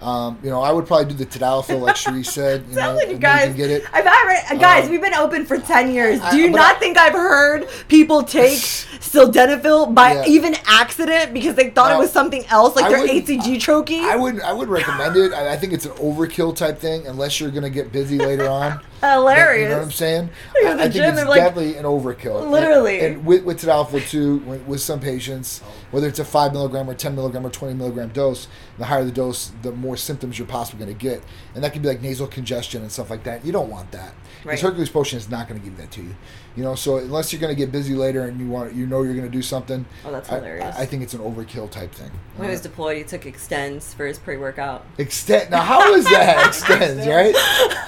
Um, 0.00 0.38
you 0.42 0.50
know, 0.50 0.60
I 0.60 0.72
would 0.72 0.86
probably 0.86 1.06
do 1.06 1.14
the 1.14 1.24
Tadalafil, 1.26 1.80
like 1.80 1.96
Cherie 1.96 2.22
said. 2.38 2.64
You 2.68 2.76
know, 2.76 3.00
you 3.00 3.16
guys. 3.16 3.48
can 3.48 3.56
get 3.56 3.70
it. 3.70 3.84
I've 3.92 4.04
had, 4.04 4.52
uh, 4.52 4.58
guys, 4.58 4.84
Um, 4.84 4.90
we've 4.90 5.00
been 5.00 5.14
open 5.14 5.46
for 5.46 5.58
ten 5.58 5.90
years. 5.90 6.20
Do 6.30 6.36
you 6.36 6.50
but 6.50 6.58
not 6.58 6.76
I- 6.76 6.78
think 6.78 6.98
I've 6.98 7.14
heard 7.14 7.66
people 7.88 8.22
take 8.22 8.58
sildenafil 9.00 9.94
by 9.94 10.12
Yeah. 10.14 10.24
even 10.26 10.56
accident 10.66 11.32
because 11.32 11.54
they 11.54 11.70
thought 11.70 11.92
it 11.92 11.98
was 11.98 12.10
something 12.12 12.44
else, 12.46 12.76
like 12.76 12.84
I 12.86 12.88
their 12.90 13.06
HCG 13.06 13.56
troche? 13.56 14.00
I 14.02 14.16
would 14.16 14.40
I 14.42 14.52
would 14.52 14.68
recommend 14.68 15.16
it. 15.16 15.32
I, 15.32 15.52
I 15.52 15.56
think 15.56 15.72
it's 15.72 15.86
an 15.86 15.92
overkill 15.92 16.54
type 16.54 16.78
thing, 16.78 17.06
unless 17.06 17.40
you're 17.40 17.50
going 17.50 17.62
to 17.64 17.70
get 17.70 17.92
busy 17.92 18.18
later 18.18 18.48
on. 18.48 18.80
Hilarious. 19.00 19.62
You 19.62 19.68
know 19.68 19.76
what 19.78 19.84
I'm 19.84 19.90
saying? 19.90 20.30
I, 20.64 20.72
I 20.72 20.76
think 20.76 20.94
gym 20.94 21.04
it's 21.10 21.20
and, 21.20 21.28
like, 21.28 21.40
definitely 21.40 21.76
an 21.76 21.84
overkill. 21.84 22.50
Literally. 22.50 23.00
And, 23.00 23.24
with, 23.24 23.44
with 23.44 23.60
Tadalafil 23.60 24.08
too, 24.08 24.38
with, 24.38 24.62
with 24.66 24.80
some 24.80 25.00
patients, 25.00 25.60
whether 25.90 26.08
it's 26.08 26.18
a 26.18 26.24
five 26.24 26.52
milligram 26.52 26.88
or 26.88 26.94
ten 26.94 27.14
milligram 27.14 27.46
or 27.46 27.50
twenty 27.50 27.74
milligram 27.74 28.08
dose. 28.10 28.48
The 28.78 28.84
higher 28.84 29.04
the 29.04 29.12
dose, 29.12 29.52
the 29.62 29.72
more 29.72 29.96
symptoms 29.96 30.38
you're 30.38 30.46
possibly 30.46 30.84
going 30.84 30.96
to 30.96 31.02
get, 31.02 31.22
and 31.54 31.64
that 31.64 31.72
could 31.72 31.82
be 31.82 31.88
like 31.88 32.02
nasal 32.02 32.26
congestion 32.26 32.82
and 32.82 32.92
stuff 32.92 33.08
like 33.08 33.24
that. 33.24 33.44
You 33.44 33.52
don't 33.52 33.70
want 33.70 33.90
that. 33.92 34.14
Right. 34.44 34.60
Hercules 34.60 34.90
potion 34.90 35.18
is 35.18 35.30
not 35.30 35.48
going 35.48 35.60
to 35.60 35.64
give 35.64 35.76
that 35.78 35.90
to 35.92 36.02
you. 36.02 36.14
You 36.56 36.62
know, 36.62 36.74
so 36.74 36.96
unless 36.96 37.32
you're 37.32 37.40
going 37.40 37.54
to 37.54 37.56
get 37.56 37.70
busy 37.70 37.94
later 37.94 38.24
and 38.24 38.40
you 38.40 38.48
want, 38.48 38.74
you 38.74 38.86
know, 38.86 39.02
you're 39.02 39.12
going 39.14 39.26
to 39.26 39.30
do 39.30 39.42
something. 39.42 39.84
Oh, 40.06 40.10
that's 40.10 40.30
I- 40.30 40.36
hilarious. 40.36 40.74
I, 40.74 40.82
I 40.82 40.86
think 40.86 41.02
it's 41.02 41.12
an 41.12 41.20
overkill 41.20 41.70
type 41.70 41.92
thing. 41.92 42.10
When 42.36 42.48
he 42.48 42.52
was 42.52 42.62
deployed, 42.62 42.96
he 42.96 43.04
took 43.04 43.22
ExtenZe 43.22 43.94
for 43.94 44.06
his 44.06 44.18
pre-workout. 44.18 44.86
Extend 44.96 45.50
now, 45.50 45.60
how 45.60 45.92
was 45.92 46.04
that 46.06 46.36
ExtenZe, 46.52 47.06
right? 47.06 47.34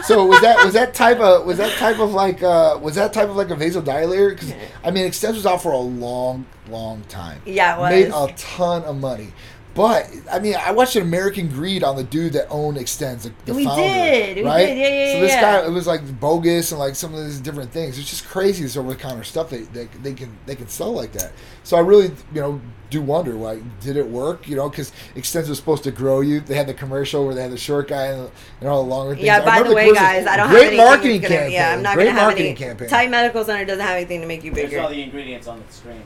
So 0.04 0.26
was 0.26 0.40
that 0.42 0.64
was 0.64 0.74
that 0.74 0.94
type 0.94 1.18
of 1.18 1.46
was 1.46 1.59
that 1.59 1.76
type 1.78 1.98
of 1.98 2.12
like 2.12 2.42
uh 2.42 2.78
was 2.81 2.94
that 2.94 3.12
type 3.12 3.28
of 3.28 3.37
like 3.37 3.50
a 3.50 3.57
vasodilator? 3.57 4.31
Because 4.31 4.52
I 4.85 4.90
mean, 4.90 5.07
extends 5.07 5.37
was 5.37 5.46
out 5.46 5.62
for 5.62 5.72
a 5.72 5.78
long, 5.78 6.46
long 6.68 7.02
time. 7.09 7.40
Yeah, 7.46 7.76
it 7.76 7.81
was. 7.81 7.90
Made 7.90 8.33
a 8.33 8.35
ton 8.37 8.85
of 8.85 8.96
money. 8.98 9.33
But 9.79 10.11
I 10.33 10.41
mean, 10.41 10.57
I 10.59 10.73
watched 10.73 10.97
an 10.97 11.03
American 11.03 11.47
Greed 11.49 11.85
on 11.85 11.95
the 11.95 12.03
dude 12.03 12.33
that 12.33 12.49
owned 12.51 12.77
ExtenZe, 12.79 13.23
the, 13.23 13.33
the 13.45 13.55
We 13.55 13.64
founder, 13.64 13.81
did, 13.83 14.37
we 14.38 14.43
right? 14.43 14.67
did, 14.67 14.77
yeah, 14.77 14.88
yeah, 14.88 15.12
So 15.12 15.21
this 15.21 15.31
yeah. 15.31 15.41
guy, 15.61 15.67
it 15.67 15.71
was 15.71 15.87
like 15.87 16.21
bogus 16.21 16.73
and 16.73 16.81
like 16.81 16.97
some 16.97 17.14
of 17.14 17.25
these 17.25 17.38
different 17.38 17.71
things. 17.71 17.97
It's 17.97 18.11
just 18.11 18.27
crazy 18.27 18.64
this 18.64 18.77
over 18.77 18.88
the 18.88 18.97
counter 18.97 19.23
stuff 19.23 19.51
they, 19.51 19.61
they 19.62 19.85
they 20.03 20.14
can 20.14 20.37
they 20.47 20.57
can 20.57 20.67
sell 20.67 20.93
like 20.93 21.12
that. 21.12 21.31
So 21.62 21.77
I 21.77 21.81
really 21.81 22.07
you 22.35 22.41
know 22.41 22.61
do 22.91 23.01
wonder 23.01 23.35
like 23.35 23.62
did 23.81 23.97
it 23.97 24.09
work? 24.09 24.49
You 24.49 24.57
know, 24.57 24.69
because 24.69 24.91
ExtenZe 25.14 25.49
was 25.49 25.59
supposed 25.59 25.85
to 25.85 25.93
grow 25.93 26.23
you. 26.23 26.41
They 26.41 26.57
had 26.57 26.67
the 26.67 26.75
commercial 26.75 27.25
where 27.25 27.37
they 27.37 27.43
had 27.43 27.53
the 27.53 27.57
short 27.57 27.87
guy 27.87 28.07
and, 28.07 28.29
and 28.61 28.69
all 28.69 28.83
the 28.83 28.91
longer 28.91 29.14
things. 29.14 29.27
Yeah. 29.27 29.43
I 29.43 29.45
By 29.62 29.62
the 29.69 29.73
way, 29.77 29.95
guys, 29.95 30.27
I 30.27 30.37
don't 30.37 30.49
great 30.51 30.73
have 30.73 30.73
anything 30.73 30.77
Great 30.77 30.87
marketing 30.88 31.21
gonna, 31.21 31.35
campaign. 31.37 31.53
Yeah, 31.53 31.73
I'm 31.75 31.83
not 31.83 31.95
great 31.95 32.07
gonna 32.07 32.19
have 32.19 32.27
marketing 32.27 32.47
any. 32.49 32.57
campaign. 32.57 32.88
Titan 32.88 33.11
Medical 33.12 33.45
Center 33.45 33.64
doesn't 33.64 33.87
have 33.87 33.95
anything 33.97 34.23
to 34.23 34.27
make 34.27 34.43
you 34.43 34.51
bigger. 34.51 34.71
There's 34.71 34.83
all 34.83 34.91
the 34.91 35.03
ingredients 35.03 35.47
on 35.47 35.62
the 35.64 35.73
screen. 35.73 36.03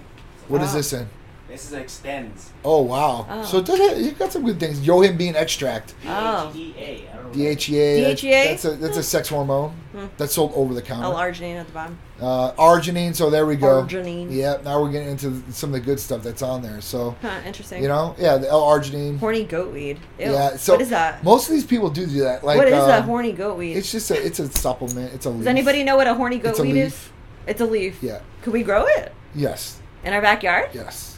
What 0.48 0.60
is 0.60 0.74
Oh. 0.74 0.76
this 0.76 0.92
in? 0.92 1.08
This 1.52 1.70
is 1.70 1.78
ExtenZe. 1.78 2.48
Oh 2.64 2.80
wow! 2.80 3.26
Oh. 3.28 3.44
So 3.44 3.58
it 3.58 3.66
does 3.66 3.78
it, 3.78 3.98
you 3.98 4.12
got 4.12 4.32
some 4.32 4.42
good 4.42 4.58
things. 4.58 4.80
yohimbine 4.80 5.34
extract. 5.34 5.94
Oh. 6.06 6.50
DHEA. 6.54 7.12
I 7.12 7.16
don't 7.16 7.24
know. 7.26 7.30
DHEA. 7.44 8.00
that's- 8.00 8.20
DHEA? 8.22 8.44
That's 8.48 8.64
a 8.64 8.70
that's 8.76 8.96
a 8.96 9.02
sex 9.02 9.28
hormone 9.28 9.70
Hmm. 9.92 10.06
that's 10.16 10.32
sold 10.32 10.52
over 10.54 10.72
the 10.72 10.80
counter. 10.80 11.04
L-arginine 11.04 11.56
at 11.60 11.66
the 11.66 11.72
bottom. 11.74 11.98
Uh, 12.18 12.52
arginine. 12.52 13.14
So 13.14 13.28
there 13.28 13.44
we 13.44 13.56
go. 13.56 13.82
Arginine. 13.82 14.28
Yeah. 14.30 14.56
Now 14.64 14.80
we're 14.80 14.90
getting 14.90 15.10
into 15.10 15.42
some 15.52 15.68
of 15.68 15.74
the 15.74 15.80
good 15.80 16.00
stuff 16.00 16.22
that's 16.22 16.40
on 16.40 16.62
there. 16.62 16.80
So 16.80 17.14
Huh, 17.20 17.40
interesting. 17.44 17.82
you 17.82 17.88
know, 17.88 18.14
yeah, 18.18 18.38
the 18.38 18.48
L-arginine. 18.48 19.18
horny 19.18 19.44
goat 19.44 19.74
weed. 19.74 19.98
Ew. 20.18 20.32
Yeah. 20.32 20.56
So 20.56 20.72
what 20.72 20.80
is 20.80 20.88
that? 20.88 21.22
Most 21.22 21.48
of 21.50 21.54
these 21.54 21.66
people 21.66 21.90
do 21.90 22.06
do 22.06 22.20
that. 22.20 22.42
Like 22.44 22.56
what 22.56 22.68
is 22.68 22.72
a 22.72 23.00
um, 23.00 23.02
horny 23.04 23.32
goat 23.32 23.58
weed? 23.58 23.74
It's 23.74 23.92
just 23.92 24.10
a 24.10 24.14
it's 24.24 24.38
a 24.38 24.50
supplement. 24.52 25.12
It's 25.12 25.26
a 25.26 25.28
leaf. 25.30 25.40
Does 25.40 25.46
anybody 25.48 25.84
know 25.84 25.96
what 25.96 26.06
a 26.06 26.14
horny 26.14 26.38
goat 26.38 26.50
It's 26.52 26.60
a 26.60 26.62
weed 26.62 26.78
is? 26.80 27.10
It's 27.46 27.60
a 27.60 27.66
leaf. 27.66 27.98
Yeah. 28.02 28.20
Could 28.40 28.54
we 28.54 28.62
grow 28.62 28.86
it 28.86 29.12
Yes. 29.34 29.80
in 30.02 30.14
our 30.14 30.22
backyard? 30.22 30.70
Yes. 30.72 31.11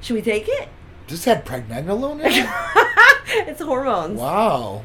Should 0.00 0.14
we 0.14 0.22
take 0.22 0.48
it? 0.48 0.68
Does 1.06 1.26
it 1.26 1.36
have 1.36 1.44
pregnenolone 1.44 2.20
in 2.20 2.26
it? 2.26 2.48
it's 3.48 3.60
hormones. 3.60 4.18
wow. 4.20 4.84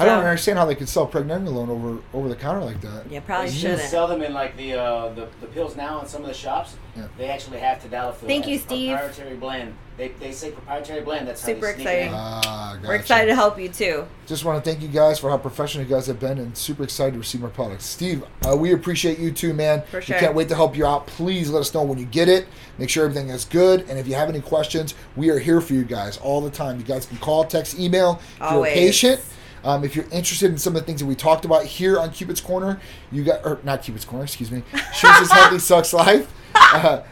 I 0.00 0.04
don't 0.06 0.22
So- 0.22 0.26
understand 0.26 0.58
how 0.58 0.64
they 0.64 0.74
could 0.74 0.88
sell 0.88 1.06
pregnenolone 1.06 1.68
over 1.68 1.98
over 2.14 2.28
the 2.28 2.34
counter 2.36 2.64
like 2.64 2.80
that. 2.80 3.04
Yeah, 3.10 3.20
probably 3.20 3.50
They 3.50 3.56
shouldn't. 3.56 3.80
sell 3.82 4.06
them 4.06 4.22
in 4.22 4.32
like 4.32 4.56
the, 4.56 4.74
uh, 4.74 5.08
the 5.14 5.26
the 5.40 5.46
pills 5.46 5.76
now 5.76 6.00
in 6.00 6.06
some 6.08 6.22
of 6.22 6.28
the 6.28 6.34
shops. 6.34 6.74
Yeah. 6.96 7.04
They 7.18 7.28
actually 7.28 7.58
have 7.58 7.80
to 7.82 7.88
tadalafil. 7.88 8.26
Thank 8.26 8.46
you, 8.48 8.58
Steve. 8.58 8.96
Proprietary 8.96 9.36
blend. 9.36 9.74
They, 9.96 10.08
they 10.18 10.32
say 10.32 10.50
proprietary 10.50 11.02
blend. 11.02 11.28
That's 11.28 11.40
Super 11.42 11.66
how 11.68 11.72
they 11.72 11.74
sneak 11.74 11.86
it 11.86 11.90
exciting. 11.90 12.08
in. 12.08 12.14
Ah, 12.16 12.78
We're 12.82 12.94
excited 12.94 13.26
to 13.28 13.34
help 13.34 13.60
you 13.60 13.68
too. 13.68 14.06
Just 14.26 14.44
want 14.44 14.62
to 14.64 14.68
thank 14.70 14.82
you 14.82 14.88
guys 14.88 15.18
for 15.18 15.28
how 15.30 15.36
professional 15.36 15.84
you 15.84 15.90
guys 15.94 16.06
have 16.06 16.18
been 16.18 16.38
and 16.38 16.56
super 16.56 16.82
excited 16.84 17.12
to 17.12 17.18
receive 17.18 17.44
our 17.44 17.50
products. 17.50 17.84
Steve, 17.84 18.24
uh, 18.48 18.56
we 18.56 18.72
appreciate 18.72 19.18
you 19.18 19.30
too, 19.30 19.52
man. 19.52 19.82
For 19.90 20.00
sure. 20.00 20.16
We 20.16 20.20
can't 20.20 20.34
wait 20.34 20.48
to 20.48 20.54
help 20.56 20.74
you 20.76 20.86
out. 20.86 21.06
Please 21.06 21.50
let 21.50 21.60
us 21.60 21.72
know 21.74 21.82
when 21.82 21.98
you 21.98 22.06
get 22.06 22.28
it. 22.28 22.46
Make 22.78 22.88
sure 22.88 23.04
everything 23.04 23.28
is 23.28 23.44
good. 23.44 23.84
And 23.90 23.98
if 23.98 24.08
you 24.08 24.14
have 24.14 24.28
any 24.30 24.40
questions, 24.40 24.94
we 25.16 25.28
are 25.30 25.38
here 25.38 25.60
for 25.60 25.74
you 25.74 25.84
guys 25.84 26.16
all 26.18 26.40
the 26.40 26.50
time. 26.50 26.78
You 26.78 26.84
guys 26.84 27.04
can 27.06 27.18
call, 27.18 27.44
text, 27.44 27.78
email. 27.78 28.20
If 28.36 28.42
Always. 28.42 28.74
you're 28.74 28.82
a 28.82 28.86
patient, 28.86 29.20
um, 29.64 29.84
if 29.84 29.94
you're 29.94 30.06
interested 30.10 30.50
in 30.50 30.58
some 30.58 30.74
of 30.74 30.82
the 30.82 30.86
things 30.86 31.00
that 31.00 31.06
we 31.06 31.14
talked 31.14 31.44
about 31.44 31.64
here 31.64 31.98
on 31.98 32.10
Cupid's 32.10 32.40
Corner, 32.40 32.80
you 33.12 33.24
got, 33.24 33.44
or 33.44 33.58
not 33.62 33.82
Cupid's 33.82 34.04
Corner, 34.04 34.24
excuse 34.24 34.50
me, 34.50 34.62
Sharice's 34.72 35.30
Healthy 35.30 35.58
Sucks 35.58 35.92
Life. 35.92 36.32
Uh, 36.54 37.02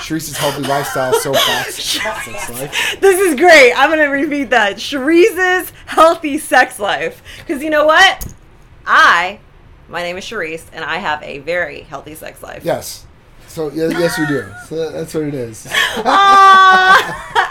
Sharice's 0.00 0.36
Healthy 0.36 0.62
Lifestyle 0.62 1.14
Soapbox. 1.14 1.82
Sucks 1.82 2.50
Life. 2.50 3.00
This 3.00 3.18
is 3.20 3.34
great. 3.34 3.72
I'm 3.72 3.90
gonna 3.90 4.10
repeat 4.10 4.50
that. 4.50 4.76
Sharice's 4.76 5.72
healthy 5.86 6.38
sex 6.38 6.78
life. 6.78 7.22
Because 7.38 7.62
you 7.62 7.70
know 7.70 7.86
what? 7.86 8.34
I, 8.86 9.40
my 9.88 10.02
name 10.02 10.16
is 10.16 10.24
Sharice, 10.24 10.64
and 10.72 10.84
I 10.84 10.98
have 10.98 11.22
a 11.22 11.38
very 11.38 11.80
healthy 11.80 12.14
sex 12.14 12.42
life. 12.42 12.64
Yes. 12.64 13.06
So, 13.48 13.70
yeah, 13.70 13.88
yes, 13.88 14.18
you 14.18 14.26
do. 14.26 14.46
So 14.66 14.90
that's 14.90 15.14
what 15.14 15.24
it 15.24 15.34
is. 15.34 15.68
Ah! 16.06 17.43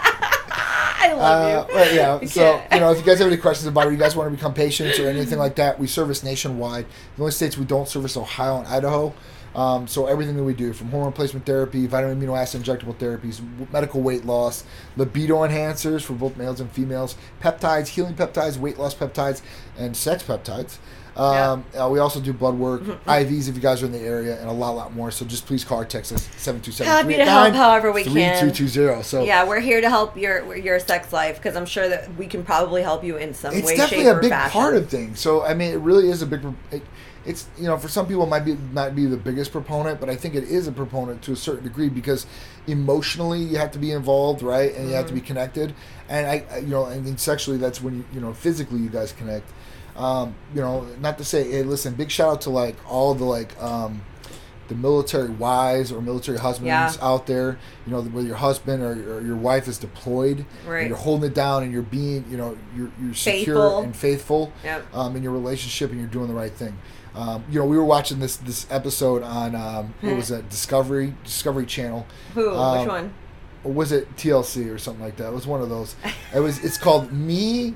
I 1.10 1.12
love 1.14 1.20
Uh, 1.20 1.66
you. 1.68 1.74
but 1.74 1.94
yeah, 1.94 2.24
so 2.26 2.62
you 2.72 2.80
know, 2.80 2.90
if 2.92 2.98
you 2.98 3.04
guys 3.04 3.18
have 3.18 3.28
any 3.28 3.36
questions 3.36 3.66
about 3.68 3.86
it, 3.88 3.92
you 3.92 3.98
guys 3.98 4.16
want 4.16 4.30
to 4.30 4.36
become 4.36 4.54
patients 4.54 4.98
or 4.98 5.08
anything 5.08 5.38
like 5.38 5.56
that, 5.56 5.78
we 5.78 5.86
service 5.86 6.22
nationwide. 6.24 6.86
The 7.16 7.22
only 7.22 7.32
states 7.32 7.56
we 7.58 7.64
don't 7.64 7.88
service 7.88 8.16
Ohio 8.16 8.58
and 8.58 8.66
Idaho. 8.66 9.12
Um, 9.54 9.86
so 9.86 10.06
everything 10.06 10.34
that 10.36 10.42
we 10.42 10.52
do, 10.52 10.72
from 10.72 10.88
hormone 10.90 11.10
replacement 11.10 11.46
therapy, 11.46 11.86
vitamin 11.86 12.20
amino 12.20 12.36
acid 12.36 12.64
injectable 12.64 12.96
therapies, 12.96 13.40
medical 13.72 14.00
weight 14.00 14.24
loss, 14.24 14.64
libido 14.96 15.36
enhancers 15.46 16.02
for 16.02 16.14
both 16.14 16.36
males 16.36 16.58
and 16.60 16.68
females, 16.72 17.14
peptides, 17.40 17.86
healing 17.86 18.14
peptides, 18.14 18.56
weight 18.56 18.78
loss 18.80 18.96
peptides, 18.96 19.42
and 19.78 19.96
sex 19.96 20.24
peptides. 20.24 20.78
Um, 21.16 21.64
uh, 21.78 21.88
we 21.88 22.00
also 22.00 22.20
do 22.20 22.32
blood 22.32 22.54
work, 22.58 22.82
Mm-hmm. 22.82 23.08
IVs 23.08 23.48
if 23.48 23.54
you 23.54 23.60
guys 23.62 23.82
are 23.82 23.86
in 23.86 23.92
the 23.92 24.00
area, 24.00 24.40
and 24.40 24.48
a 24.48 24.52
lot, 24.52 24.70
lot 24.72 24.94
more. 24.94 25.10
So 25.12 25.24
just 25.24 25.46
please 25.46 25.62
call 25.64 25.80
or 25.80 25.84
text 25.84 26.12
us 26.12 26.28
seven 26.36 26.60
two 26.60 26.72
seven 26.72 26.92
Happy 26.92 27.16
to 27.16 27.24
help 27.24 27.54
however 27.54 27.92
we 27.92 28.02
can. 28.02 28.12
3220. 28.12 29.02
So 29.04 29.22
Yeah, 29.22 29.46
we're 29.46 29.60
here 29.60 29.80
to 29.80 29.88
help 29.88 30.16
your 30.16 30.56
your 30.56 30.80
sex 30.80 31.12
life 31.12 31.36
because 31.36 31.54
I'm 31.56 31.66
sure 31.66 31.88
that 31.88 32.12
we 32.16 32.26
can 32.26 32.42
probably 32.44 32.82
help 32.82 33.04
you 33.04 33.16
in 33.16 33.32
some 33.32 33.54
it's 33.54 33.66
way, 33.66 33.76
definitely 33.76 34.08
a 34.08 34.16
big 34.16 34.30
fashion. 34.30 34.60
part 34.60 34.74
of 34.74 34.88
things. 34.88 35.20
So 35.20 35.44
I 35.44 35.54
mean, 35.54 35.72
it 35.72 35.78
really 35.78 36.10
is 36.10 36.20
a 36.22 36.26
big. 36.26 36.44
It, 36.72 36.82
it's 37.26 37.46
you 37.56 37.64
know 37.64 37.78
for 37.78 37.88
some 37.88 38.06
people 38.06 38.24
it 38.24 38.28
might 38.28 38.44
be 38.44 38.54
not 38.72 38.94
be 38.96 39.06
the 39.06 39.16
biggest 39.16 39.52
proponent, 39.52 39.98
but 40.00 40.10
I 40.10 40.16
think 40.16 40.34
it 40.34 40.44
is 40.44 40.66
a 40.66 40.72
proponent 40.72 41.22
to 41.22 41.32
a 41.32 41.36
certain 41.36 41.62
degree 41.64 41.88
because 41.88 42.26
emotionally 42.66 43.40
you 43.40 43.56
have 43.58 43.70
to 43.72 43.78
be 43.78 43.92
involved, 43.92 44.42
right, 44.42 44.74
and 44.74 44.88
you 44.88 44.94
have 44.94 45.06
to 45.06 45.12
be 45.12 45.20
Mm-hmm. 45.20 45.26
connected. 45.28 45.74
And 46.08 46.26
I, 46.26 46.44
I 46.50 46.58
you 46.58 46.66
know, 46.68 46.86
and, 46.86 47.04
think 47.04 47.18
sexually 47.18 47.56
that's 47.58 47.80
when 47.80 47.96
you 47.98 48.04
you 48.14 48.20
know 48.20 48.32
physically 48.34 48.80
you 48.80 48.88
guys 48.88 49.12
connect. 49.12 49.48
Um, 49.96 50.34
you 50.54 50.60
know, 50.60 50.86
not 51.00 51.18
to 51.18 51.24
say, 51.24 51.50
hey, 51.50 51.62
listen, 51.62 51.94
big 51.94 52.10
shout 52.10 52.28
out 52.28 52.40
to 52.42 52.50
like 52.50 52.76
all 52.90 53.14
the 53.14 53.24
like. 53.24 53.60
Um, 53.62 54.02
the 54.66 54.74
military 54.74 55.28
wives 55.28 55.92
or 55.92 56.00
military 56.00 56.38
husbands 56.38 56.68
Yeah. 56.68 56.90
out 57.02 57.26
there, 57.26 57.58
you 57.84 57.92
know, 57.92 58.00
where 58.00 58.24
your 58.24 58.36
husband 58.36 58.82
or, 58.82 58.92
or 59.16 59.20
your 59.20 59.36
wife 59.36 59.68
is 59.68 59.76
deployed, 59.76 60.46
Right. 60.66 60.78
and 60.80 60.88
you're 60.88 60.96
holding 60.96 61.28
it 61.30 61.34
down 61.34 61.64
and 61.64 61.70
you're 61.70 61.82
being, 61.82 62.24
you 62.30 62.38
know, 62.38 62.56
you're, 62.74 62.90
you're 62.98 63.12
secure 63.12 63.56
Faithful. 63.56 63.78
and 63.82 63.94
faithful 63.94 64.52
Yep. 64.64 64.86
um, 64.94 65.16
in 65.16 65.22
your 65.22 65.32
relationship 65.32 65.90
and 65.90 66.00
you're 66.00 66.08
doing 66.08 66.28
the 66.28 66.34
right 66.34 66.50
thing. 66.50 66.78
Um, 67.14 67.44
you 67.50 67.58
know, 67.60 67.66
we 67.66 67.76
were 67.76 67.84
watching 67.84 68.20
this 68.20 68.36
this 68.38 68.66
episode 68.70 69.22
on 69.22 69.54
um, 69.54 69.92
what 70.00 70.16
was 70.16 70.30
a 70.30 70.40
Discovery 70.40 71.12
Discovery 71.24 71.66
Channel. 71.66 72.06
Who? 72.32 72.50
Um, 72.56 72.78
Which 72.78 72.88
one? 72.88 73.14
Was 73.64 73.92
it 73.92 74.16
TLC 74.16 74.70
or 74.74 74.78
something 74.78 75.04
like 75.04 75.16
that? 75.18 75.26
It 75.28 75.34
was 75.34 75.46
one 75.46 75.60
of 75.60 75.68
those. 75.68 75.94
It 76.34 76.40
was. 76.40 76.64
It's 76.64 76.78
called 76.78 77.12
Me, 77.12 77.74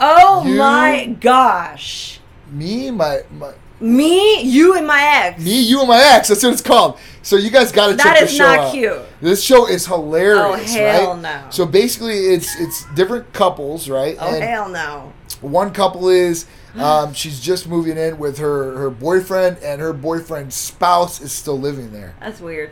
Oh 0.00 0.46
you- 0.46 0.58
my 0.58 1.16
gosh. 1.20 2.20
Me, 2.50 2.90
my, 2.90 3.20
my 3.30 3.52
Me, 3.80 4.40
you, 4.42 4.74
and 4.76 4.86
my 4.86 5.02
ex. 5.02 5.42
Me, 5.44 5.60
you, 5.60 5.80
and 5.80 5.88
my 5.88 6.00
ex. 6.02 6.28
That's 6.28 6.42
what 6.42 6.52
it's 6.52 6.62
called. 6.62 6.98
So 7.22 7.36
you 7.36 7.50
guys 7.50 7.72
got 7.72 7.88
to 7.88 7.96
check 7.96 8.04
That 8.04 8.20
this 8.20 8.30
is 8.30 8.36
show 8.36 8.56
not 8.56 8.72
cute. 8.72 8.98
This 9.20 9.42
show 9.42 9.68
is 9.68 9.86
hilarious. 9.86 10.40
Oh, 10.40 10.54
hell 10.78 11.12
right? 11.14 11.20
no. 11.22 11.46
So 11.50 11.66
basically, 11.66 12.16
it's 12.18 12.58
it's 12.58 12.84
different 12.94 13.32
couples, 13.32 13.88
right? 13.88 14.16
Oh 14.18 14.34
And 14.34 14.42
hell 14.42 14.68
no. 14.68 15.12
One 15.42 15.72
couple 15.72 16.08
is 16.08 16.46
um, 16.78 17.12
she's 17.12 17.38
just 17.40 17.68
moving 17.68 17.98
in 17.98 18.18
with 18.18 18.38
her 18.38 18.78
her 18.78 18.90
boyfriend, 18.90 19.58
and 19.58 19.80
her 19.80 19.92
boyfriend's 19.92 20.54
spouse 20.54 21.20
is 21.20 21.32
still 21.32 21.58
living 21.58 21.92
there. 21.92 22.14
That's 22.20 22.40
weird. 22.40 22.70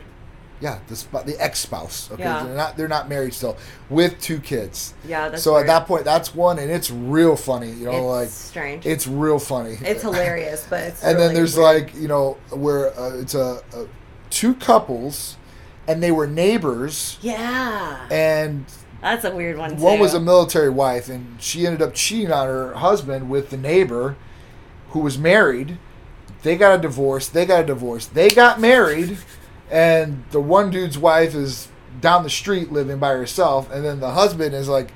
Yeah, 0.59 0.79
the 0.87 0.95
sp- 0.97 1.25
the 1.25 1.35
ex 1.39 1.59
spouse. 1.59 2.09
Okay, 2.11 2.23
Yeah. 2.23 2.43
they're 2.43 2.55
not 2.55 2.77
they're 2.77 2.87
not 2.87 3.07
married 3.09 3.33
still 3.33 3.57
with 3.89 4.19
two 4.19 4.39
kids. 4.39 4.93
Yeah, 5.07 5.29
that's 5.29 5.43
so 5.43 5.55
at 5.57 5.67
that 5.67 5.85
point, 5.85 6.03
that's 6.03 6.33
one, 6.33 6.57
and 6.57 6.71
it's 6.71 6.89
real 6.89 7.35
funny. 7.35 7.69
You 7.71 7.85
know, 7.85 7.91
it's 7.91 8.05
like 8.05 8.29
strange. 8.29 8.85
it's 8.85 9.05
real 9.07 9.37
funny. 9.39 9.77
It's 9.81 10.01
hilarious, 10.01 10.65
but 10.69 10.81
it's 10.81 11.03
and 11.03 11.15
really 11.15 11.27
then 11.27 11.35
there's 11.35 11.55
weird. 11.57 11.83
like 11.85 11.95
you 11.95 12.07
know 12.07 12.37
where 12.49 12.97
uh, 12.99 13.17
it's 13.17 13.35
a, 13.35 13.61
a 13.75 13.85
two 14.31 14.55
couples, 14.55 15.37
and 15.87 16.01
they 16.01 16.11
were 16.11 16.25
neighbors, 16.25 17.19
yeah, 17.21 18.07
and 18.09 18.65
that's 18.99 19.25
a 19.25 19.35
weird 19.35 19.59
one. 19.59 19.77
one 19.77 19.97
too. 19.97 20.01
was 20.01 20.15
a 20.15 20.19
military 20.19 20.71
wife, 20.71 21.07
and 21.07 21.39
she 21.39 21.67
ended 21.67 21.83
up 21.83 21.93
cheating 21.93 22.31
on 22.31 22.47
her 22.47 22.73
husband 22.73 23.29
with 23.29 23.51
the 23.51 23.57
neighbor, 23.57 24.15
who 24.89 24.99
was 25.01 25.19
married. 25.19 25.77
They 26.41 26.55
got 26.57 26.79
a 26.79 26.81
divorce. 26.81 27.27
They 27.27 27.45
got 27.45 27.61
a 27.61 27.65
divorce. 27.67 28.07
They 28.07 28.29
got 28.29 28.59
married, 28.59 29.17
and 29.71 30.23
the 30.31 30.39
one 30.39 30.69
dude's 30.71 30.97
wife 30.97 31.33
is 31.35 31.67
down 32.01 32.23
the 32.23 32.29
street 32.29 32.71
living 32.71 32.97
by 32.99 33.09
herself, 33.09 33.71
and 33.71 33.83
then 33.83 33.99
the 33.99 34.11
husband 34.11 34.53
is 34.53 34.67
like 34.69 34.89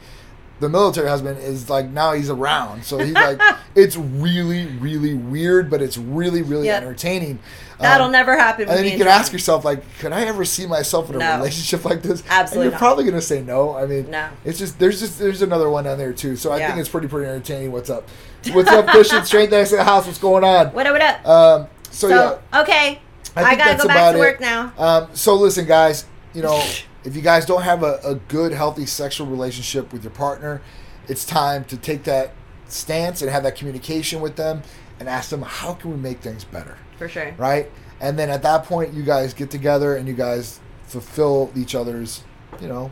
the 0.60 0.70
military 0.70 1.10
husband 1.10 1.40
is 1.40 1.70
like 1.72 1.90
now 1.90 2.14
he's 2.14 2.30
around, 2.30 2.86
so 2.86 3.00
he's 3.00 3.16
like 3.16 3.42
it's 3.76 3.98
really 3.98 4.68
really 4.68 5.14
weird, 5.16 5.70
but 5.70 5.82
it's 5.82 5.98
really 5.98 6.42
really 6.44 6.68
Yep. 6.68 6.84
entertaining. 6.84 7.40
That'll 7.80 8.06
Um, 8.06 8.12
never 8.12 8.38
happen. 8.38 8.70
And 8.70 8.78
then 8.78 8.86
you 8.86 8.96
can 8.96 9.08
ask 9.08 9.34
yourself, 9.34 9.66
like, 9.66 9.82
could 9.98 10.12
I 10.14 10.22
ever 10.26 10.46
see 10.46 10.68
myself 10.68 11.10
in 11.10 11.16
a 11.16 11.18
No. 11.18 11.38
relationship 11.38 11.84
like 11.84 12.04
this? 12.04 12.22
Absolutely 12.30 12.58
And 12.58 12.64
you're 12.66 12.72
not. 12.74 12.78
probably 12.78 13.06
gonna 13.06 13.22
say 13.24 13.42
no. 13.42 13.76
I 13.76 13.88
mean, 13.88 14.12
No. 14.12 14.28
It's 14.46 14.60
just 14.60 14.78
there's 14.78 15.00
just 15.00 15.18
there's 15.18 15.42
another 15.42 15.68
one 15.68 15.88
on 15.88 15.98
there 15.98 16.14
too. 16.14 16.36
So 16.36 16.52
I 16.52 16.58
Yeah. 16.58 16.68
think 16.68 16.80
it's 16.80 16.90
pretty 16.90 17.08
pretty 17.08 17.28
entertaining. 17.28 17.72
What's 17.72 17.90
up? 17.90 18.08
What's 18.52 18.72
up, 18.72 18.86
Christian? 18.90 19.26
Straight 19.26 19.50
next 19.50 19.72
to 19.72 19.78
the 19.78 19.84
house. 19.84 20.06
What's 20.06 20.20
going 20.20 20.44
on? 20.44 20.68
What 20.68 20.86
up? 20.86 20.94
What 20.94 21.02
up? 21.02 21.28
Um, 21.28 21.68
so, 21.90 22.08
So, 22.10 22.40
yeah, 22.54 22.62
okay, 22.62 23.00
I 23.36 23.42
I, 23.44 23.56
gotta 23.56 23.70
that's 23.72 23.82
go 23.84 23.88
back 23.88 23.98
about 23.98 24.12
to 24.14 24.18
it. 24.18 24.20
work 24.20 24.40
now. 24.40 24.74
Um, 24.78 25.08
so 25.14 25.36
listen, 25.36 25.66
guys. 25.66 26.06
You 26.34 26.42
know, 26.42 26.64
if 27.04 27.16
you 27.16 27.22
guys 27.22 27.46
don't 27.46 27.64
have 27.64 27.84
a, 27.84 28.00
a 28.04 28.16
good, 28.16 28.52
healthy 28.54 28.86
sexual 28.86 29.28
relationship 29.28 29.92
with 29.94 30.04
your 30.04 30.12
partner, 30.12 30.62
it's 31.08 31.26
time 31.26 31.66
to 31.66 31.78
take 31.78 32.04
that 32.04 32.34
stance 32.68 33.22
and 33.22 33.30
have 33.30 33.44
that 33.44 33.56
communication 33.56 34.22
with 34.22 34.36
them 34.38 34.62
and 35.00 35.10
ask 35.10 35.30
them 35.30 35.42
how 35.42 35.74
can 35.74 35.92
we 35.92 35.98
make 35.98 36.20
things 36.20 36.44
better, 36.46 36.78
For 36.98 37.10
sure. 37.10 37.34
right? 37.38 37.70
And 38.00 38.18
then 38.18 38.30
at 38.30 38.44
that 38.44 38.64
point, 38.64 38.94
you 38.94 39.04
guys 39.04 39.34
get 39.34 39.50
together 39.52 39.96
and 39.96 40.08
you 40.08 40.14
guys 40.14 40.60
fulfill 40.86 41.52
each 41.56 41.76
other's, 41.76 42.24
you 42.62 42.68
know, 42.68 42.92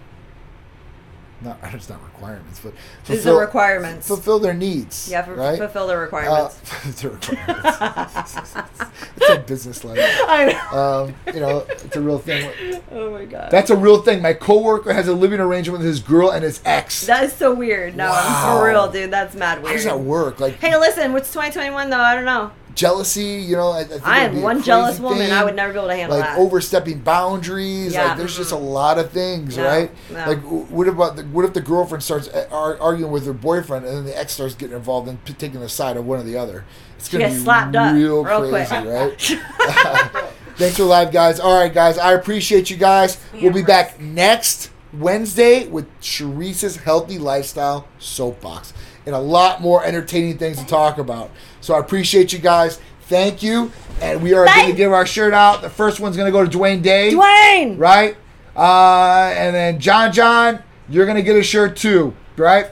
not 1.41 1.57
it's 1.73 1.89
not 1.89 2.01
requirements, 2.03 2.59
but 2.63 2.73
These 3.07 3.25
are 3.27 3.39
requirements. 3.39 4.07
fulfill 4.07 4.39
their 4.39 4.53
needs. 4.53 5.09
Yeah, 5.09 5.23
for, 5.23 5.35
right. 5.35 5.57
fulfill 5.57 5.87
the 5.87 5.93
Uh, 5.93 5.97
requirements. 5.97 6.59
the 7.01 7.09
requirements. 7.11 8.55
it's 9.17 9.29
a 9.29 9.39
business 9.39 9.83
life. 9.83 9.99
I 10.27 10.45
know. 10.73 10.79
Um, 10.79 11.33
you 11.33 11.39
know, 11.39 11.59
it's 11.69 11.95
a 11.95 12.01
real 12.01 12.19
thing. 12.19 12.81
Oh 12.91 13.11
my 13.11 13.25
god. 13.25 13.51
That's 13.51 13.69
a 13.69 13.75
real 13.77 14.01
thing. 14.01 14.21
My 14.21 14.33
coworker 14.33 14.93
has 14.93 15.07
a 15.07 15.13
living 15.13 15.39
arrangement 15.39 15.79
with 15.79 15.87
his 15.87 15.99
girl 15.99 16.29
and 16.31 16.43
his 16.43 16.61
ex. 16.65 17.05
that 17.07 17.23
is 17.23 17.33
so 17.33 17.53
weird. 17.53 17.95
No, 17.95 18.11
I'm 18.13 18.57
for 18.57 18.67
real, 18.67 18.91
dude. 18.91 19.11
That's 19.11 19.35
mad 19.35 19.57
How 19.59 19.63
weird. 19.63 19.75
does 19.75 19.85
that 19.85 19.99
work? 19.99 20.39
Like 20.39 20.55
Hey, 20.59 20.77
listen, 20.77 21.13
what's 21.13 21.29
2021 21.31 21.89
though? 21.89 21.97
I 21.97 22.15
don't 22.15 22.25
know. 22.25 22.51
Jealousy, 22.79 23.23
you 23.45 23.55
know. 23.55 23.71
I, 23.71 23.79
I, 23.81 23.83
think 23.85 24.07
I 24.07 24.19
am 24.19 24.41
one 24.41 24.55
crazy 24.57 24.65
jealous 24.67 24.99
woman. 24.99 25.19
thing. 25.19 25.31
I 25.31 25.43
would 25.43 25.55
never 25.55 25.73
be 25.73 25.79
able 25.79 25.89
to 25.89 25.95
handle 25.95 26.17
like 26.17 26.25
that. 26.27 26.37
overstepping 26.37 26.99
boundaries. 26.99 27.93
Yeah. 27.93 28.05
Like 28.09 28.17
there's 28.17 28.37
just 28.37 28.51
a 28.51 28.57
lot 28.57 28.97
of 28.97 29.11
things, 29.11 29.57
No, 29.57 29.65
right? 29.65 29.91
no. 30.11 30.25
Like 30.25 30.39
what 30.71 30.87
about 30.87 31.15
the, 31.17 31.23
what 31.23 31.45
if 31.45 31.53
the 31.53 31.61
girlfriend 31.61 32.03
starts 32.03 32.27
uh, 32.29 32.47
ar- 32.51 32.79
arguing 32.79 33.11
with 33.11 33.25
her 33.25 33.33
boyfriend 33.33 33.85
and 33.85 33.97
then 33.97 34.05
the 34.05 34.17
ex 34.17 34.33
starts 34.33 34.55
getting 34.55 34.75
involved 34.75 35.07
and 35.09 35.23
p- 35.25 35.33
taking 35.33 35.59
the 35.59 35.69
side 35.69 35.97
of 35.97 36.05
one 36.05 36.19
or 36.19 36.23
the 36.23 36.37
other? 36.37 36.63
It's 36.97 37.09
gonna 37.09 37.25
gets 37.25 37.35
be 37.35 37.41
slapped 37.43 37.75
up 37.75 37.93
real, 37.95 38.23
real 38.23 38.49
quick. 38.49 38.67
crazy, 38.67 38.87
right? 38.87 40.25
Thanks 40.55 40.75
for 40.77 40.83
live, 40.83 41.11
guys. 41.11 41.39
All 41.39 41.57
right, 41.57 41.73
guys. 41.73 41.97
I 41.97 42.13
appreciate 42.13 42.69
you 42.69 42.75
guys. 42.77 43.17
We'll 43.33 43.53
be 43.53 43.63
back 43.63 43.99
next 44.01 44.71
Wednesday 44.91 45.67
with 45.67 45.87
Sharice's 46.01 46.75
Healthy 46.77 47.17
Lifestyle 47.17 47.87
Soapbox 47.99 48.73
and 49.05 49.15
a 49.15 49.19
lot 49.19 49.61
more 49.61 49.83
entertaining 49.83 50.37
things 50.37 50.57
to 50.59 50.65
talk 50.65 50.97
about. 50.97 51.31
So 51.61 51.73
I 51.73 51.79
appreciate 51.79 52.33
you 52.33 52.39
guys. 52.39 52.79
Thank 53.03 53.41
you. 53.41 53.71
And 54.01 54.21
we 54.21 54.33
are 54.33 54.45
going 54.45 54.69
to 54.69 54.75
give 54.75 54.93
our 54.93 55.05
shirt 55.05 55.33
out. 55.33 55.61
The 55.61 55.69
first 55.69 55.99
one's 55.99 56.15
going 56.15 56.27
to 56.27 56.31
go 56.31 56.45
to 56.45 56.57
Dwayne 56.57 56.81
Day. 56.81 57.11
Dwayne. 57.11 57.77
Right? 57.77 58.15
Uh, 58.55 59.33
and 59.35 59.53
then 59.55 59.79
John 59.79 60.13
John, 60.13 60.63
you're 60.89 61.05
going 61.05 61.17
to 61.17 61.23
get 61.23 61.35
a 61.35 61.43
shirt 61.43 61.75
too. 61.75 62.15
Right? 62.37 62.67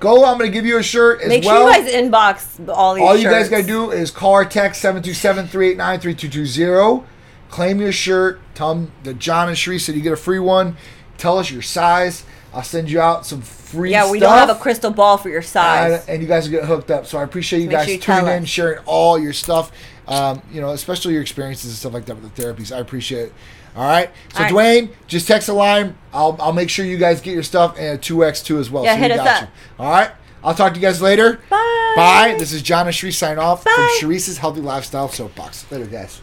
Go. 0.00 0.24
I'm 0.24 0.36
going 0.36 0.50
to 0.50 0.54
give 0.54 0.66
you 0.66 0.78
a 0.78 0.82
shirt 0.82 1.20
as 1.20 1.28
Make 1.28 1.44
well. 1.44 1.70
sure 1.70 1.80
you 1.80 1.84
guys 1.84 1.94
inbox 1.94 2.68
all 2.68 2.94
these. 2.94 3.04
All 3.04 3.16
you 3.16 3.28
guys 3.28 3.48
gotta 3.48 3.62
do 3.62 3.92
is 3.92 4.10
call 4.10 4.32
or 4.32 4.44
text 4.44 4.82
727-389-3220. 4.82 7.04
Claim 7.50 7.80
your 7.80 7.92
shirt. 7.92 8.40
Tell 8.54 8.74
them 8.74 8.90
that 9.04 9.20
John 9.20 9.46
and 9.48 9.56
Sharice 9.56 9.82
said 9.82 9.94
you 9.94 10.00
get 10.00 10.12
a 10.12 10.16
free 10.16 10.40
one. 10.40 10.76
Tell 11.18 11.38
us 11.38 11.52
your 11.52 11.62
size. 11.62 12.24
I'll 12.54 12.62
send 12.62 12.90
you 12.90 13.00
out 13.00 13.24
some 13.24 13.40
free 13.40 13.90
Yeah, 13.92 14.10
we 14.10 14.18
don't 14.20 14.32
have 14.36 14.50
a 14.50 14.54
crystal 14.54 14.90
ball 14.90 15.16
for 15.16 15.28
your 15.28 15.38
and, 15.38 15.46
size. 15.46 16.06
and 16.08 16.20
you 16.20 16.28
guys 16.28 16.44
will 16.48 16.58
get 16.58 16.64
hooked 16.64 16.90
up. 16.90 17.06
So 17.06 17.18
I 17.18 17.22
appreciate 17.22 17.60
you 17.60 17.68
Make 17.68 17.76
guys 17.78 17.84
sure 17.86 17.94
you 17.94 18.00
tuning 18.00 18.26
in, 18.36 18.42
us. 18.42 18.48
sharing 18.48 18.78
all 18.84 19.18
your 19.18 19.32
stuff. 19.32 19.72
Um, 20.06 20.42
you 20.52 20.60
know, 20.60 20.70
especially 20.70 21.12
your 21.14 21.22
experiences 21.22 21.70
and 21.70 21.76
stuff 21.78 21.92
like 21.94 22.04
that 22.06 22.16
with 22.20 22.34
the 22.34 22.42
therapies. 22.42 22.74
I 22.74 22.80
appreciate 22.80 23.26
it. 23.28 23.32
All 23.74 23.84
right. 23.86 24.10
So 24.34 24.38
All 24.38 24.44
right. 24.44 24.52
Dwayne, 24.84 24.90
just 25.06 25.26
text 25.26 25.48
a 25.48 25.54
line. 25.54 25.96
I'll 26.12 26.36
I'll 26.40 26.52
make 26.52 26.68
sure 26.68 26.84
you 26.84 26.98
guys 26.98 27.20
get 27.22 27.32
your 27.34 27.42
stuff 27.42 27.76
and 27.78 27.98
a 27.98 27.98
two 27.98 28.22
X 28.24 28.42
two 28.42 28.58
as 28.58 28.68
well. 28.70 28.84
Yeah, 28.84 28.94
so 28.94 29.00
hit 29.00 29.12
we 29.12 29.18
us 29.18 29.24
got 29.24 29.42
up. 29.44 29.48
You. 29.78 29.84
All 29.84 29.90
right. 29.90 30.10
I'll 30.44 30.54
talk 30.54 30.74
to 30.74 30.80
you 30.80 30.84
guys 30.86 31.00
later. 31.00 31.40
Bye. 31.48 31.92
Bye. 31.96 32.36
This 32.38 32.52
is 32.52 32.60
John 32.62 32.86
and 32.86 32.94
Sharice 32.94 33.14
sign 33.14 33.38
off 33.38 33.64
Bye. 33.64 33.70
from 33.98 34.10
Sharice's 34.10 34.38
Healthy 34.38 34.60
Lifestyle 34.60 35.08
Soapbox. 35.08 35.70
Later, 35.70 35.86
guys. 35.86 36.20